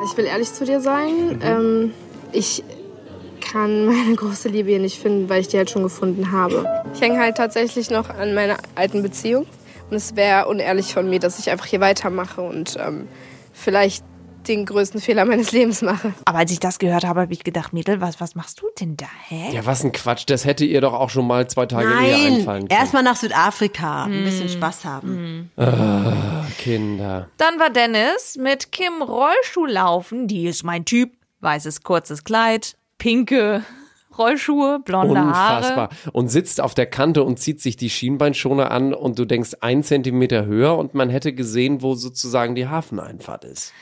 Ich 0.09 0.17
will 0.17 0.27
ehrlich 0.27 0.53
zu 0.53 0.65
dir 0.65 0.81
sein. 0.81 1.41
Ähm, 1.43 1.93
ich 2.33 2.63
kann 3.41 3.87
meine 3.87 4.15
große 4.15 4.49
Liebe 4.49 4.71
hier 4.71 4.79
nicht 4.79 5.01
finden, 5.01 5.29
weil 5.29 5.41
ich 5.41 5.49
die 5.49 5.57
halt 5.57 5.71
schon 5.71 5.83
gefunden 5.83 6.31
habe. 6.31 6.85
Ich 6.95 7.01
hänge 7.01 7.19
halt 7.19 7.37
tatsächlich 7.37 7.91
noch 7.91 8.11
an 8.11 8.35
meiner 8.35 8.59
alten 8.75 9.03
Beziehung. 9.03 9.47
Und 9.91 9.97
es 9.97 10.17
wäre 10.17 10.49
unehrlich 10.49 10.93
von 10.93 11.09
mir, 11.09 11.19
dass 11.19 11.39
ich 11.39 11.51
einfach 11.51 11.67
hier 11.67 11.81
weitermache 11.81 12.41
und 12.43 12.77
ähm, 12.79 13.09
vielleicht 13.53 14.05
den 14.47 14.65
größten 14.67 15.01
Fehler 15.01 15.25
meines 15.25 15.53
Lebens 15.53 15.83
mache. 15.83 16.13
aber 16.25 16.39
als 16.39 16.51
ich 16.53 16.61
das 16.61 16.79
gehört 16.79 17.05
habe, 17.05 17.21
habe 17.23 17.33
ich 17.33 17.45
gedacht, 17.45 17.73
Mädel, 17.73 18.01
was, 18.01 18.21
was 18.21 18.35
machst 18.35 18.61
du 18.61 18.67
denn 18.81 18.97
da? 18.97 19.07
Hä? 19.29 19.51
Ja, 19.55 19.67
was 19.67 19.85
ein 19.85 19.93
Quatsch. 19.93 20.25
Das 20.27 20.45
hätte 20.45 20.65
ihr 20.65 20.81
doch 20.81 20.95
auch 20.95 21.11
schon 21.11 21.27
mal 21.27 21.49
zwei 21.49 21.67
Tage 21.67 21.89
eher 21.89 21.95
Nein, 21.95 22.33
einfallen 22.39 22.69
können. 22.69 22.81
erstmal 22.81 23.03
nach 23.03 23.17
Südafrika, 23.17 24.05
ein 24.05 24.25
bisschen 24.25 24.49
Spaß 24.49 24.85
haben. 24.85 25.51
Ah, 25.57 26.47
Kinder. 26.59 27.29
Dann 27.37 27.59
war 27.59 27.71
Dennis 27.71 28.37
mit 28.39 28.73
Kim 28.73 29.03
Rollschuh 29.03 29.67
laufen. 29.67 30.29
Die 30.29 30.47
ist 30.47 30.65
mein 30.65 30.85
Typ. 30.85 31.13
Weißes 31.41 31.83
kurzes 31.83 32.25
Kleid, 32.25 32.77
pinke 32.99 33.63
Rollschuhe, 34.19 34.81
blonde 34.85 35.21
Unfassbar. 35.21 35.77
Haare. 35.91 36.11
Und 36.13 36.29
sitzt 36.29 36.61
auf 36.61 36.75
der 36.75 36.87
Kante 36.87 37.23
und 37.25 37.39
zieht 37.39 37.61
sich 37.61 37.77
die 37.77 37.91
Schienbeinschoner 37.91 38.71
an 38.71 38.93
und 38.95 39.19
du 39.19 39.25
denkst 39.25 39.51
ein 39.61 39.83
Zentimeter 39.83 40.47
höher 40.47 40.77
und 40.77 40.95
man 40.95 41.11
hätte 41.11 41.33
gesehen, 41.33 41.83
wo 41.83 41.95
sozusagen 41.95 42.55
die 42.55 42.69
Hafeneinfahrt 42.69 43.45
ist. 43.45 43.73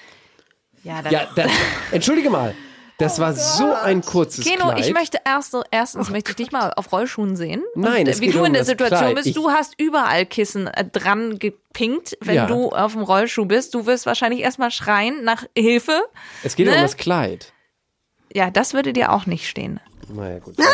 Ja, 0.84 1.02
dann 1.02 1.12
Ja, 1.12 1.26
das, 1.34 1.50
entschuldige 1.90 2.30
mal. 2.30 2.54
Das 2.98 3.18
war 3.18 3.34
so 3.34 3.74
ein 3.74 4.00
kurzes 4.00 4.46
Keno, 4.46 4.68
Kleid. 4.70 4.86
ich 4.86 4.94
möchte 4.94 5.18
erst 5.22 5.54
erstens 5.70 6.08
möchte 6.08 6.30
ich 6.30 6.36
dich 6.36 6.50
mal 6.50 6.72
auf 6.76 6.90
Rollschuhen 6.92 7.36
sehen. 7.36 7.62
Nein, 7.74 8.06
und, 8.06 8.14
äh, 8.14 8.20
wie 8.20 8.30
du 8.30 8.38
um 8.38 8.46
in 8.46 8.54
der 8.54 8.64
Situation 8.64 9.00
Kleid. 9.00 9.14
bist. 9.16 9.26
Ich- 9.26 9.34
du 9.34 9.50
hast 9.50 9.74
überall 9.78 10.24
Kissen 10.24 10.66
äh, 10.66 10.82
dran 10.90 11.38
gepinkt, 11.38 12.16
wenn 12.22 12.36
Ja. 12.36 12.46
du 12.46 12.70
auf 12.70 12.92
dem 12.94 13.02
Rollschuh 13.02 13.44
bist. 13.44 13.74
Du 13.74 13.84
wirst 13.84 14.06
wahrscheinlich 14.06 14.40
erstmal 14.40 14.70
schreien 14.70 15.24
nach 15.24 15.44
Hilfe. 15.54 16.00
es 16.42 16.56
geht 16.56 16.68
ne? 16.68 16.74
um 16.74 16.80
das 16.80 16.96
Kleid. 16.96 17.52
Ja, 18.32 18.50
das 18.50 18.72
würde 18.72 18.94
dir 18.94 19.12
auch 19.12 19.26
nicht 19.26 19.46
stehen. 19.46 19.78
Naja, 20.08 20.38
gut. 20.38 20.56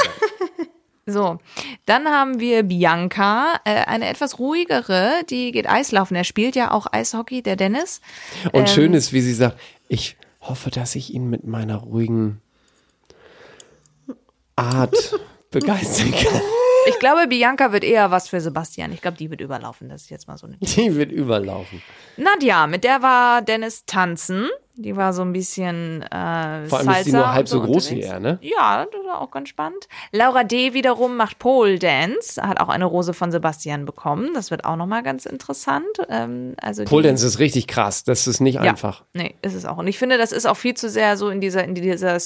So, 1.04 1.38
dann 1.84 2.06
haben 2.06 2.38
wir 2.38 2.62
Bianca, 2.62 3.60
äh, 3.64 3.84
eine 3.86 4.08
etwas 4.08 4.38
ruhigere, 4.38 5.24
die 5.28 5.50
geht 5.50 5.68
Eislaufen. 5.68 6.16
Er 6.16 6.22
spielt 6.22 6.54
ja 6.54 6.70
auch 6.70 6.86
Eishockey, 6.92 7.42
der 7.42 7.56
Dennis. 7.56 8.00
Und 8.52 8.60
Ähm, 8.60 8.66
schön 8.68 8.94
ist, 8.94 9.12
wie 9.12 9.20
sie 9.20 9.34
sagt, 9.34 9.58
ich 9.88 10.16
hoffe, 10.40 10.70
dass 10.70 10.94
ich 10.94 11.12
ihn 11.12 11.28
mit 11.28 11.44
meiner 11.44 11.78
ruhigen 11.78 12.40
Art 14.54 14.94
begeistern 15.50 16.12
kann. 16.12 16.40
Ich 16.86 16.98
glaube, 17.00 17.26
Bianca 17.26 17.72
wird 17.72 17.82
eher 17.82 18.12
was 18.12 18.28
für 18.28 18.40
Sebastian. 18.40 18.92
Ich 18.92 19.00
glaube, 19.02 19.16
die 19.16 19.28
wird 19.28 19.40
überlaufen. 19.40 19.88
Das 19.88 20.02
ist 20.02 20.10
jetzt 20.10 20.28
mal 20.28 20.38
so 20.38 20.46
eine. 20.46 20.56
Die 20.58 20.94
wird 20.94 21.10
überlaufen. 21.10 21.82
Nadja, 22.16 22.68
mit 22.68 22.84
der 22.84 23.02
war 23.02 23.42
Dennis 23.42 23.84
tanzen. 23.86 24.48
Die 24.74 24.96
war 24.96 25.12
so 25.12 25.22
ein 25.22 25.32
bisschen 25.32 26.02
äh, 26.02 26.66
Vor 26.66 26.78
allem 26.78 26.86
Salsa 26.86 26.92
ist 26.92 27.04
sie 27.04 27.12
nur 27.12 27.32
halb 27.32 27.40
und 27.40 27.46
so 27.48 27.60
groß 27.60 27.90
wie 27.90 27.94
unterwegs. 27.96 28.12
er, 28.12 28.20
ne? 28.20 28.38
Ja, 28.40 28.86
das 28.86 29.04
war 29.04 29.20
auch 29.20 29.30
ganz 29.30 29.50
spannend. 29.50 29.86
Laura 30.12 30.44
D. 30.44 30.72
wiederum 30.72 31.16
macht 31.16 31.38
Pole 31.38 31.78
Dance, 31.78 32.40
hat 32.42 32.58
auch 32.58 32.70
eine 32.70 32.86
Rose 32.86 33.12
von 33.12 33.30
Sebastian 33.30 33.84
bekommen. 33.84 34.30
Das 34.32 34.50
wird 34.50 34.64
auch 34.64 34.76
nochmal 34.76 35.02
ganz 35.02 35.26
interessant. 35.26 35.84
Ähm, 36.08 36.54
also 36.60 36.84
Pole 36.84 37.02
Dance 37.02 37.26
ist 37.26 37.38
richtig 37.38 37.66
krass. 37.66 38.04
Das 38.04 38.26
ist 38.26 38.40
nicht 38.40 38.54
ja, 38.54 38.62
einfach. 38.62 39.04
Nee, 39.12 39.34
ist 39.42 39.54
es 39.54 39.66
auch. 39.66 39.76
Und 39.76 39.88
ich 39.88 39.98
finde, 39.98 40.16
das 40.16 40.32
ist 40.32 40.46
auch 40.46 40.56
viel 40.56 40.74
zu 40.74 40.88
sehr 40.88 41.18
so 41.18 41.28
in 41.28 41.40
dieser, 41.40 41.64
in 41.64 41.74
dieser 41.74 42.18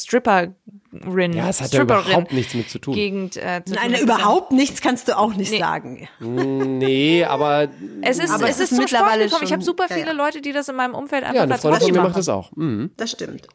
Stripperin. 1.00 1.32
Ja, 1.34 1.48
es 1.48 1.60
hat 1.60 1.72
ja 1.72 1.82
überhaupt 1.82 2.32
nichts 2.32 2.54
mit 2.54 2.68
zu 2.70 2.78
tun. 2.78 2.94
Gegend, 2.94 3.36
äh, 3.36 3.62
zu 3.64 3.74
Nein, 3.74 3.92
tun. 3.92 4.02
Überhaupt 4.02 4.52
nichts 4.52 4.80
kannst 4.80 5.08
du 5.08 5.16
auch 5.16 5.34
nicht 5.34 5.56
sagen. 5.58 6.08
Nee, 6.20 7.24
aber 7.24 7.68
Es 8.02 8.18
ist, 8.18 8.30
Aber 8.30 8.48
es 8.48 8.60
ist 8.60 8.72
ist 8.72 8.78
mittlerweile 8.78 9.28
Sport 9.28 9.40
gekommen. 9.42 9.44
Ich 9.44 9.52
habe 9.52 9.62
schon- 9.62 9.66
super 9.66 9.86
ja, 9.88 9.94
viele 9.96 10.08
ja. 10.08 10.12
Leute, 10.12 10.40
die 10.40 10.52
das 10.52 10.68
in 10.68 10.76
meinem 10.76 10.94
Umfeld 10.94 11.22
einfach 11.24 11.36
ja, 11.36 11.42
eine 11.42 11.58
Freundin 11.58 11.80
von 11.80 11.88
mir 11.90 11.96
machen. 11.98 12.08
macht 12.08 12.18
das 12.18 12.28
auch. 12.28 12.52
Mhm. 12.56 12.90
Das 12.96 13.10
stimmt. 13.10 13.46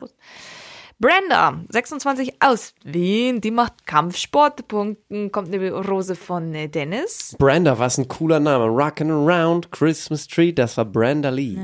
Brenda, 1.01 1.59
26 1.69 2.35
aus 2.41 2.75
Wien, 2.83 3.41
die 3.41 3.49
macht 3.49 3.87
Kampfsport. 3.87 4.67
Punkten 4.67 5.31
kommt 5.31 5.51
eine 5.53 5.71
Rose 5.71 6.15
von 6.15 6.53
äh, 6.53 6.67
Dennis. 6.67 7.35
Brenda, 7.39 7.79
was 7.79 7.97
ein 7.97 8.07
cooler 8.07 8.39
Name. 8.39 8.65
Rockin' 8.65 9.09
Around 9.09 9.71
Christmas 9.71 10.27
Tree, 10.27 10.51
das 10.53 10.77
war 10.77 10.85
Brenda 10.85 11.29
Lee. 11.29 11.57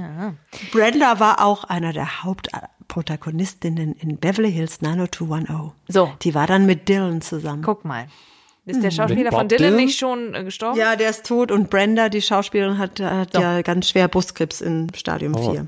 Brenda 0.72 1.20
war 1.20 1.46
auch 1.46 1.66
einer 1.66 1.94
der 1.94 2.24
Hauptprotagonistinnen 2.24 3.94
in 3.94 4.18
Beverly 4.18 4.52
Hills 4.52 4.82
90210. 4.82 5.72
So. 5.88 6.12
Die 6.24 6.34
war 6.34 6.48
dann 6.48 6.66
mit 6.66 6.90
Dylan 6.90 7.22
zusammen. 7.22 7.62
Guck 7.62 7.86
mal. 7.86 8.08
Ist 8.66 8.84
der 8.84 8.92
Schauspieler 8.92 9.22
Mit 9.24 9.30
Bob 9.30 9.40
von 9.40 9.48
Dylan 9.48 9.64
Dylan? 9.72 9.76
nicht 9.86 9.98
schon 9.98 10.34
äh, 10.34 10.44
gestorben? 10.44 10.78
Ja, 10.78 10.98
der 10.98 11.10
ist 11.12 11.26
tot 11.26 11.52
und 11.54 11.70
Brenda, 11.70 12.10
die 12.10 12.22
Schauspielerin, 12.22 12.78
hat, 12.78 13.00
hat 13.00 13.34
ja 13.34 13.62
ganz 13.62 13.88
schwer 13.88 14.10
Brustkrebs 14.10 14.60
in 14.60 14.88
Stadium 14.94 15.36
Oh. 15.36 15.52
4. 15.54 15.68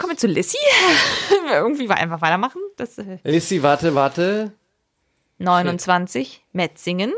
Kommen 0.00 0.12
wir 0.14 0.16
zu 0.16 0.28
Lissy. 0.28 0.56
Irgendwie 1.52 1.90
war 1.90 1.98
einfach 1.98 2.22
weitermachen. 2.22 2.62
Das, 2.76 2.96
äh, 2.96 3.18
Lissy, 3.22 3.62
warte, 3.62 3.94
warte. 3.94 4.52
29, 5.36 6.42
Metzingen 6.52 7.12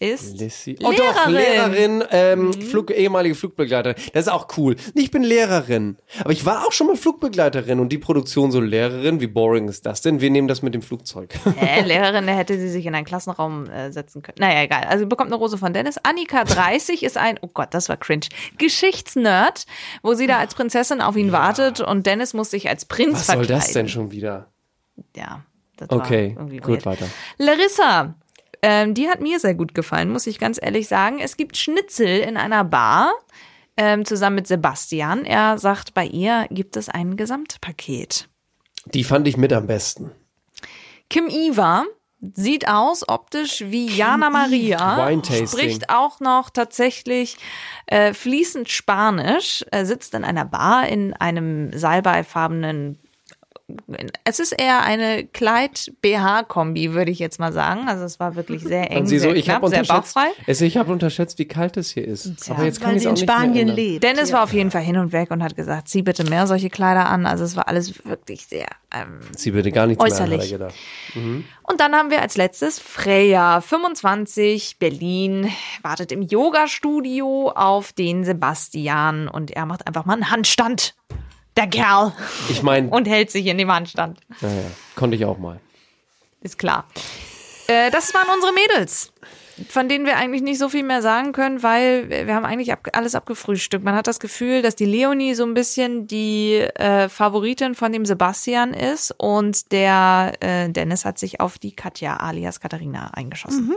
ist 0.00 0.38
Lissy. 0.38 0.76
Oh 0.82 0.92
doch, 0.92 1.28
Lehrerin. 1.28 2.00
Lehrerin, 2.00 2.04
ähm, 2.10 2.52
Flug, 2.52 2.90
ehemalige 2.90 3.34
Flugbegleiterin. 3.34 3.96
Das 4.12 4.26
ist 4.26 4.32
auch 4.32 4.48
cool. 4.58 4.76
Ich 4.94 5.10
bin 5.10 5.22
Lehrerin. 5.22 5.96
Aber 6.20 6.32
ich 6.32 6.44
war 6.44 6.66
auch 6.66 6.72
schon 6.72 6.88
mal 6.88 6.96
Flugbegleiterin 6.96 7.78
und 7.80 7.88
die 7.90 7.98
Produktion 7.98 8.50
so 8.50 8.60
Lehrerin, 8.60 9.20
wie 9.20 9.28
boring 9.28 9.68
ist 9.68 9.86
das 9.86 10.02
denn? 10.02 10.20
Wir 10.20 10.30
nehmen 10.30 10.48
das 10.48 10.62
mit 10.62 10.74
dem 10.74 10.82
Flugzeug. 10.82 11.32
Hä, 11.56 11.82
Lehrerin, 11.82 12.26
da 12.26 12.32
hätte 12.34 12.58
sie 12.58 12.68
sich 12.68 12.84
in 12.86 12.94
einen 12.94 13.06
Klassenraum 13.06 13.70
äh, 13.70 13.92
setzen 13.92 14.20
können. 14.22 14.36
Naja, 14.40 14.62
egal. 14.64 14.84
Also 14.84 15.04
sie 15.04 15.08
bekommt 15.08 15.30
eine 15.30 15.36
Rose 15.36 15.56
von 15.58 15.72
Dennis. 15.72 15.96
Annika 16.02 16.44
30 16.44 17.02
ist 17.02 17.16
ein, 17.16 17.38
oh 17.40 17.48
Gott, 17.54 17.68
das 17.72 17.88
war 17.88 17.96
cringe, 17.96 18.26
Geschichtsnerd, 18.58 19.64
wo 20.02 20.14
sie 20.14 20.26
da 20.26 20.38
als 20.38 20.54
Prinzessin 20.54 21.00
auf 21.00 21.16
ihn 21.16 21.32
wartet 21.32 21.80
und 21.80 22.06
Dennis 22.06 22.34
muss 22.34 22.50
sich 22.50 22.68
als 22.68 22.84
Prinz 22.84 23.14
Was 23.20 23.26
soll 23.28 23.36
verkleiden. 23.36 23.60
das 23.64 23.72
denn 23.72 23.88
schon 23.88 24.10
wieder? 24.10 24.50
Ja, 25.16 25.42
das 25.76 25.88
war 25.90 25.98
Okay, 25.98 26.34
irgendwie 26.36 26.58
gut, 26.58 26.84
weird. 26.84 26.86
weiter. 26.86 27.06
Larissa, 27.38 28.14
ähm, 28.66 28.94
die 28.94 29.10
hat 29.10 29.20
mir 29.20 29.38
sehr 29.38 29.54
gut 29.54 29.74
gefallen, 29.74 30.10
muss 30.10 30.26
ich 30.26 30.38
ganz 30.38 30.58
ehrlich 30.60 30.88
sagen. 30.88 31.18
Es 31.18 31.36
gibt 31.36 31.58
Schnitzel 31.58 32.20
in 32.20 32.38
einer 32.38 32.64
Bar 32.64 33.12
ähm, 33.76 34.06
zusammen 34.06 34.36
mit 34.36 34.46
Sebastian. 34.46 35.26
Er 35.26 35.58
sagt, 35.58 35.92
bei 35.92 36.06
ihr 36.06 36.46
gibt 36.50 36.78
es 36.78 36.88
ein 36.88 37.18
Gesamtpaket. 37.18 38.26
Die 38.86 39.04
fand 39.04 39.28
ich 39.28 39.36
mit 39.36 39.52
am 39.52 39.66
besten. 39.66 40.12
Kim 41.10 41.28
Iva 41.28 41.84
sieht 42.32 42.66
aus 42.66 43.06
optisch 43.06 43.64
wie 43.66 43.86
Jana 43.86 44.30
Maria, 44.30 45.10
spricht 45.46 45.90
auch 45.90 46.20
noch 46.20 46.48
tatsächlich 46.48 47.36
äh, 47.84 48.14
fließend 48.14 48.70
Spanisch, 48.70 49.62
äh, 49.72 49.84
sitzt 49.84 50.14
in 50.14 50.24
einer 50.24 50.46
Bar 50.46 50.88
in 50.88 51.12
einem 51.12 51.76
salbeifarbenen 51.76 52.98
es 54.24 54.40
ist 54.40 54.52
eher 54.52 54.82
eine 54.82 55.24
Kleid-BH-Kombi, 55.24 56.92
würde 56.92 57.10
ich 57.10 57.18
jetzt 57.18 57.40
mal 57.40 57.52
sagen. 57.52 57.88
Also 57.88 58.04
es 58.04 58.20
war 58.20 58.36
wirklich 58.36 58.62
sehr 58.62 58.90
eng, 58.90 59.06
sie 59.06 59.18
so, 59.18 59.28
sehr 59.28 59.36
ich 59.36 59.46
knapp, 59.46 59.62
habe 59.62 59.68
sehr 59.68 59.80
unterschätzt, 59.80 60.14
bauchfrei. 60.14 60.28
es, 60.46 60.60
ich 60.60 60.76
habe 60.76 60.92
unterschätzt, 60.92 61.38
wie 61.38 61.46
kalt 61.46 61.78
es 61.78 61.90
hier 61.90 62.06
ist. 62.06 62.50
Aber 62.50 62.64
jetzt 62.64 62.80
kann 62.80 62.92
Weil 62.92 63.00
sie 63.00 63.06
auch 63.06 63.12
in 63.12 63.16
Spanien 63.16 63.68
lebt. 63.68 64.04
Dennis 64.04 64.30
ja. 64.30 64.36
war 64.36 64.44
auf 64.44 64.52
jeden 64.52 64.70
Fall 64.70 64.82
hin 64.82 64.98
und 64.98 65.12
weg 65.12 65.30
und 65.30 65.42
hat 65.42 65.56
gesagt, 65.56 65.88
zieh 65.88 66.02
bitte 66.02 66.24
mehr 66.24 66.46
solche 66.46 66.68
Kleider 66.68 67.06
an. 67.06 67.24
Also 67.24 67.44
es 67.44 67.56
war 67.56 67.68
alles 67.68 68.04
wirklich 68.04 68.46
sehr 68.46 68.66
ähm, 68.94 69.20
Sie 69.36 69.50
bitte 69.50 69.72
gar 69.72 69.86
nichts 69.86 70.02
Äußerlich. 70.02 70.38
mehr, 70.38 70.46
er 70.46 70.58
gedacht. 70.58 70.74
Und 71.62 71.80
dann 71.80 71.94
haben 71.94 72.10
wir 72.10 72.22
als 72.22 72.36
letztes 72.36 72.78
Freya, 72.78 73.60
25, 73.60 74.78
Berlin, 74.78 75.50
wartet 75.82 76.12
im 76.12 76.22
Yoga-Studio 76.22 77.50
auf 77.54 77.92
den 77.92 78.24
Sebastian 78.24 79.28
und 79.28 79.50
er 79.50 79.66
macht 79.66 79.86
einfach 79.86 80.04
mal 80.04 80.14
einen 80.14 80.30
Handstand. 80.30 80.94
Der 81.56 81.66
Kerl. 81.68 82.12
Ich 82.48 82.62
meine, 82.62 82.88
Und 82.88 83.06
hält 83.06 83.30
sich 83.30 83.46
in 83.46 83.58
dem 83.58 83.70
Handstand. 83.70 84.18
naja, 84.40 84.62
konnte 84.96 85.16
ich 85.16 85.24
auch 85.24 85.38
mal. 85.38 85.60
Ist 86.42 86.58
klar. 86.58 86.84
Äh, 87.68 87.90
das 87.90 88.12
waren 88.12 88.26
unsere 88.34 88.52
Mädels, 88.52 89.12
von 89.68 89.88
denen 89.88 90.04
wir 90.04 90.16
eigentlich 90.16 90.42
nicht 90.42 90.58
so 90.58 90.68
viel 90.68 90.82
mehr 90.82 91.00
sagen 91.00 91.32
können, 91.32 91.62
weil 91.62 92.10
wir 92.10 92.34
haben 92.34 92.44
eigentlich 92.44 92.72
ab, 92.72 92.88
alles 92.92 93.14
abgefrühstückt. 93.14 93.84
Man 93.84 93.94
hat 93.94 94.06
das 94.06 94.20
Gefühl, 94.20 94.60
dass 94.62 94.74
die 94.76 94.84
Leonie 94.84 95.34
so 95.34 95.44
ein 95.44 95.54
bisschen 95.54 96.06
die 96.06 96.56
äh, 96.56 97.08
Favoritin 97.08 97.74
von 97.74 97.92
dem 97.92 98.04
Sebastian 98.04 98.74
ist 98.74 99.14
und 99.16 99.72
der 99.72 100.32
äh, 100.40 100.68
Dennis 100.68 101.04
hat 101.04 101.18
sich 101.18 101.40
auf 101.40 101.58
die 101.58 101.74
Katja 101.74 102.16
alias 102.16 102.60
Katharina 102.60 103.12
eingeschossen. 103.14 103.74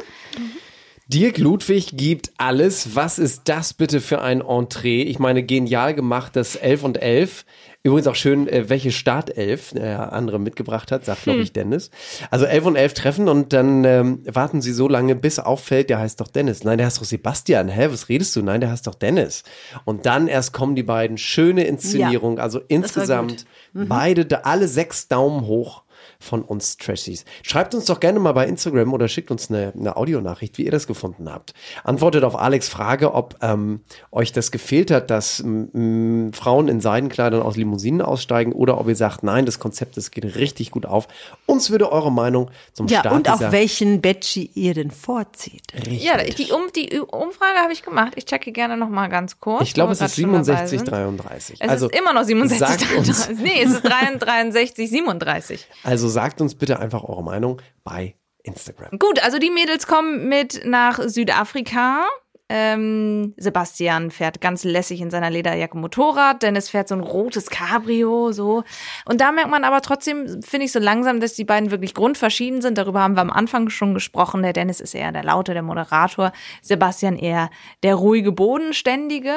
Dirk 1.09 1.37
Ludwig 1.37 1.95
gibt 1.95 2.31
alles. 2.37 2.93
Was 2.95 3.17
ist 3.17 3.43
das 3.45 3.73
bitte 3.73 4.01
für 4.01 4.21
ein 4.21 4.41
Entree? 4.41 5.03
Ich 5.03 5.19
meine, 5.19 5.41
genial 5.41 5.93
gemacht, 5.93 6.35
das 6.35 6.57
11 6.57 6.83
und 6.83 7.01
11. 7.01 7.45
Übrigens 7.83 8.07
auch 8.07 8.15
schön, 8.15 8.49
äh, 8.49 8.67
welche 8.67 8.91
Startelf 8.91 9.71
der 9.71 10.11
andere 10.11 10.37
mitgebracht 10.37 10.91
hat, 10.91 11.05
sagt, 11.05 11.23
glaube 11.23 11.39
ich, 11.39 11.53
Dennis. 11.53 11.91
Also 12.29 12.45
11 12.45 12.65
und 12.65 12.75
11 12.75 12.93
treffen 12.93 13.29
und 13.29 13.53
dann 13.53 13.85
ähm, 13.85 14.19
warten 14.25 14.61
sie 14.61 14.73
so 14.73 14.89
lange, 14.89 15.15
bis 15.15 15.39
auffällt, 15.39 15.89
der 15.89 15.99
heißt 15.99 16.19
doch 16.19 16.27
Dennis. 16.27 16.65
Nein, 16.65 16.77
der 16.77 16.87
heißt 16.87 16.99
doch 16.99 17.05
Sebastian. 17.05 17.69
Hä, 17.69 17.87
was 17.89 18.09
redest 18.09 18.35
du? 18.35 18.41
Nein, 18.41 18.59
der 18.59 18.71
heißt 18.71 18.85
doch 18.85 18.95
Dennis. 18.95 19.43
Und 19.85 20.05
dann 20.05 20.27
erst 20.27 20.51
kommen 20.51 20.75
die 20.75 20.83
beiden. 20.83 21.17
Schöne 21.17 21.63
Inszenierung. 21.63 22.39
Also 22.39 22.59
insgesamt 22.67 23.45
beide, 23.73 24.25
da, 24.25 24.41
alle 24.43 24.67
sechs 24.67 25.07
Daumen 25.07 25.47
hoch 25.47 25.83
von 26.19 26.41
uns 26.41 26.77
Trashies. 26.77 27.25
Schreibt 27.43 27.75
uns 27.75 27.85
doch 27.85 27.99
gerne 27.99 28.19
mal 28.19 28.31
bei 28.33 28.47
Instagram 28.47 28.93
oder 28.93 29.07
schickt 29.07 29.31
uns 29.31 29.49
eine, 29.49 29.73
eine 29.77 29.95
Audionachricht, 29.97 30.57
wie 30.57 30.65
ihr 30.65 30.71
das 30.71 30.87
gefunden 30.87 31.31
habt. 31.31 31.53
Antwortet 31.83 32.23
auf 32.23 32.35
Alex 32.37 32.69
Frage, 32.69 33.13
ob 33.13 33.35
ähm, 33.41 33.81
euch 34.11 34.31
das 34.31 34.51
gefehlt 34.51 34.91
hat, 34.91 35.09
dass 35.09 35.39
m, 35.39 36.31
Frauen 36.33 36.67
in 36.67 36.81
Seidenkleidern 36.81 37.41
aus 37.41 37.55
Limousinen 37.55 38.01
aussteigen 38.01 38.51
oder 38.53 38.79
ob 38.79 38.87
ihr 38.87 38.95
sagt, 38.95 39.23
nein, 39.23 39.45
das 39.45 39.59
Konzept, 39.59 39.97
das 39.97 40.11
geht 40.11 40.25
richtig 40.35 40.71
gut 40.71 40.85
auf. 40.85 41.07
Uns 41.45 41.69
würde 41.69 41.91
eure 41.91 42.11
Meinung 42.11 42.49
zum 42.73 42.87
Ja, 42.87 42.99
Start 43.01 43.15
und 43.15 43.29
auch 43.29 43.51
welchen 43.51 44.01
Betschi 44.01 44.49
ihr 44.53 44.73
denn 44.73 44.91
vorzieht. 44.91 45.61
richtig. 45.75 46.03
Ja, 46.03 46.17
die, 46.17 46.51
um, 46.51 46.63
die 46.75 46.99
Umfrage 46.99 47.59
habe 47.59 47.73
ich 47.73 47.83
gemacht. 47.83 48.13
Ich 48.15 48.25
checke 48.25 48.51
gerne 48.51 48.77
noch 48.77 48.89
mal 48.89 49.07
ganz 49.07 49.39
kurz. 49.39 49.61
ich 49.63 49.73
glaube, 49.73 49.93
es 49.93 50.01
ist 50.01 50.15
grad 50.15 50.23
schon 50.23 50.31
dabei 50.33 50.43
67, 50.67 50.79
sind. 50.79 50.91
33. 50.91 51.61
Es 51.61 51.69
also 51.69 51.89
ist 51.89 51.99
immer 51.99 52.13
noch 52.13 52.23
67, 52.23 52.59
sagt 52.87 52.97
uns, 52.97 53.27
33. 53.27 53.43
Nee, 53.43 53.61
es 53.63 53.71
ist 53.71 53.81
63, 53.85 54.89
67. 54.89 55.67
also 55.83 56.06
sagt 56.07 56.41
uns 56.41 56.55
bitte 56.55 56.79
einfach 56.79 57.03
eure 57.03 57.23
Meinung 57.23 57.61
bei 57.83 58.15
Instagram. 58.43 58.97
Gut, 58.97 59.21
also 59.23 59.39
die 59.39 59.51
Mädels 59.51 59.87
kommen 59.87 60.29
mit 60.29 60.65
nach 60.65 60.99
Südafrika. 61.05 62.05
Ähm, 62.49 63.33
Sebastian 63.35 64.09
fährt 64.09 64.39
ganz 64.39 64.63
lässig 64.63 65.01
in 65.01 65.11
seiner 65.11 65.29
Lederjacke 65.29 65.77
Motorrad. 65.77 66.43
Dennis 66.43 66.69
fährt 66.69 66.87
so 66.87 66.95
ein 66.95 67.01
rotes 67.01 67.49
Cabrio, 67.49 68.31
so. 68.31 68.63
Und 69.05 69.19
da 69.19 69.33
merkt 69.33 69.49
man 69.49 69.65
aber 69.65 69.81
trotzdem, 69.81 70.41
finde 70.41 70.65
ich 70.65 70.71
so 70.71 70.79
langsam, 70.79 71.19
dass 71.19 71.33
die 71.33 71.43
beiden 71.43 71.71
wirklich 71.71 71.93
grundverschieden 71.93 72.61
sind. 72.61 72.77
Darüber 72.77 73.01
haben 73.01 73.15
wir 73.17 73.21
am 73.21 73.31
Anfang 73.31 73.69
schon 73.69 73.93
gesprochen. 73.93 74.43
Der 74.43 74.53
Dennis 74.53 74.79
ist 74.79 74.95
eher 74.95 75.11
der 75.11 75.25
Laute, 75.25 75.53
der 75.53 75.61
Moderator. 75.61 76.31
Sebastian 76.61 77.17
eher 77.17 77.49
der 77.83 77.95
ruhige, 77.95 78.31
bodenständige. 78.31 79.35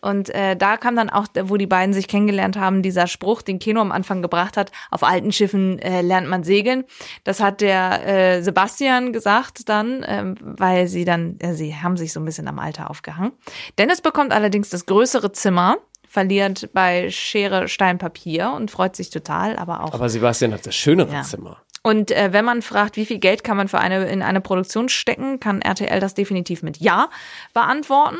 Und 0.00 0.30
äh, 0.30 0.56
da 0.56 0.76
kam 0.76 0.96
dann 0.96 1.10
auch, 1.10 1.26
wo 1.44 1.56
die 1.56 1.66
beiden 1.66 1.92
sich 1.92 2.08
kennengelernt 2.08 2.56
haben, 2.56 2.82
dieser 2.82 3.06
Spruch, 3.06 3.42
den 3.42 3.58
Keno 3.58 3.80
am 3.80 3.92
Anfang 3.92 4.22
gebracht 4.22 4.56
hat, 4.56 4.72
auf 4.90 5.02
alten 5.02 5.32
Schiffen 5.32 5.78
äh, 5.78 6.02
lernt 6.02 6.28
man 6.28 6.42
segeln. 6.42 6.84
Das 7.24 7.40
hat 7.40 7.60
der 7.60 8.06
äh, 8.06 8.42
Sebastian 8.42 9.12
gesagt 9.12 9.68
dann, 9.68 10.04
ähm, 10.06 10.36
weil 10.40 10.86
sie 10.86 11.04
dann, 11.04 11.38
äh, 11.40 11.54
sie 11.54 11.74
haben 11.76 11.96
sich 11.96 12.12
so 12.12 12.20
ein 12.20 12.24
bisschen 12.24 12.48
am 12.48 12.58
Alter 12.58 12.90
aufgehangen. 12.90 13.32
Dennis 13.78 14.00
bekommt 14.00 14.32
allerdings 14.32 14.70
das 14.70 14.86
größere 14.86 15.32
Zimmer, 15.32 15.76
verliert 16.08 16.70
bei 16.72 17.10
Schere, 17.10 17.68
Stein, 17.68 17.98
Papier 17.98 18.52
und 18.52 18.70
freut 18.70 18.96
sich 18.96 19.10
total, 19.10 19.56
aber 19.56 19.84
auch. 19.84 19.94
Aber 19.94 20.08
Sebastian 20.08 20.52
hat 20.52 20.66
das 20.66 20.74
schönere 20.74 21.12
Ja. 21.12 21.22
Zimmer. 21.22 21.58
Und 21.82 22.10
äh, 22.10 22.32
wenn 22.32 22.44
man 22.44 22.60
fragt, 22.62 22.96
wie 22.96 23.06
viel 23.06 23.18
Geld 23.18 23.42
kann 23.42 23.56
man 23.56 23.68
für 23.68 23.78
eine 23.78 24.06
in 24.10 24.20
eine 24.22 24.40
Produktion 24.42 24.88
stecken, 24.90 25.40
kann 25.40 25.62
RTL 25.62 25.98
das 26.00 26.12
definitiv 26.14 26.62
mit 26.62 26.76
Ja 26.76 27.08
beantworten. 27.54 28.18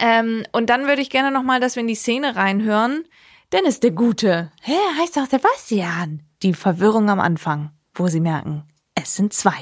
Ähm, 0.00 0.44
und 0.52 0.70
dann 0.70 0.86
würde 0.86 1.02
ich 1.02 1.10
gerne 1.10 1.30
noch 1.30 1.42
mal, 1.42 1.60
dass 1.60 1.76
wir 1.76 1.82
in 1.82 1.88
die 1.88 1.94
Szene 1.94 2.36
reinhören. 2.36 3.04
Dennis 3.52 3.80
der 3.80 3.90
Gute. 3.90 4.50
Hä, 4.62 4.76
heißt 4.98 5.16
doch 5.16 5.26
Sebastian. 5.26 6.22
Die 6.42 6.54
Verwirrung 6.54 7.10
am 7.10 7.20
Anfang, 7.20 7.70
wo 7.94 8.08
sie 8.08 8.20
merken, 8.20 8.64
es 8.94 9.14
sind 9.14 9.32
zwei. 9.32 9.56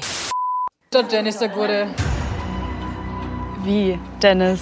Der 0.93 1.03
Dennis, 1.03 1.39
der 1.39 1.49
Gute. 1.49 1.95
Wie, 3.65 3.99
Dennis? 4.23 4.61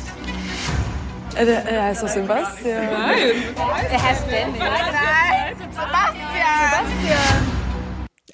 Äh, 1.37 1.45
der, 1.45 1.65
er 1.65 1.85
heißt 1.85 2.03
doch 2.03 2.09
Sebastian. 2.09 2.85
Nein. 2.87 3.19
Er 3.91 4.03
heißt 4.03 4.31
Dennis. 4.31 4.59
Nein, 4.59 5.57
Sebastian. 5.59 7.51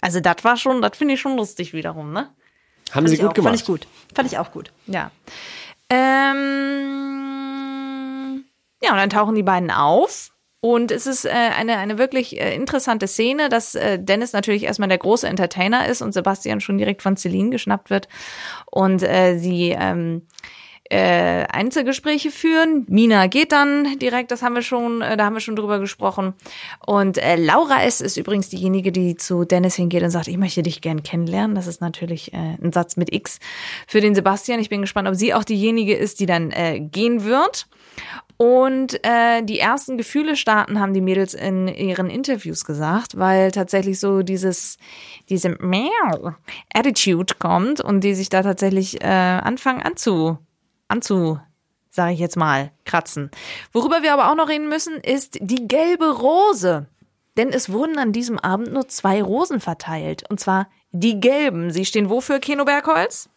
Also 0.01 0.21
das 0.21 0.37
war 0.43 0.57
schon, 0.57 0.83
das 0.83 0.97
finde 0.97 1.15
ich 1.15 1.21
schon 1.21 1.37
lustig 1.37 1.73
wiederum, 1.73 2.13
ne? 2.13 2.31
Haben 2.91 3.07
Fand 3.07 3.09
sie 3.09 3.17
gut 3.19 3.31
auch, 3.31 3.35
gemacht. 3.35 3.51
Fand 3.51 3.61
ich 3.61 3.67
gut. 3.67 3.87
Fand 4.15 4.33
ich 4.33 4.39
auch 4.39 4.53
gut. 4.53 4.73
Ja. 4.87 5.11
Ähm, 5.91 7.16
ja, 8.87 8.93
und 8.93 8.99
dann 8.99 9.11
tauchen 9.11 9.35
die 9.35 9.43
beiden 9.43 9.71
auf. 9.71 10.31
Und 10.61 10.91
es 10.91 11.07
ist 11.07 11.25
äh, 11.25 11.31
eine, 11.31 11.77
eine 11.77 11.99
wirklich 11.99 12.41
äh, 12.41 12.55
interessante 12.55 13.07
Szene, 13.07 13.49
dass 13.49 13.75
äh, 13.75 13.99
Dennis 14.01 14.33
natürlich 14.33 14.65
erstmal 14.65 14.89
der 14.89 14.99
große 14.99 15.29
Entertainer 15.29 15.87
ist 15.87 16.03
und 16.03 16.13
Sebastian 16.13 16.61
schon 16.61 16.79
direkt 16.79 17.03
von 17.03 17.17
Celine 17.17 17.51
geschnappt 17.51 17.91
wird. 17.91 18.09
Und 18.71 19.03
äh, 19.03 19.39
sie 19.39 19.77
ähm, 19.79 20.23
äh, 20.91 21.45
Einzelgespräche 21.53 22.31
führen. 22.31 22.85
Mina 22.89 23.27
geht 23.27 23.53
dann 23.53 23.99
direkt, 23.99 24.31
das 24.31 24.43
haben 24.43 24.55
wir 24.55 24.63
schon, 24.63 25.03
äh, 25.03 25.17
da 25.17 25.27
haben 25.27 25.35
wir 25.35 25.41
schon 25.41 25.57
drüber 25.57 25.79
gesprochen. 25.79 26.35
Und 26.85 27.19
äh, 27.19 27.37
Laura 27.37 27.83
S. 27.85 28.01
ist 28.01 28.17
übrigens 28.17 28.49
diejenige, 28.49 28.93
die 28.93 29.17
zu 29.17 29.45
Dennis 29.45 29.75
hingeht 29.75 30.03
und 30.03 30.11
sagt, 30.11 30.29
ich 30.29 30.39
möchte 30.39 30.63
dich 30.63 30.81
gern 30.81 31.03
kennenlernen. 31.03 31.55
Das 31.55 31.67
ist 31.67 31.81
natürlich 31.81 32.33
äh, 32.33 32.57
ein 32.63 32.73
Satz 32.73 32.97
mit 32.97 33.13
X 33.13 33.39
für 33.87 34.01
den 34.01 34.15
Sebastian. 34.15 34.61
Ich 34.61 34.69
bin 34.69 34.81
gespannt, 34.81 35.09
ob 35.09 35.15
sie 35.15 35.35
auch 35.35 35.45
diejenige 35.45 35.95
ist, 35.95 36.21
die 36.21 36.27
dann 36.27 36.51
äh, 36.53 36.81
gehen 36.81 37.25
wird. 37.25 37.67
Und 38.39 39.03
äh, 39.03 39.43
die 39.43 39.59
ersten 39.59 39.97
Gefühle 39.97 40.37
starten, 40.37 40.79
haben 40.79 40.93
die 40.93 41.01
Mädels 41.01 41.33
in 41.33 41.69
ihren 41.69 42.11
Interviews 42.11 42.65
gesagt, 42.65 43.19
weil 43.19 43.51
tatsächlich 43.51 43.99
so 43.99 44.23
dieses, 44.23 44.77
diese 45.31 45.57
Meow 45.61 46.35
Attitude 46.75 47.35
kommt 47.39 47.81
und 47.81 48.03
die 48.03 48.15
sich 48.15 48.29
da 48.29 48.43
tatsächlich 48.43 49.03
äh, 49.03 49.07
anfangen 49.07 49.81
anzu, 49.81 50.39
anzu, 50.89 51.41
sage 51.89 52.13
ich 52.13 52.21
jetzt 52.21 52.37
mal, 52.37 52.73
kratzen. 52.85 53.31
Worüber 53.73 54.03
wir 54.03 54.13
aber 54.13 54.31
auch 54.31 54.37
noch 54.37 54.51
reden 54.51 54.69
müssen, 54.69 54.97
ist 54.97 55.39
die 55.41 55.67
gelbe 55.67 56.11
Rose. 56.11 56.87
Denn 57.39 57.51
es 57.51 57.71
wurden 57.71 57.99
an 57.99 58.13
diesem 58.13 58.39
Abend 58.39 58.73
nur 58.73 58.89
zwei 58.89 59.23
Rosen 59.23 59.61
verteilt. 59.61 60.25
Und 60.31 60.41
zwar 60.41 60.69
die 60.93 61.21
gelben. 61.21 61.71
Sie 61.71 61.85
stehen 61.85 62.09
wofür, 62.09 62.39
Keno 62.39 62.65
Bergholz? 62.65 63.29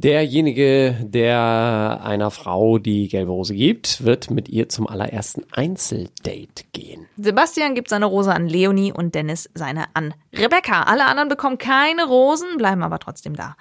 Derjenige, 0.00 0.96
der 1.00 2.00
einer 2.04 2.30
Frau 2.30 2.78
die 2.78 3.08
gelbe 3.08 3.32
Rose 3.32 3.52
gibt, 3.52 4.04
wird 4.04 4.30
mit 4.30 4.48
ihr 4.48 4.68
zum 4.68 4.86
allerersten 4.86 5.44
Einzeldate 5.50 6.64
gehen. 6.72 7.08
Sebastian 7.16 7.74
gibt 7.74 7.88
seine 7.88 8.06
Rose 8.06 8.32
an 8.32 8.46
Leonie 8.46 8.92
und 8.92 9.16
Dennis 9.16 9.50
seine 9.54 9.86
an 9.94 10.14
Rebecca. 10.32 10.84
Alle 10.84 11.06
anderen 11.06 11.28
bekommen 11.28 11.58
keine 11.58 12.06
Rosen, 12.06 12.58
bleiben 12.58 12.84
aber 12.84 13.00
trotzdem 13.00 13.34
da. 13.34 13.56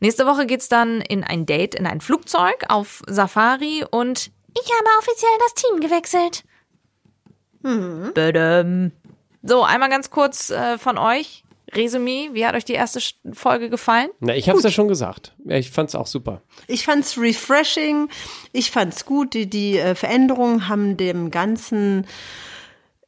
Nächste 0.00 0.26
Woche 0.26 0.46
geht's 0.46 0.68
dann 0.68 1.00
in 1.02 1.22
ein 1.22 1.46
Date 1.46 1.76
in 1.76 1.86
ein 1.86 2.00
Flugzeug 2.00 2.64
auf 2.68 3.02
Safari 3.06 3.84
und 3.88 4.32
Ich 4.54 4.70
habe 4.72 4.88
offiziell 4.98 5.30
das 5.38 5.54
Team 5.54 5.80
gewechselt. 5.80 6.44
Badum. 7.62 8.90
So, 9.42 9.62
einmal 9.62 9.88
ganz 9.88 10.10
kurz 10.10 10.50
äh, 10.50 10.78
von 10.78 10.98
euch. 10.98 11.44
Resümee, 11.72 12.30
wie 12.32 12.46
hat 12.46 12.54
euch 12.54 12.64
die 12.64 12.74
erste 12.74 13.00
Folge 13.32 13.70
gefallen? 13.70 14.08
Na, 14.20 14.34
ich 14.34 14.48
habe 14.48 14.58
es 14.58 14.64
ja 14.64 14.70
schon 14.70 14.88
gesagt. 14.88 15.34
Ja, 15.44 15.56
ich 15.56 15.70
fand's 15.70 15.94
auch 15.94 16.06
super. 16.06 16.42
Ich 16.68 16.84
fand's 16.84 17.18
refreshing. 17.18 18.08
Ich 18.52 18.70
fand's 18.70 19.04
gut. 19.04 19.34
Die, 19.34 19.48
die 19.48 19.78
äh, 19.78 19.94
Veränderungen 19.94 20.68
haben 20.68 20.96
dem 20.96 21.30
Ganzen 21.30 22.06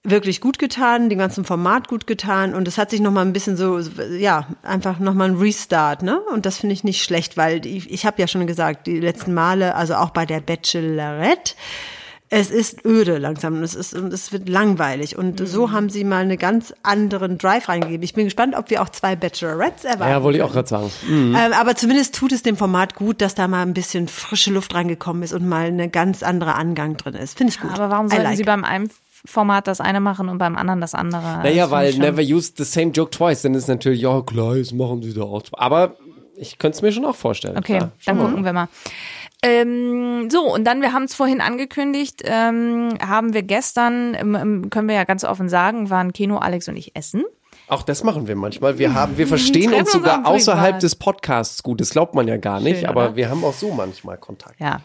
wirklich 0.04 0.40
gut 0.40 0.58
getan, 0.58 1.08
dem 1.08 1.18
ganzen 1.18 1.44
Format 1.44 1.88
gut 1.88 2.06
getan 2.06 2.54
und 2.54 2.68
es 2.68 2.78
hat 2.78 2.90
sich 2.90 3.00
noch 3.00 3.10
mal 3.10 3.22
ein 3.22 3.32
bisschen 3.32 3.56
so 3.56 3.78
ja 3.78 4.46
einfach 4.62 4.98
noch 5.00 5.14
mal 5.14 5.28
ein 5.28 5.36
Restart, 5.36 6.02
ne? 6.02 6.20
Und 6.32 6.46
das 6.46 6.58
finde 6.58 6.72
ich 6.72 6.84
nicht 6.84 7.02
schlecht, 7.02 7.36
weil 7.36 7.66
ich, 7.66 7.90
ich 7.90 8.06
habe 8.06 8.20
ja 8.20 8.28
schon 8.28 8.46
gesagt, 8.46 8.86
die 8.86 9.00
letzten 9.00 9.34
Male, 9.34 9.74
also 9.74 9.94
auch 9.96 10.10
bei 10.10 10.24
der 10.24 10.40
Bachelorette, 10.40 11.54
es 12.30 12.50
ist 12.50 12.84
öde 12.84 13.18
langsam 13.18 13.54
und 13.54 13.62
es 13.62 13.74
ist 13.74 13.94
und 13.94 14.12
es 14.12 14.32
wird 14.32 14.48
langweilig 14.48 15.16
und 15.16 15.46
so 15.48 15.72
haben 15.72 15.88
sie 15.88 16.04
mal 16.04 16.22
einen 16.22 16.36
ganz 16.36 16.74
anderen 16.82 17.38
Drive 17.38 17.68
reingegeben. 17.68 18.02
Ich 18.02 18.12
bin 18.12 18.24
gespannt, 18.24 18.54
ob 18.54 18.68
wir 18.70 18.82
auch 18.82 18.90
zwei 18.90 19.16
Bachelorettes 19.16 19.84
erwarten. 19.84 20.12
Ja, 20.12 20.22
wollte 20.22 20.38
ich 20.38 20.44
auch 20.44 20.52
gerade 20.52 20.68
sagen. 20.68 20.90
Mhm. 21.08 21.34
Ähm, 21.34 21.52
aber 21.52 21.74
zumindest 21.74 22.14
tut 22.14 22.32
es 22.32 22.42
dem 22.42 22.56
Format 22.56 22.94
gut, 22.94 23.22
dass 23.22 23.34
da 23.34 23.48
mal 23.48 23.62
ein 23.62 23.72
bisschen 23.72 24.08
frische 24.08 24.52
Luft 24.52 24.74
reingekommen 24.74 25.22
ist 25.22 25.32
und 25.32 25.48
mal 25.48 25.66
eine 25.66 25.88
ganz 25.88 26.22
andere 26.22 26.54
Angang 26.54 26.96
drin 26.96 27.14
ist. 27.14 27.38
Finde 27.38 27.52
ich 27.52 27.60
gut. 27.60 27.72
Aber 27.72 27.88
warum 27.90 28.06
I 28.06 28.10
sollten 28.10 28.24
like. 28.24 28.36
sie 28.36 28.44
beim 28.44 28.64
einen 28.64 28.90
Format 29.24 29.66
das 29.66 29.80
eine 29.80 30.00
machen 30.00 30.28
und 30.28 30.38
beim 30.38 30.56
anderen 30.56 30.80
das 30.80 30.94
andere? 30.94 31.38
Naja, 31.42 31.64
Das 31.64 31.70
weil 31.70 31.94
never 31.94 32.22
use 32.22 32.52
the 32.56 32.64
same 32.64 32.92
joke 32.92 33.10
twice. 33.10 33.42
Dann 33.42 33.54
ist 33.54 33.68
natürlich, 33.68 34.02
ja 34.02 34.20
klar, 34.20 34.54
das 34.56 34.72
machen 34.72 35.02
sie 35.02 35.14
da 35.14 35.22
auch. 35.22 35.42
Aber 35.52 35.96
ich 36.36 36.58
könnte 36.58 36.76
es 36.76 36.82
mir 36.82 36.92
schon 36.92 37.04
auch 37.04 37.16
vorstellen. 37.16 37.56
Okay, 37.56 37.78
klar. 37.78 37.92
dann 38.04 38.18
gucken 38.18 38.44
wir 38.44 38.52
mal. 38.52 38.68
Ähm, 39.42 40.28
so, 40.30 40.52
und 40.52 40.64
dann, 40.64 40.82
wir 40.82 40.92
haben 40.92 41.04
es 41.04 41.14
vorhin 41.14 41.40
angekündigt, 41.40 42.22
ähm, 42.24 42.98
haben 43.00 43.34
wir 43.34 43.42
gestern, 43.42 44.14
ähm, 44.14 44.70
können 44.70 44.88
wir 44.88 44.96
ja 44.96 45.04
ganz 45.04 45.24
offen 45.24 45.48
sagen, 45.48 45.90
waren 45.90 46.12
Kino, 46.12 46.38
Alex 46.38 46.68
und 46.68 46.76
ich 46.76 46.96
essen. 46.96 47.24
Auch 47.68 47.82
das 47.82 48.02
machen 48.02 48.26
wir 48.26 48.34
manchmal. 48.34 48.78
Wir 48.78 48.94
haben, 48.94 49.18
wir 49.18 49.26
verstehen 49.26 49.70
Treffen 49.70 49.82
uns 49.82 49.92
sogar 49.92 50.26
außerhalb 50.26 50.80
des 50.80 50.96
Podcasts 50.96 51.62
gut. 51.62 51.80
Das 51.80 51.90
glaubt 51.90 52.14
man 52.14 52.26
ja 52.26 52.38
gar 52.38 52.60
nicht, 52.60 52.80
Schön, 52.80 52.88
aber 52.88 53.14
wir 53.14 53.28
haben 53.28 53.44
auch 53.44 53.52
so 53.52 53.70
manchmal 53.70 54.16
Kontakt. 54.16 54.58
Ja. 54.58 54.80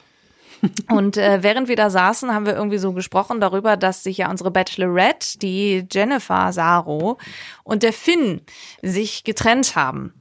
Und 0.89 1.17
äh, 1.17 1.43
während 1.43 1.67
wir 1.67 1.75
da 1.75 1.89
saßen, 1.89 2.33
haben 2.33 2.45
wir 2.45 2.55
irgendwie 2.55 2.77
so 2.77 2.93
gesprochen 2.93 3.41
darüber, 3.41 3.75
dass 3.75 4.03
sich 4.03 4.17
ja 4.17 4.29
unsere 4.29 4.51
Bachelorette, 4.51 5.39
die 5.39 5.85
Jennifer 5.91 6.53
Saro 6.53 7.17
und 7.63 7.83
der 7.83 7.93
Finn 7.93 8.41
sich 8.81 9.23
getrennt 9.23 9.75
haben. 9.75 10.13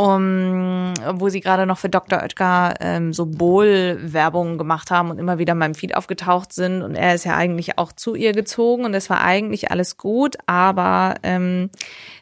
Um, 0.00 0.94
wo 1.12 1.28
sie 1.28 1.40
gerade 1.40 1.66
noch 1.66 1.76
für 1.76 1.90
Dr. 1.90 2.22
Oetker 2.22 2.72
ähm, 2.80 3.12
so 3.12 3.26
Bohl-Werbung 3.26 4.56
gemacht 4.56 4.90
haben 4.90 5.10
und 5.10 5.18
immer 5.18 5.36
wieder 5.36 5.52
in 5.52 5.58
meinem 5.58 5.74
Feed 5.74 5.94
aufgetaucht 5.94 6.54
sind. 6.54 6.80
Und 6.80 6.94
er 6.94 7.14
ist 7.14 7.24
ja 7.24 7.36
eigentlich 7.36 7.76
auch 7.76 7.92
zu 7.92 8.14
ihr 8.14 8.32
gezogen 8.32 8.86
und 8.86 8.94
es 8.94 9.10
war 9.10 9.20
eigentlich 9.20 9.70
alles 9.70 9.98
gut, 9.98 10.38
aber 10.46 11.16
ähm, 11.22 11.68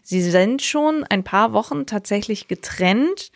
sie 0.03 0.21
sind 0.23 0.61
schon 0.61 1.05
ein 1.09 1.23
paar 1.23 1.53
Wochen 1.53 1.87
tatsächlich 1.87 2.49
getrennt. 2.49 3.31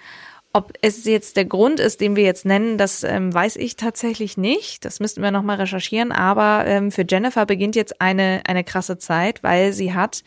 Ob 0.53 0.73
es 0.83 1.05
jetzt 1.05 1.37
der 1.37 1.45
Grund 1.45 1.79
ist, 1.79 2.01
den 2.01 2.17
wir 2.17 2.25
jetzt 2.25 2.45
nennen, 2.45 2.79
das 2.79 3.05
ähm, 3.05 3.33
weiß 3.33 3.55
ich 3.57 3.77
tatsächlich 3.77 4.37
nicht. 4.37 4.85
Das 4.85 4.99
müssten 4.99 5.23
wir 5.23 5.31
nochmal 5.31 5.59
recherchieren. 5.59 6.11
Aber 6.11 6.67
ähm, 6.67 6.91
für 6.91 7.07
Jennifer 7.09 7.47
beginnt 7.47 7.77
jetzt 7.77 8.01
eine, 8.01 8.43
eine 8.47 8.65
krasse 8.65 8.99
Zeit, 8.99 9.45
weil 9.45 9.73
sie 9.73 9.95
hat 9.95 10.25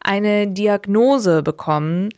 eine 0.00 0.48
Diagnose 0.48 1.42
bekommen 1.42 2.08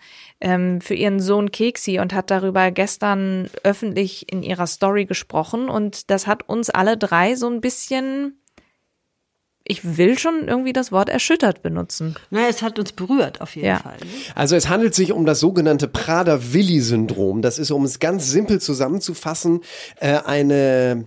ähm, 0.40 0.80
für 0.80 0.94
ihren 0.94 1.20
Sohn 1.20 1.50
Keksi 1.50 1.98
und 2.00 2.12
hat 2.14 2.30
darüber 2.30 2.70
gestern 2.70 3.48
öffentlich 3.62 4.32
in 4.32 4.42
ihrer 4.42 4.66
Story 4.66 5.04
gesprochen. 5.04 5.68
Und 5.68 6.10
das 6.10 6.26
hat 6.26 6.48
uns 6.48 6.70
alle 6.70 6.96
drei 6.96 7.34
so 7.34 7.46
ein 7.48 7.60
bisschen, 7.60 8.40
ich 9.64 9.96
will 9.98 10.18
schon 10.18 10.48
irgendwie 10.48 10.72
das 10.72 10.90
Wort 10.92 11.08
erschüttert 11.10 11.62
benutzen. 11.62 12.16
Na, 12.30 12.48
es 12.48 12.62
hat 12.62 12.78
uns 12.78 12.92
berührt, 12.92 13.40
auf 13.40 13.54
jeden 13.54 13.68
Ja. 13.68 13.78
Fall. 13.78 13.98
ne? 13.98 14.06
Also 14.34 14.56
es 14.56 14.68
handelt 14.68 14.94
sich 14.94 15.12
um 15.12 15.26
das 15.26 15.40
sogenannte 15.40 15.88
Prader-Willi-Syndrom. 15.88 17.42
Das 17.42 17.58
ist, 17.58 17.70
um 17.70 17.84
es 17.84 17.98
ganz 17.98 18.30
simpel 18.30 18.60
zusammenzufassen, 18.60 19.60
äh, 20.00 20.18
eine 20.24 21.06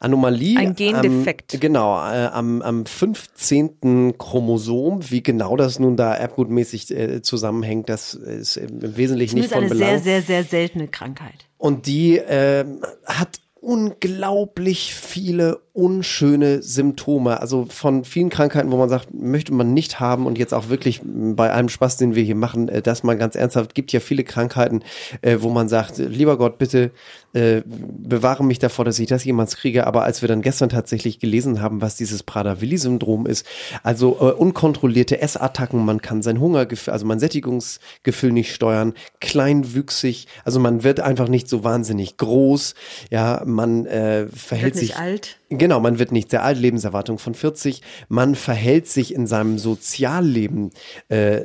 Anomalie. 0.00 0.58
Ein 0.58 0.74
Gendefekt. 0.74 1.54
Am, 1.54 1.60
genau, 1.60 1.96
äh, 1.96 2.26
am, 2.26 2.62
am 2.62 2.86
15. 2.86 4.14
Chromosom. 4.18 5.10
Wie 5.10 5.22
genau 5.22 5.56
das 5.56 5.78
nun 5.78 5.96
da 5.96 6.14
erbgutmäßig 6.14 6.90
äh, 6.90 7.22
zusammenhängt, 7.22 7.88
das 7.88 8.14
ist 8.14 8.56
im 8.56 8.96
Wesentlichen 8.96 9.36
nicht 9.36 9.50
von 9.50 9.64
eine 9.64 9.68
Belang. 9.68 9.88
sehr, 9.88 10.00
sehr, 10.00 10.22
sehr 10.22 10.44
seltene 10.44 10.88
Krankheit. 10.88 11.46
Und 11.58 11.86
die 11.86 12.18
äh, 12.18 12.64
hat 13.06 13.40
unglaublich 13.64 14.94
viele 14.94 15.60
unschöne 15.72 16.62
Symptome. 16.62 17.40
Also 17.40 17.64
von 17.64 18.04
vielen 18.04 18.28
Krankheiten, 18.28 18.70
wo 18.70 18.76
man 18.76 18.90
sagt, 18.90 19.14
möchte 19.14 19.54
man 19.54 19.72
nicht 19.72 20.00
haben 20.00 20.26
und 20.26 20.36
jetzt 20.36 20.52
auch 20.52 20.68
wirklich 20.68 21.00
bei 21.02 21.50
allem 21.50 21.70
Spaß, 21.70 21.96
den 21.96 22.14
wir 22.14 22.22
hier 22.22 22.34
machen, 22.34 22.68
äh, 22.68 22.82
das 22.82 23.02
mal 23.02 23.16
ganz 23.16 23.34
ernsthaft, 23.34 23.74
gibt 23.74 23.92
ja 23.92 24.00
viele 24.00 24.22
Krankheiten, 24.22 24.82
äh, 25.22 25.38
wo 25.40 25.48
man 25.48 25.68
sagt, 25.68 25.96
lieber 25.96 26.36
Gott, 26.36 26.58
bitte 26.58 26.90
äh, 27.34 27.62
bewahre 27.66 28.44
mich 28.44 28.58
davor, 28.58 28.84
dass 28.84 28.98
ich 28.98 29.08
das 29.08 29.24
jemals 29.24 29.56
kriege. 29.56 29.86
Aber 29.86 30.04
als 30.04 30.22
wir 30.22 30.28
dann 30.28 30.40
gestern 30.40 30.68
tatsächlich 30.68 31.18
gelesen 31.18 31.60
haben, 31.60 31.80
was 31.82 31.96
dieses 31.96 32.22
Prader-Willi-Syndrom 32.22 33.26
ist, 33.26 33.44
also 33.82 34.10
unkontrollierte 34.10 35.20
Essattacken, 35.20 35.84
man 35.84 36.00
kann 36.00 36.22
sein 36.22 36.40
Hungergefühl, 36.40 36.92
also 36.92 37.06
mein 37.06 37.18
Sättigungsgefühl 37.18 38.32
nicht 38.32 38.54
steuern, 38.54 38.94
kleinwüchsig, 39.20 40.26
also 40.44 40.60
man 40.60 40.84
wird 40.84 41.00
einfach 41.00 41.28
nicht 41.28 41.48
so 41.48 41.64
wahnsinnig 41.64 42.16
groß, 42.16 42.74
ja, 43.10 43.42
man 43.44 43.86
äh, 43.86 44.28
verhält 44.28 44.76
sich 44.76 44.96
alt. 44.96 45.38
Genau, 45.58 45.80
man 45.80 45.98
wird 45.98 46.12
nicht 46.12 46.30
sehr 46.30 46.42
alt, 46.42 46.58
Lebenserwartung 46.58 47.18
von 47.18 47.34
40. 47.34 47.82
Man 48.08 48.34
verhält 48.34 48.86
sich 48.86 49.14
in 49.14 49.26
seinem 49.26 49.58
Sozialleben 49.58 50.70
äh, 51.08 51.42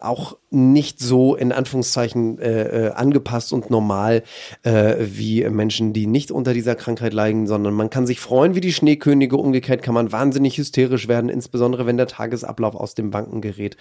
auch 0.00 0.36
nicht 0.50 1.00
so 1.00 1.34
in 1.34 1.52
Anführungszeichen 1.52 2.38
äh, 2.38 2.86
äh, 2.86 2.90
angepasst 2.92 3.52
und 3.52 3.70
normal 3.70 4.22
äh, 4.62 4.96
wie 4.98 5.48
Menschen, 5.48 5.92
die 5.92 6.06
nicht 6.06 6.30
unter 6.30 6.54
dieser 6.54 6.74
Krankheit 6.74 7.12
leiden, 7.12 7.46
sondern 7.46 7.74
man 7.74 7.90
kann 7.90 8.06
sich 8.06 8.20
freuen 8.20 8.54
wie 8.54 8.60
die 8.60 8.72
Schneekönige. 8.72 9.36
Umgekehrt 9.36 9.82
kann 9.82 9.94
man 9.94 10.10
wahnsinnig 10.10 10.56
hysterisch 10.56 11.06
werden, 11.06 11.28
insbesondere 11.28 11.86
wenn 11.86 11.96
der 11.96 12.06
Tagesablauf 12.06 12.74
aus 12.74 12.94
dem 12.94 13.10
Banken 13.10 13.40
gerät. 13.40 13.76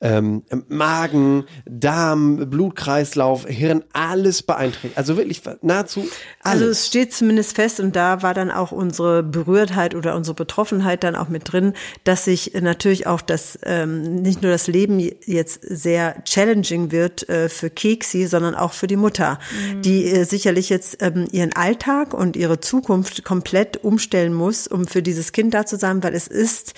Ähm, 0.00 0.42
Magen, 0.68 1.44
Darm, 1.66 2.50
Blutkreislauf, 2.50 3.46
Hirn, 3.46 3.84
alles 3.92 4.42
beeinträchtigt. 4.42 4.98
Also 4.98 5.16
wirklich 5.16 5.42
nahezu 5.62 6.00
alles. 6.00 6.12
Also 6.42 6.64
es 6.66 6.86
steht 6.86 7.12
zumindest 7.12 7.54
fest 7.54 7.78
und 7.80 7.94
da 7.94 8.22
war 8.22 8.34
dann 8.34 8.50
auch 8.50 8.72
unsere 8.72 9.07
Berührtheit 9.22 9.94
oder 9.94 10.14
unsere 10.16 10.34
Betroffenheit 10.34 11.04
dann 11.04 11.16
auch 11.16 11.28
mit 11.28 11.52
drin, 11.52 11.74
dass 12.04 12.24
sich 12.24 12.52
natürlich 12.60 13.06
auch 13.06 13.20
das 13.20 13.58
ähm, 13.64 14.16
nicht 14.16 14.42
nur 14.42 14.50
das 14.50 14.66
Leben 14.66 14.98
jetzt 14.98 15.60
sehr 15.62 16.22
challenging 16.24 16.92
wird 16.92 17.28
äh, 17.28 17.48
für 17.48 17.70
Keksi, 17.70 18.26
sondern 18.26 18.54
auch 18.54 18.72
für 18.72 18.86
die 18.86 18.96
Mutter, 18.96 19.38
mhm. 19.72 19.82
die 19.82 20.06
äh, 20.06 20.24
sicherlich 20.24 20.68
jetzt 20.68 21.02
ähm, 21.02 21.26
ihren 21.32 21.52
Alltag 21.52 22.14
und 22.14 22.36
ihre 22.36 22.60
Zukunft 22.60 23.24
komplett 23.24 23.84
umstellen 23.84 24.34
muss, 24.34 24.66
um 24.66 24.86
für 24.86 25.02
dieses 25.02 25.32
Kind 25.32 25.54
da 25.54 25.66
zu 25.66 25.76
sein, 25.76 26.02
weil 26.02 26.14
es 26.14 26.28
ist 26.28 26.74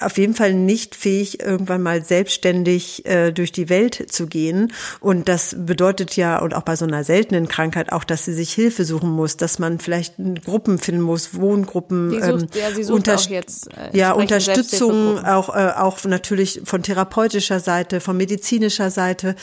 auf 0.00 0.16
jeden 0.16 0.34
Fall 0.34 0.54
nicht 0.54 0.94
fähig, 0.94 1.40
irgendwann 1.40 1.82
mal 1.82 2.04
selbstständig 2.04 3.04
äh, 3.04 3.32
durch 3.32 3.50
die 3.50 3.68
Welt 3.68 4.12
zu 4.12 4.28
gehen. 4.28 4.72
Und 5.00 5.28
das 5.28 5.56
bedeutet 5.58 6.14
ja, 6.16 6.38
und 6.38 6.54
auch 6.54 6.62
bei 6.62 6.76
so 6.76 6.84
einer 6.84 7.02
seltenen 7.02 7.48
Krankheit 7.48 7.92
auch, 7.92 8.04
dass 8.04 8.24
sie 8.24 8.32
sich 8.32 8.52
Hilfe 8.52 8.84
suchen 8.84 9.10
muss, 9.10 9.36
dass 9.36 9.58
man 9.58 9.80
vielleicht 9.80 10.14
Gruppen 10.44 10.78
finden 10.78 11.00
muss, 11.00 11.34
Wohngruppen, 11.34 12.10
die 12.10 12.22
sucht, 12.22 12.42
ähm, 12.42 12.48
ja, 12.54 12.70
sie 12.72 12.84
sucht 12.84 12.96
unter, 12.96 13.16
auch 13.16 13.28
jetzt, 13.28 13.70
äh, 13.76 13.96
ja, 13.96 14.12
Unterstützung, 14.12 15.24
auch, 15.24 15.48
äh, 15.48 15.72
auch 15.76 16.04
natürlich 16.04 16.60
von 16.64 16.84
therapeutischer 16.84 17.58
Seite, 17.58 18.00
von 18.00 18.16
medizinischer 18.16 18.90
Seite 18.90 19.34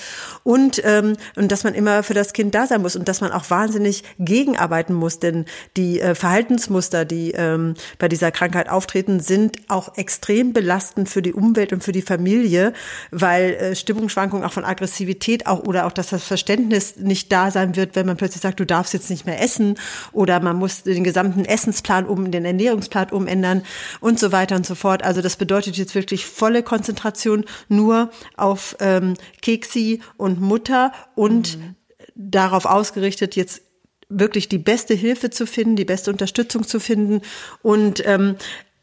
und, 0.43 0.81
ähm, 0.85 1.17
und 1.35 1.51
dass 1.51 1.65
man 1.65 1.73
immer 1.73 2.01
für 2.01 2.13
das 2.13 2.31
Kind 2.31 2.55
da 2.55 2.65
sein 2.65 2.81
muss 2.81 2.95
und 2.95 3.09
dass 3.09 3.19
man 3.19 3.33
auch 3.33 3.49
wahnsinnig 3.49 4.03
gegenarbeiten 4.19 4.93
muss, 4.93 5.19
denn 5.19 5.45
die 5.75 5.99
äh, 5.99 6.15
Verhaltensmuster, 6.15 7.03
die 7.03 7.31
ähm, 7.31 7.73
bei 7.99 8.07
dieser 8.07 8.31
Krankheit 8.31 8.69
auftreten, 8.69 9.19
sind 9.19 9.57
auch 9.67 9.97
extrem 9.97 10.44
extrem 10.45 10.53
belastend 10.53 11.09
für 11.09 11.21
die 11.21 11.33
Umwelt 11.33 11.73
und 11.73 11.83
für 11.83 11.91
die 11.91 12.01
Familie, 12.01 12.73
weil 13.11 13.53
äh, 13.53 13.75
Stimmungsschwankungen 13.75 14.45
auch 14.45 14.53
von 14.53 14.65
Aggressivität 14.65 15.47
auch 15.47 15.63
oder 15.63 15.85
auch, 15.85 15.91
dass 15.91 16.09
das 16.09 16.23
Verständnis 16.23 16.97
nicht 16.97 17.31
da 17.31 17.51
sein 17.51 17.75
wird, 17.75 17.95
wenn 17.95 18.05
man 18.05 18.17
plötzlich 18.17 18.41
sagt, 18.41 18.59
du 18.59 18.65
darfst 18.65 18.93
jetzt 18.93 19.09
nicht 19.09 19.25
mehr 19.25 19.41
essen 19.41 19.75
oder 20.11 20.39
man 20.39 20.57
muss 20.57 20.83
den 20.83 21.03
gesamten 21.03 21.45
Essensplan 21.45 22.05
um, 22.05 22.31
den 22.31 22.45
Ernährungsplan 22.45 23.09
umändern 23.11 23.63
und 23.99 24.19
so 24.19 24.31
weiter 24.31 24.55
und 24.55 24.65
so 24.65 24.75
fort. 24.75 25.03
Also 25.03 25.21
das 25.21 25.35
bedeutet 25.35 25.77
jetzt 25.77 25.95
wirklich 25.95 26.25
volle 26.25 26.63
Konzentration 26.63 27.45
nur 27.69 28.09
auf 28.37 28.75
ähm, 28.79 29.15
Keksi 29.41 30.01
und 30.17 30.41
Mutter 30.41 30.91
und 31.15 31.57
mhm. 31.57 31.75
darauf 32.15 32.65
ausgerichtet, 32.65 33.35
jetzt 33.35 33.61
wirklich 34.07 34.47
die 34.49 34.59
beste 34.59 34.93
Hilfe 34.93 35.31
zu 35.31 35.47
finden, 35.47 35.75
die 35.75 35.85
beste 35.85 36.11
Unterstützung 36.11 36.63
zu 36.63 36.79
finden. 36.79 37.21
Und 37.63 38.05
ähm, 38.05 38.35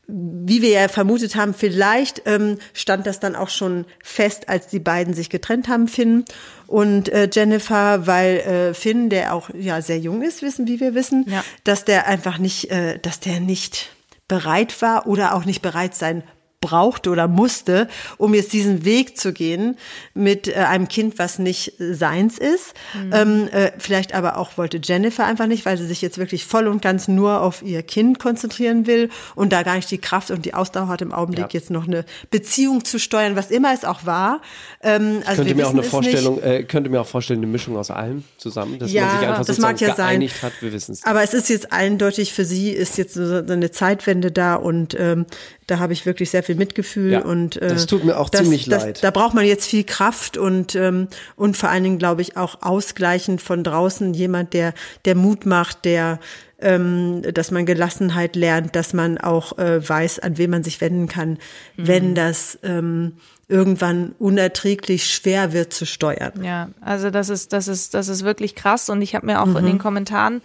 wie 0.09 0.63
wir 0.63 0.71
ja 0.71 0.89
vermutet 0.89 1.37
haben, 1.37 1.55
vielleicht 1.55 2.23
ähm, 2.27 2.59
stand 2.75 3.07
das 3.07 3.21
dann 3.21 3.37
auch 3.37 3.49
schon 3.49 3.87
fest, 4.03 4.49
als 4.49 4.67
die 4.67 4.81
beiden 4.81 5.15
sich 5.15 5.31
getrennt 5.31 5.69
haben, 5.69 5.89
Finn 5.89 6.25
und 6.67 7.09
äh, 7.09 7.29
Jennifer, 7.33 8.07
weil 8.07 8.39
äh, 8.39 8.75
Finn, 8.75 9.09
der 9.09 9.35
auch 9.35 9.51
ja 9.55 9.81
sehr 9.81 9.99
jung 9.99 10.23
ist, 10.23 10.43
wissen, 10.43 10.67
wie 10.67 10.81
wir 10.81 10.95
wissen, 10.95 11.27
ja. 11.29 11.45
dass 11.65 11.85
der 11.85 12.09
einfach 12.09 12.39
nicht, 12.39 12.71
äh, 12.71 12.99
dass 12.99 13.21
der 13.21 13.41
nicht 13.41 13.91
bereit 14.29 14.83
war 14.83 15.07
oder 15.07 15.35
auch 15.35 15.45
nicht 15.45 15.63
bereit 15.63 15.95
sein 15.95 16.25
brauchte 16.63 17.11
oder 17.11 17.29
musste, 17.29 17.89
um 18.17 18.33
jetzt 18.33 18.55
diesen 18.55 18.87
Weg 18.87 19.19
zu 19.19 19.35
gehen 19.35 19.77
mit 20.15 20.49
äh, 20.49 20.55
einem 20.55 20.89
Kind, 20.89 21.19
was 21.19 21.39
nicht 21.39 21.75
seins 21.79 22.39
ist. 22.39 22.73
Mhm. 22.95 23.13
Ähm, 23.13 23.49
äh, 23.53 23.73
vielleicht 23.77 24.15
aber 24.15 24.39
auch 24.39 24.57
wollte 24.57 24.81
Jennifer 24.83 25.27
einfach 25.27 25.47
nicht, 25.47 25.67
weil 25.67 25.77
sie 25.77 25.87
sich 25.87 26.01
jetzt 26.01 26.17
wirklich 26.17 26.47
voll 26.47 26.67
und 26.67 26.81
ganz 26.81 27.09
nur 27.09 27.43
auf 27.43 27.63
ihr 27.63 27.83
Kind 27.83 28.19
konzentrieren 28.19 28.87
will 28.87 29.11
und 29.35 29.53
da 29.53 29.63
gar 29.63 29.77
nicht 29.77 29.91
die 29.91 29.99
Kraft 29.99 30.31
und 30.31 30.47
die 30.47 30.55
Ausdauer 30.55 30.89
hat 30.89 31.03
im 31.03 31.13
Augenblick 31.13 31.53
ja. 31.53 31.61
jetzt 31.61 31.71
noch 31.71 31.87
eine 31.87 32.07
Beziehung 32.31 32.85
zu 32.85 32.99
steuern, 32.99 33.37
was 33.37 33.51
immer 33.51 33.75
es 33.75 33.85
auch 33.85 34.07
war. 34.07 34.41
Ähm, 34.83 35.23
also 35.27 35.43
könnte 35.43 35.55
mir 35.55 35.67
auch 35.67 35.73
eine 35.73 35.83
Vorstellung, 35.83 36.43
äh, 36.43 36.63
könnte 36.63 36.89
mir 36.89 37.01
auch 37.01 37.07
vorstellen, 37.07 37.41
eine 37.41 37.49
Mischung 37.49 37.77
aus 37.77 37.91
allem 37.91 38.25
zusammen, 38.39 38.79
dass 38.79 38.91
ja, 38.93 39.05
man 39.07 39.19
sich 39.19 39.29
einfach 39.29 39.45
das 39.45 39.59
mag 39.59 39.81
ja 39.81 39.95
geeinigt 39.95 40.41
sein. 40.41 40.51
hat. 40.51 40.63
Wir 40.63 40.73
wissen 40.73 40.93
es. 40.93 41.05
Aber 41.05 41.23
es 41.23 41.35
ist 41.35 41.49
jetzt 41.49 41.73
eindeutig 41.73 42.33
für 42.33 42.45
sie 42.45 42.71
ist 42.71 42.99
jetzt 42.99 43.15
so 43.15 43.23
eine 43.37 43.71
Zeitwende 43.73 44.31
da 44.31 44.55
und 44.55 44.97
ähm, 44.99 45.27
da 45.67 45.79
habe 45.79 45.93
ich 45.93 46.07
wirklich 46.07 46.31
sehr 46.31 46.43
viel 46.43 46.57
Mitgefühl 46.57 47.13
ja, 47.13 47.21
und 47.21 47.57
äh, 47.57 47.69
das 47.69 47.87
tut 47.87 48.05
mir 48.05 48.19
auch 48.19 48.29
das, 48.29 48.43
ziemlich 48.43 48.69
das, 48.69 48.85
leid. 48.85 49.05
Da 49.05 49.11
braucht 49.11 49.35
man 49.35 49.45
jetzt 49.45 49.67
viel 49.67 49.85
Kraft 49.85 50.37
und 50.37 50.75
ähm, 50.75 51.09
und 51.37 51.57
vor 51.57 51.69
allen 51.69 51.85
Dingen 51.85 51.99
glaube 51.99 52.23
ich 52.23 52.37
auch 52.37 52.63
ausgleichend 52.63 53.41
von 53.41 53.63
draußen 53.65 54.15
jemand, 54.15 54.55
der 54.55 54.75
der 55.05 55.15
Mut 55.15 55.47
macht, 55.47 55.85
der 55.85 56.19
ähm, 56.61 57.23
dass 57.23 57.51
man 57.51 57.67
Gelassenheit 57.67 58.37
lernt, 58.37 58.77
dass 58.77 58.93
man 58.93 59.19
auch 59.19 59.59
äh, 59.59 59.87
weiß, 59.87 60.21
an 60.21 60.39
wen 60.39 60.51
man 60.51 60.63
sich 60.63 60.81
wenden 60.81 61.09
kann, 61.09 61.31
mhm. 61.31 61.39
wenn 61.77 62.15
das 62.15 62.59
ähm, 62.63 63.17
irgendwann 63.49 64.15
unerträglich 64.19 65.07
schwer 65.07 65.53
wird 65.53 65.73
zu 65.73 65.87
steuern. 65.87 66.43
Ja, 66.43 66.71
also 66.81 67.11
das 67.11 67.29
ist 67.29 67.53
das 67.53 67.69
ist 67.69 67.95
das 67.95 68.09
ist 68.09 68.25
wirklich 68.25 68.55
krass 68.55 68.89
und 68.89 69.03
ich 69.03 69.15
habe 69.15 69.27
mir 69.27 69.41
auch 69.41 69.47
mhm. 69.47 69.57
in 69.57 69.67
den 69.67 69.79
Kommentaren 69.79 70.41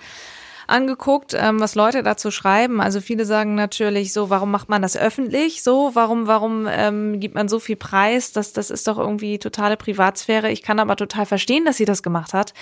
angeguckt, 0.68 1.34
ähm, 1.34 1.60
was 1.60 1.76
Leute 1.76 2.04
dazu 2.04 2.30
schreiben. 2.30 2.82
Also 2.82 3.00
viele 3.00 3.26
sagen 3.26 3.56
natürlich 3.56 4.12
so, 4.12 4.30
warum 4.30 4.52
macht 4.52 4.68
man 4.68 4.82
das 4.82 4.98
öffentlich? 4.98 5.64
So, 5.64 5.92
warum, 5.94 6.28
warum 6.28 6.68
ähm, 6.70 7.20
gibt 7.20 7.36
man 7.36 7.48
so 7.48 7.60
viel 7.60 7.78
Preis? 7.78 8.34
Das, 8.34 8.52
das 8.52 8.70
ist 8.70 8.88
doch 8.88 8.98
irgendwie 8.98 9.40
totale 9.40 9.78
Privatsphäre. 9.78 10.52
Ich 10.52 10.62
kann 10.62 10.80
aber 10.80 10.98
total 10.98 11.26
verstehen, 11.26 11.64
dass 11.64 11.78
sie 11.78 11.86
das 11.86 12.04
gemacht 12.04 12.34
hat, 12.34 12.54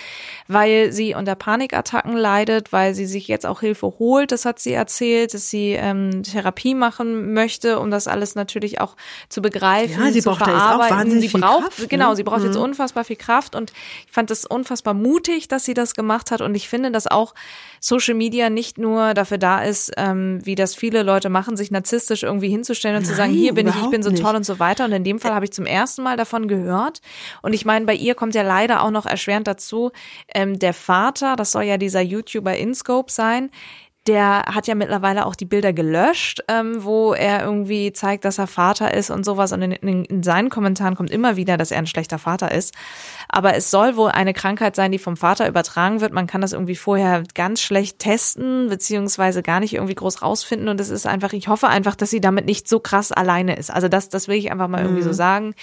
weil 0.46 0.92
sie 0.92 1.14
unter 1.14 1.34
Panikattacken 1.34 2.16
leidet, 2.16 2.72
weil 2.72 2.94
sie 2.94 3.06
sich 3.06 3.26
jetzt 3.26 3.44
auch 3.44 3.60
Hilfe 3.60 3.94
holt. 3.98 4.30
Das 4.30 4.44
hat 4.44 4.60
sie 4.60 4.72
erzählt, 4.72 5.34
dass 5.34 5.50
sie 5.50 5.72
ähm, 5.72 6.22
Therapie 6.22 6.74
machen 6.74 7.34
möchte, 7.34 7.80
um 7.80 7.90
das 7.90 8.06
alles 8.06 8.36
natürlich 8.36 8.80
auch 8.80 8.96
zu 9.28 9.42
begreifen, 9.42 10.04
ja, 10.04 10.12
sie 10.12 10.20
zu 10.20 10.30
braucht 10.30 10.44
verarbeiten. 10.44 11.20
sie 11.20 11.28
braucht, 11.28 11.64
Kraft, 11.64 11.80
ne? 11.80 11.86
genau, 11.88 12.14
sie 12.14 12.22
braucht 12.22 12.40
mhm. 12.40 12.46
jetzt 12.46 12.56
unfassbar 12.56 13.02
viel 13.02 13.16
Kraft 13.16 13.56
und 13.56 13.72
ich 14.06 14.12
fand 14.12 14.30
das 14.30 14.46
unfassbar 14.46 14.94
mutig, 14.94 15.48
dass 15.48 15.64
sie 15.64 15.74
das 15.74 15.94
gemacht 15.94 16.30
hat 16.30 16.40
und 16.40 16.54
ich 16.54 16.68
finde 16.68 16.92
das 16.92 17.08
auch 17.08 17.34
Social 17.80 18.14
Media 18.14 18.50
nicht 18.50 18.78
nur 18.78 19.14
dafür 19.14 19.38
da 19.38 19.62
ist, 19.62 19.92
ähm, 19.96 20.44
wie 20.44 20.54
das 20.54 20.74
viele 20.74 21.02
Leute 21.02 21.28
machen, 21.28 21.56
sich 21.56 21.70
narzisstisch 21.70 22.22
irgendwie 22.22 22.48
hinzustellen 22.48 22.96
und 22.96 23.02
Nein, 23.02 23.10
zu 23.10 23.16
sagen, 23.16 23.32
hier 23.32 23.54
bin 23.54 23.68
ich, 23.68 23.74
ich 23.76 23.90
bin 23.90 24.02
so 24.02 24.10
toll 24.10 24.34
und 24.34 24.44
so 24.44 24.58
weiter. 24.58 24.84
Und 24.84 24.92
in 24.92 25.04
dem 25.04 25.18
Fall 25.18 25.34
habe 25.34 25.44
ich 25.44 25.52
zum 25.52 25.66
ersten 25.66 26.02
Mal 26.02 26.16
davon 26.16 26.48
gehört. 26.48 27.00
Und 27.42 27.52
ich 27.52 27.64
meine, 27.64 27.86
bei 27.86 27.94
ihr 27.94 28.14
kommt 28.14 28.34
ja 28.34 28.42
leider 28.42 28.82
auch 28.82 28.90
noch 28.90 29.06
erschwerend 29.06 29.46
dazu, 29.46 29.92
ähm, 30.34 30.58
der 30.58 30.74
Vater, 30.74 31.36
das 31.36 31.52
soll 31.52 31.64
ja 31.64 31.78
dieser 31.78 32.00
YouTuber 32.00 32.56
InScope 32.56 33.10
sein, 33.10 33.50
der 34.06 34.44
hat 34.46 34.66
ja 34.66 34.74
mittlerweile 34.74 35.26
auch 35.26 35.34
die 35.34 35.44
Bilder 35.44 35.72
gelöscht, 35.72 36.42
ähm, 36.48 36.84
wo 36.84 37.12
er 37.14 37.42
irgendwie 37.44 37.92
zeigt, 37.92 38.24
dass 38.24 38.38
er 38.38 38.46
Vater 38.46 38.94
ist 38.94 39.10
und 39.10 39.24
sowas. 39.24 39.52
Und 39.52 39.62
in, 39.62 39.72
in, 39.72 40.04
in, 40.04 40.22
seinen 40.22 40.50
Kommentaren 40.50 40.94
kommt 40.94 41.10
immer 41.10 41.36
wieder, 41.36 41.56
dass 41.56 41.70
er 41.70 41.78
ein 41.78 41.86
schlechter 41.86 42.18
Vater 42.18 42.52
ist. 42.52 42.74
Aber 43.28 43.54
es 43.54 43.70
soll 43.70 43.96
wohl 43.96 44.10
eine 44.10 44.32
Krankheit 44.32 44.76
sein, 44.76 44.92
die 44.92 44.98
vom 44.98 45.16
Vater 45.16 45.48
übertragen 45.48 46.00
wird. 46.00 46.12
Man 46.12 46.26
kann 46.26 46.40
das 46.40 46.52
irgendwie 46.52 46.76
vorher 46.76 47.24
ganz 47.34 47.60
schlecht 47.60 47.98
testen, 47.98 48.68
beziehungsweise 48.68 49.42
gar 49.42 49.60
nicht 49.60 49.74
irgendwie 49.74 49.94
groß 49.94 50.22
rausfinden. 50.22 50.68
Und 50.68 50.80
es 50.80 50.90
ist 50.90 51.06
einfach, 51.06 51.32
ich 51.32 51.48
hoffe 51.48 51.68
einfach, 51.68 51.96
dass 51.96 52.10
sie 52.10 52.20
damit 52.20 52.46
nicht 52.46 52.68
so 52.68 52.80
krass 52.80 53.12
alleine 53.12 53.56
ist. 53.56 53.70
Also 53.70 53.88
das, 53.88 54.08
das 54.08 54.28
will 54.28 54.36
ich 54.36 54.52
einfach 54.52 54.68
mal 54.68 54.82
irgendwie 54.82 55.00
Mhm. 55.00 55.06
so 55.06 55.12
sagen. 55.12 55.54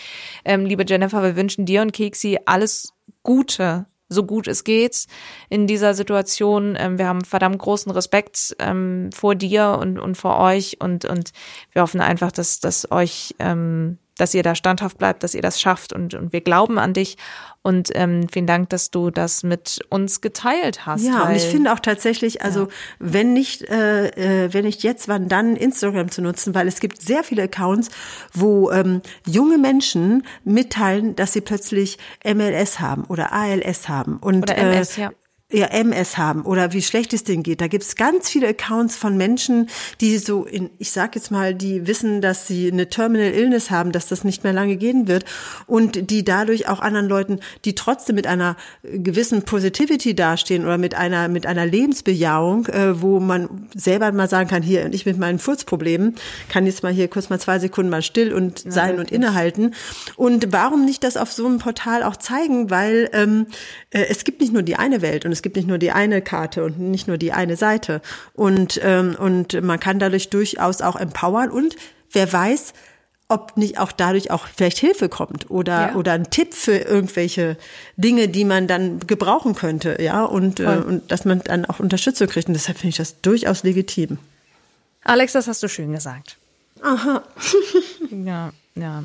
Ähm, 0.46 0.66
liebe 0.66 0.84
Jennifer, 0.88 1.24
wir 1.24 1.36
wünschen 1.36 1.66
dir 1.66 1.82
und 1.82 1.94
Keksi 1.94 2.39
alles 2.46 2.94
Gute 3.24 3.86
so 4.14 4.24
gut 4.24 4.47
es 4.47 4.64
geht 4.64 5.05
in 5.49 5.68
dieser 5.68 5.93
Situation. 5.93 6.76
Ähm, 6.78 6.97
wir 6.97 7.07
haben 7.07 7.24
verdammt 7.24 7.59
großen 7.59 7.91
Respekt 7.91 8.55
ähm, 8.59 9.09
vor 9.14 9.36
dir 9.36 9.78
und, 9.82 9.99
und 9.99 10.16
vor 10.16 10.39
euch 10.39 10.78
und, 10.80 11.05
und 11.05 11.32
wir 11.72 11.82
hoffen 11.82 12.01
einfach, 12.01 12.32
dass, 12.32 12.59
dass 12.59 12.89
euch 12.91 13.36
ähm, 13.39 13.97
dass 14.18 14.34
ihr 14.34 14.43
da 14.43 14.55
standhaft 14.55 14.97
bleibt, 14.97 15.24
dass 15.24 15.34
ihr 15.34 15.41
das 15.41 15.59
schafft 15.59 15.93
und, 15.93 16.14
und 16.14 16.34
wir 16.34 16.41
glauben 16.41 16.78
an 16.78 16.93
dich. 16.93 17.18
Und 17.61 17.89
ähm, 17.95 18.28
vielen 18.32 18.45
Dank, 18.45 18.70
dass 18.70 18.91
du 18.91 19.09
das 19.09 19.43
mit 19.43 19.80
uns 19.89 20.20
geteilt 20.20 20.86
hast. 20.86 21.03
Ja, 21.03 21.24
und 21.24 21.36
ich 21.36 21.43
finde 21.43 21.72
auch 21.72 21.80
tatsächlich, 21.80 22.41
also 22.41 22.68
wenn 22.99 23.34
nicht, 23.34 23.61
äh, 23.70 24.45
äh, 24.45 24.53
wenn 24.53 24.66
nicht 24.66 24.84
jetzt, 24.84 25.07
wann 25.07 25.30
dann 25.30 25.55
Instagram 25.55 26.11
zu 26.11 26.22
nutzen, 26.22 26.53
weil 26.53 26.68
es 26.68 26.82
gibt 26.82 27.01
sehr 27.01 27.24
viele 27.24 27.43
Accounts, 27.43 27.89
wo 28.34 28.70
ähm, 28.72 29.01
junge 29.26 29.57
Menschen 29.57 30.24
mitteilen, 30.43 31.16
dass 31.16 31.32
sie 31.34 31.41
plötzlich 31.41 31.97
MLS 32.26 32.82
haben 32.82 33.05
oder 33.05 33.32
ALS 33.32 33.88
haben 33.88 34.18
und 34.18 34.43
Oder 34.43 34.57
MS, 34.57 34.97
äh, 34.97 35.01
ja. 35.03 35.11
Ja, 35.54 35.68
MS 35.68 36.18
haben 36.18 36.41
oder 36.41 36.74
wie 36.74 36.82
schlecht 36.82 37.14
es 37.14 37.24
denen 37.24 37.43
geht. 37.43 37.62
Da 37.62 37.68
gibt 37.68 37.84
es 37.84 37.95
ganz 37.95 38.30
viele 38.30 38.47
Accounts 38.47 38.95
von 38.95 39.16
Menschen, 39.16 39.70
die 40.01 40.18
so 40.18 40.45
in, 40.45 40.70
ich 40.80 40.91
sag 40.91 41.16
jetzt 41.16 41.32
mal, 41.32 41.54
die 41.54 41.88
wissen, 41.88 42.22
dass 42.22 42.47
sie 42.47 42.72
eine 42.72 42.89
Terminal 42.89 43.32
Illness 43.32 43.70
haben, 43.70 43.91
dass 43.91 44.08
das 44.08 44.24
nicht 44.24 44.43
mehr 44.43 44.54
lange 44.54 44.78
gehen 44.78 45.08
wird 45.08 45.26
und 45.68 46.10
die 46.10 46.24
dadurch 46.24 46.68
auch 46.68 46.80
anderen 46.80 47.08
Leuten, 47.08 47.39
die 47.66 47.76
trotzdem 47.76 48.16
mit 48.16 48.26
einer 48.26 48.58
gewissen 48.82 49.43
Positivity 49.43 50.16
dastehen 50.16 50.66
oder 50.66 50.78
mit 50.78 50.95
einer 50.95 51.28
mit 51.28 51.45
einer 51.45 51.66
Lebensbejahung, 51.66 52.66
äh, 52.68 53.01
wo 53.01 53.20
man 53.20 53.68
selber 53.76 54.12
mal 54.12 54.28
sagen 54.28 54.49
kann, 54.49 54.64
hier 54.64 54.86
und 54.86 54.95
ich 54.95 55.06
mit 55.06 55.18
meinen 55.20 55.39
Furzproblemen 55.39 56.16
kann 56.49 56.66
jetzt 56.66 56.82
mal 56.84 56.91
hier 56.91 57.08
kurz 57.08 57.30
mal 57.30 57.39
zwei 57.39 57.60
Sekunden 57.60 57.91
mal 57.91 58.01
still 58.01 58.34
und 58.34 58.60
sein 58.60 58.97
und 58.99 59.12
innehalten. 59.12 59.76
Und 60.16 60.51
warum 60.51 60.86
nicht 60.86 61.04
das 61.04 61.16
auf 61.18 61.32
so 61.32 61.45
einem 61.45 61.60
Portal 61.60 62.01
auch 62.04 62.16
zeigen? 62.16 62.72
Weil 62.72 63.10
ähm, 63.14 63.47
äh, 63.91 64.06
es 64.10 64.24
gibt 64.24 64.41
nicht 64.41 64.51
nur 64.51 64.64
die 64.64 64.76
eine 64.76 65.01
Welt 65.01 65.26
und 65.26 65.32
es 65.32 65.43
gibt 65.44 65.56
nicht 65.56 65.68
nur 65.68 65.78
die 65.78 65.91
eine 65.91 66.22
Karte 66.24 66.64
und 66.64 66.80
nicht 66.80 67.08
nur 67.08 67.18
die 67.18 67.32
eine 67.34 67.56
Seite. 67.56 68.02
Und, 68.34 68.80
ähm, 68.84 69.16
und 69.20 69.62
man 69.62 69.80
kann 69.80 70.00
dadurch 70.00 70.30
durchaus 70.32 70.82
auch 70.82 70.96
empowern 70.96 71.52
und 71.52 71.76
wer 72.12 72.32
weiß, 72.34 72.74
ob 73.30 73.58
nicht 73.58 73.80
auch 73.80 73.91
dadurch 73.91 74.32
auch 74.32 74.46
vielleicht 74.48 74.78
Hilfe 74.80 75.10
kommt 75.10 75.50
oder 75.50 75.89
Ja. 75.89 75.96
oder 75.96 76.12
ein 76.14 76.30
Tipp 76.30 76.54
für 76.54 76.76
irgendwelche 76.78 77.58
Dinge, 77.98 78.28
die 78.28 78.46
man 78.46 78.68
dann 78.68 79.00
gebrauchen 79.08 79.56
könnte, 79.56 79.98
ja 80.02 80.24
und 80.24 80.60
äh, 80.60 80.82
und 80.86 81.12
dass 81.12 81.26
man 81.26 81.39
dann 81.39 81.66
auch 81.66 81.80
Unterstützung 81.80 82.28
kriegt 82.28 82.48
und 82.48 82.54
deshalb 82.54 82.78
finde 82.78 82.89
ich 82.89 82.98
das 82.98 83.22
durchaus 83.22 83.64
legitim. 83.64 84.18
Alex, 85.04 85.34
das 85.34 85.48
hast 85.48 85.64
du 85.64 85.68
schön 85.70 85.91
gesagt. 85.94 86.38
Aha. 86.82 87.24
Ja, 88.12 88.52
ja. 88.76 89.04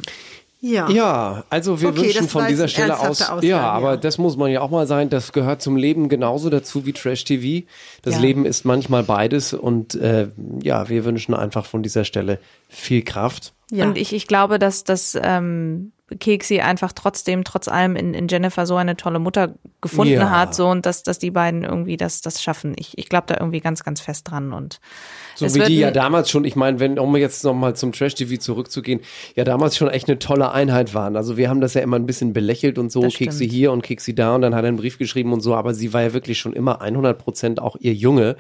Ja. 0.61 0.89
Ja, 0.91 1.45
also 1.51 1.81
wir 1.81 1.91
Okay, 1.91 2.03
wünschen 2.03 2.29
von 2.29 2.47
dieser 2.49 2.67
Stelle 2.67 2.99
aus. 2.99 3.21
ernsthafte 3.21 3.47
Ja, 3.47 3.59
Aussage, 3.59 3.73
aber 3.77 3.91
ja. 3.93 3.97
das 3.97 4.19
muss 4.19 4.37
man 4.37 4.51
ja 4.51 4.61
auch 4.61 4.71
mal 4.71 4.87
sein. 4.89 5.09
Das 5.09 5.33
gehört 5.33 5.63
zum 5.63 5.77
Leben 5.77 6.09
genauso 6.09 6.51
dazu 6.51 6.85
wie 6.85 6.93
Trash 6.93 7.25
TV. 7.25 7.65
Das 8.03 8.15
Ja. 8.15 8.21
Leben 8.21 8.45
ist 8.45 8.65
manchmal 8.65 9.05
beides 9.05 9.53
und 9.53 9.95
äh, 9.95 10.29
ja, 10.63 10.89
wir 10.89 11.05
wünschen 11.05 11.35
einfach 11.35 11.65
von 11.65 11.83
dieser 11.85 12.05
Stelle 12.05 12.41
viel 12.69 13.03
Kraft. 13.03 13.53
Ja. 13.71 13.85
Und 13.87 13.97
ich, 13.97 14.13
ich 14.13 14.27
glaube, 14.27 14.59
dass 14.59 14.83
das 14.83 15.17
ähm, 15.23 15.93
Keksi 16.19 16.61
einfach 16.61 16.93
trotzdem, 16.93 17.45
trotz 17.45 17.69
allem 17.69 17.95
in, 17.95 18.15
in 18.15 18.27
Jennifer 18.29 18.67
so 18.67 18.77
eine 18.77 18.97
tolle 18.97 19.19
Mutter 19.19 19.55
gefunden 19.81 20.15
Ja. 20.15 20.31
hat, 20.31 20.55
so 20.55 20.67
und 20.69 20.87
dass, 20.87 21.03
dass 21.03 21.19
die 21.19 21.31
beiden 21.31 21.65
irgendwie 21.65 21.97
das, 21.99 22.21
das 22.23 22.43
schaffen. 22.43 22.75
Ich, 22.79 22.97
ich 22.99 23.09
glaube 23.09 23.27
da 23.29 23.37
irgendwie 23.39 23.61
ganz, 23.61 23.85
ganz 23.85 24.01
fest 24.01 24.29
dran. 24.31 24.53
Und 24.55 24.81
So 25.39 25.47
es 25.47 25.55
wie 25.55 25.61
die 25.61 25.77
ja 25.79 25.91
damals 25.91 26.31
schon, 26.31 26.45
ich 26.45 26.57
meine, 26.57 26.81
wenn, 26.81 26.99
um 26.99 27.15
jetzt 27.17 27.45
nochmal 27.45 27.77
zum 27.77 27.93
Trash-TV 27.93 28.37
zurückzugehen, 28.41 29.01
ja 29.37 29.45
damals 29.45 29.77
schon 29.77 29.89
echt 29.89 30.09
eine 30.09 30.19
tolle 30.19 30.51
Einheit 30.51 30.95
waren. 30.95 31.17
Also 31.17 31.37
wir 31.37 31.49
haben 31.49 31.61
das 31.61 31.75
ja 31.75 31.81
immer 31.81 31.97
ein 31.97 32.07
bisschen 32.07 32.33
belächelt 32.33 32.77
und 32.79 32.91
so, 32.91 33.03
Kiksi 33.03 33.31
stimmt. 33.33 33.53
hier 33.53 33.73
und 33.73 33.83
Kiksi 33.83 34.15
da 34.15 34.35
und 34.35 34.43
dann 34.43 34.55
hat 34.55 34.65
er 34.65 34.69
einen 34.69 34.77
Brief 34.79 34.99
geschrieben 34.99 35.33
und 35.33 35.41
so, 35.41 35.55
aber 35.55 35.75
sie 35.75 35.93
war 35.93 36.03
ja 36.03 36.13
wirklich 36.13 36.39
schon 36.39 36.53
immer 36.55 36.81
100 36.81 37.17
Prozent 37.19 37.61
auch 37.61 37.77
ihr 37.79 37.95
Junge. 37.95 38.37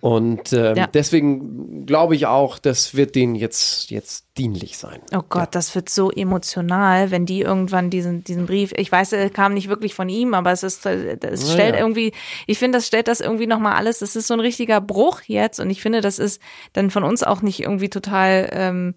Und 0.00 0.52
ähm, 0.52 0.76
Ja. 0.76 0.86
deswegen 0.88 1.86
glaube 1.86 2.14
ich 2.16 2.26
auch, 2.26 2.58
das 2.58 2.94
wird 2.94 3.14
denen 3.14 3.34
jetzt, 3.34 3.90
jetzt 3.90 4.26
dienlich 4.36 4.76
sein. 4.76 5.00
Oh 5.14 5.22
Gott, 5.28 5.54
das 5.54 5.74
wird 5.74 5.88
so 5.88 6.10
emotional, 6.10 7.10
wenn 7.10 7.24
die 7.24 7.40
irgendwann 7.40 7.88
diesen, 7.88 8.22
diesen 8.24 8.44
Brief, 8.46 8.72
ich 8.76 8.92
weiß, 8.92 9.12
er 9.12 9.30
kam 9.30 9.54
nicht 9.54 9.68
wirklich 9.68 9.94
von 9.94 10.08
ihm, 10.10 10.34
aber 10.34 10.52
es 10.52 10.62
ist, 10.62 10.84
äh, 10.84 11.16
es 11.22 11.48
Ja, 11.48 11.54
stellt 11.54 11.74
ja. 11.74 11.80
irgendwie, 11.80 12.12
ich 12.46 12.58
finde, 12.58 12.76
das 12.78 12.86
stellt 12.86 13.08
das 13.08 13.20
irgendwie 13.20 13.46
nochmal 13.46 13.74
alles, 13.76 14.00
das 14.00 14.14
ist 14.16 14.26
so 14.26 14.34
ein 14.34 14.40
richtiger 14.40 14.80
Bruch 14.82 15.22
jetzt 15.26 15.58
und 15.60 15.70
ich 15.70 15.80
finde, 15.80 16.02
das 16.02 16.18
ist 16.18 16.25
dann 16.72 16.90
von 16.90 17.04
uns 17.04 17.22
auch 17.22 17.42
nicht 17.42 17.60
irgendwie 17.60 17.88
total, 17.88 18.48
ähm, 18.52 18.94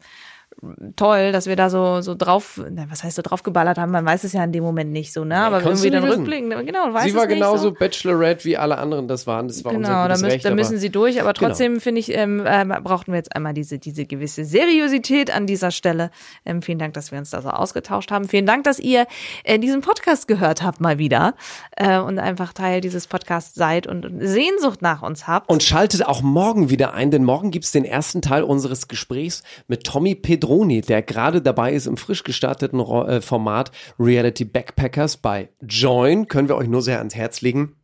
toll, 0.96 1.32
dass 1.32 1.48
wir 1.48 1.56
da 1.56 1.70
so, 1.70 2.02
so 2.02 2.16
drauf, 2.16 2.62
na, 2.70 2.86
was 2.90 3.04
heißt 3.04 3.16
so 3.16 3.22
draufgeballert 3.22 3.78
haben, 3.78 3.92
man 3.92 4.06
weiß 4.06 4.24
es 4.24 4.34
ja 4.34 4.44
in 4.44 4.52
dem 4.52 4.64
Moment 4.64 4.92
nicht 4.92 5.14
so, 5.14 5.24
ne, 5.24 5.38
aber 5.38 5.62
kannst 5.62 5.84
irgendwie 5.86 5.90
dann 6.02 6.04
nicht 6.10 6.18
rückblicken, 6.20 6.66
genau, 6.66 6.94
weiß 6.94 7.04
sie 7.04 7.10
es 7.10 7.16
war 7.16 7.26
nicht 7.28 7.36
genauso 7.36 7.70
so. 7.70 7.72
Bachelorette 7.74 8.46
wie 8.46 8.58
alle 8.58 8.78
anderen 8.78 9.08
das 9.08 9.26
waren. 9.28 9.48
Das 9.48 9.64
war 9.64 9.74
unser 9.74 9.88
Genau, 9.90 10.02
da, 10.02 10.08
gutes 10.08 10.22
müssen, 10.22 10.32
Recht. 10.34 10.46
da 10.46 10.50
aber- 10.50 10.56
müssen 10.56 10.78
sie 10.78 10.90
durch, 10.90 11.22
aber 11.22 11.34
Genau. 11.34 11.48
trotzdem 11.48 11.80
finde 11.80 12.00
ich, 12.00 12.14
ähm, 12.16 12.46
äh, 12.46 12.66
brauchten 12.84 13.12
wir 13.12 13.18
jetzt 13.18 13.36
einmal 13.36 13.54
diese, 13.54 13.80
diese 13.80 14.06
gewisse 14.06 14.44
Seriosität 14.46 15.34
an 15.34 15.48
dieser 15.48 15.72
Stelle. 15.72 16.12
Ähm, 16.46 16.62
vielen 16.62 16.80
Dank, 16.80 16.94
dass 16.94 17.12
wir 17.12 17.20
uns 17.20 17.30
da 17.30 17.42
so 17.42 17.50
ausgetauscht 17.50 18.12
haben. 18.12 18.28
Vielen 18.28 18.46
Dank, 18.46 18.64
dass 18.66 18.80
ihr 18.80 19.06
äh, 19.44 19.60
diesen 19.60 19.82
Podcast 19.82 20.28
gehört 20.28 20.62
habt 20.64 20.82
mal 20.82 20.98
wieder 20.98 21.36
äh, 21.78 22.00
und 22.00 22.20
einfach 22.20 22.54
Teil 22.54 22.82
dieses 22.82 23.08
Podcasts 23.08 23.56
seid 23.56 23.88
und 23.88 24.06
Sehnsucht 24.20 24.82
nach 24.82 25.02
uns 25.02 25.28
habt. 25.28 25.50
Und 25.50 25.64
schaltet 25.64 26.06
auch 26.06 26.22
morgen 26.22 26.70
wieder 26.70 26.94
ein, 26.94 27.12
denn 27.12 27.24
morgen 27.24 27.52
gibt's 27.52 27.72
den 27.72 27.86
ersten 27.86 28.22
Teil 28.22 28.44
unseres 28.44 28.88
Gesprächs 28.88 29.44
mit 29.68 29.84
Tommy 29.86 30.16
Pedroni, 30.50 30.82
der 30.82 31.04
gerade 31.04 31.44
dabei 31.44 31.74
ist 31.74 31.86
im 31.86 31.96
frisch 31.96 32.24
gestarteten 32.24 32.80
äh, 32.80 33.22
Format 33.22 33.72
Reality 34.00 34.46
Backpackers 34.46 35.18
bei 35.18 35.50
Join. 35.62 36.28
Können 36.28 36.48
wir 36.48 36.56
euch 36.56 36.68
nur 36.68 36.82
sehr 36.82 36.98
ans 36.98 37.16
Herz 37.16 37.42
legen 37.42 37.76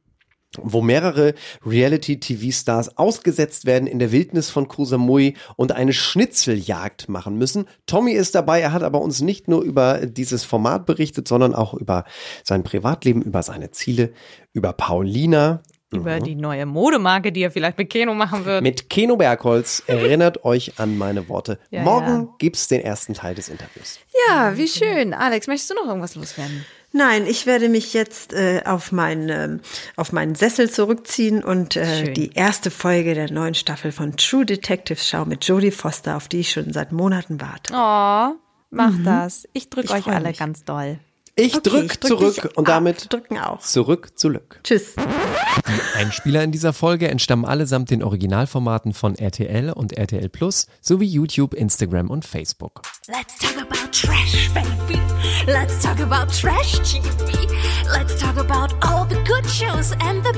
wo 0.57 0.81
mehrere 0.81 1.33
Reality-TV-Stars 1.65 2.97
ausgesetzt 2.97 3.65
werden 3.65 3.87
in 3.87 3.99
der 3.99 4.13
Wildnis 4.13 4.49
von 4.49 4.69
Koh 4.69 4.85
Samui 4.85 5.35
und 5.57 5.73
eine 5.73 5.91
Schnitzeljagd 5.91 7.09
machen 7.09 7.37
müssen. 7.37 7.65
Tommy 7.87 8.13
ist 8.13 8.35
dabei, 8.35 8.61
er 8.61 8.71
hat 8.71 8.81
aber 8.81 9.01
uns 9.01 9.19
nicht 9.19 9.49
nur 9.49 9.63
über 9.63 10.05
dieses 10.05 10.45
Format 10.45 10.85
berichtet, 10.85 11.27
sondern 11.27 11.53
auch 11.53 11.73
über 11.73 12.05
sein 12.45 12.63
Privatleben, 12.63 13.21
über 13.21 13.43
seine 13.43 13.71
Ziele, 13.71 14.13
über 14.53 14.71
Paulina, 14.71 15.61
über 15.91 16.19
die 16.19 16.35
neue 16.35 16.65
Modemarke, 16.65 17.31
die 17.31 17.41
er 17.41 17.51
vielleicht 17.51 17.77
mit 17.77 17.89
Keno 17.89 18.13
machen 18.13 18.45
wird. 18.45 18.63
mit 18.63 18.89
Keno 18.89 19.17
Bergholz. 19.17 19.83
Erinnert 19.87 20.43
euch 20.43 20.79
an 20.79 20.97
meine 20.97 21.29
Worte. 21.29 21.59
Ja, 21.69 21.83
Morgen 21.83 22.23
ja. 22.23 22.35
gibt's 22.39 22.67
den 22.67 22.81
ersten 22.81 23.13
Teil 23.13 23.35
des 23.35 23.49
Interviews. 23.49 23.99
Ja, 24.27 24.57
wie 24.57 24.67
schön. 24.67 25.13
Alex, 25.13 25.47
möchtest 25.47 25.71
du 25.71 25.75
noch 25.75 25.87
irgendwas 25.87 26.15
loswerden? 26.15 26.65
Nein, 26.91 27.25
ich 27.27 27.45
werde 27.45 27.67
mich 27.67 27.93
jetzt 27.93 28.31
äh, 28.31 28.61
auf, 28.63 28.93
meinen, 28.93 29.29
ähm, 29.29 29.59
auf 29.97 30.13
meinen 30.13 30.33
Sessel 30.33 30.69
zurückziehen 30.71 31.43
und 31.43 31.75
äh, 31.75 32.13
die 32.13 32.31
erste 32.31 32.71
Folge 32.71 33.13
der 33.13 33.29
neuen 33.31 33.53
Staffel 33.53 33.91
von 33.91 34.15
True 34.15 34.45
Detectives 34.45 35.07
schauen 35.07 35.27
mit 35.27 35.43
Jodie 35.43 35.71
Foster, 35.71 36.15
auf 36.15 36.29
die 36.29 36.39
ich 36.39 36.51
schon 36.51 36.71
seit 36.71 36.93
Monaten 36.93 37.41
warte. 37.41 37.73
Oh, 37.73 38.39
mach 38.69 38.93
das. 39.03 39.45
Ich 39.51 39.69
drücke 39.69 39.91
euch 39.91 40.07
alle 40.07 40.29
mich. 40.29 40.39
ganz 40.39 40.63
doll. 40.63 40.99
Ich 41.37 41.53
Okay, 41.53 41.69
drück 41.69 41.91
ich 41.91 41.99
drück 41.99 42.19
zurück 42.33 42.51
und 42.55 42.67
damit 42.69 43.11
Drücken 43.11 43.37
auch. 43.39 43.59
zurück 43.59 44.17
zu 44.17 44.29
Lück. 44.29 44.61
Tschüss. 44.63 44.95
Die 44.95 45.97
Einspieler 45.99 46.43
in 46.43 46.53
dieser 46.53 46.71
Folge 46.71 47.09
entstammen 47.09 47.43
allesamt 47.43 47.89
den 47.91 48.03
Originalformaten 48.03 48.93
von 48.93 49.15
RTL 49.15 49.71
und 49.71 49.91
RTL 49.97 50.29
Plus 50.29 50.67
sowie 50.79 51.07
YouTube, 51.07 51.53
Instagram 51.53 52.09
und 52.09 52.23
Facebook. 52.23 52.83
Let's 53.07 53.37
talk 53.37 53.57
about 53.61 53.91
trash, 53.91 54.49
baby. 54.53 55.01
Let's 55.45 55.81
talk 55.81 55.99
about 55.99 56.31
trash 56.31 56.79
TV. 56.89 57.49
Let's 57.91 58.17
talk 58.17 58.37
about 58.37 58.73
all 58.81 59.05
the 59.09 59.17
good 59.25 59.45
shows 59.49 59.91
and 59.99 60.23
the 60.23 60.31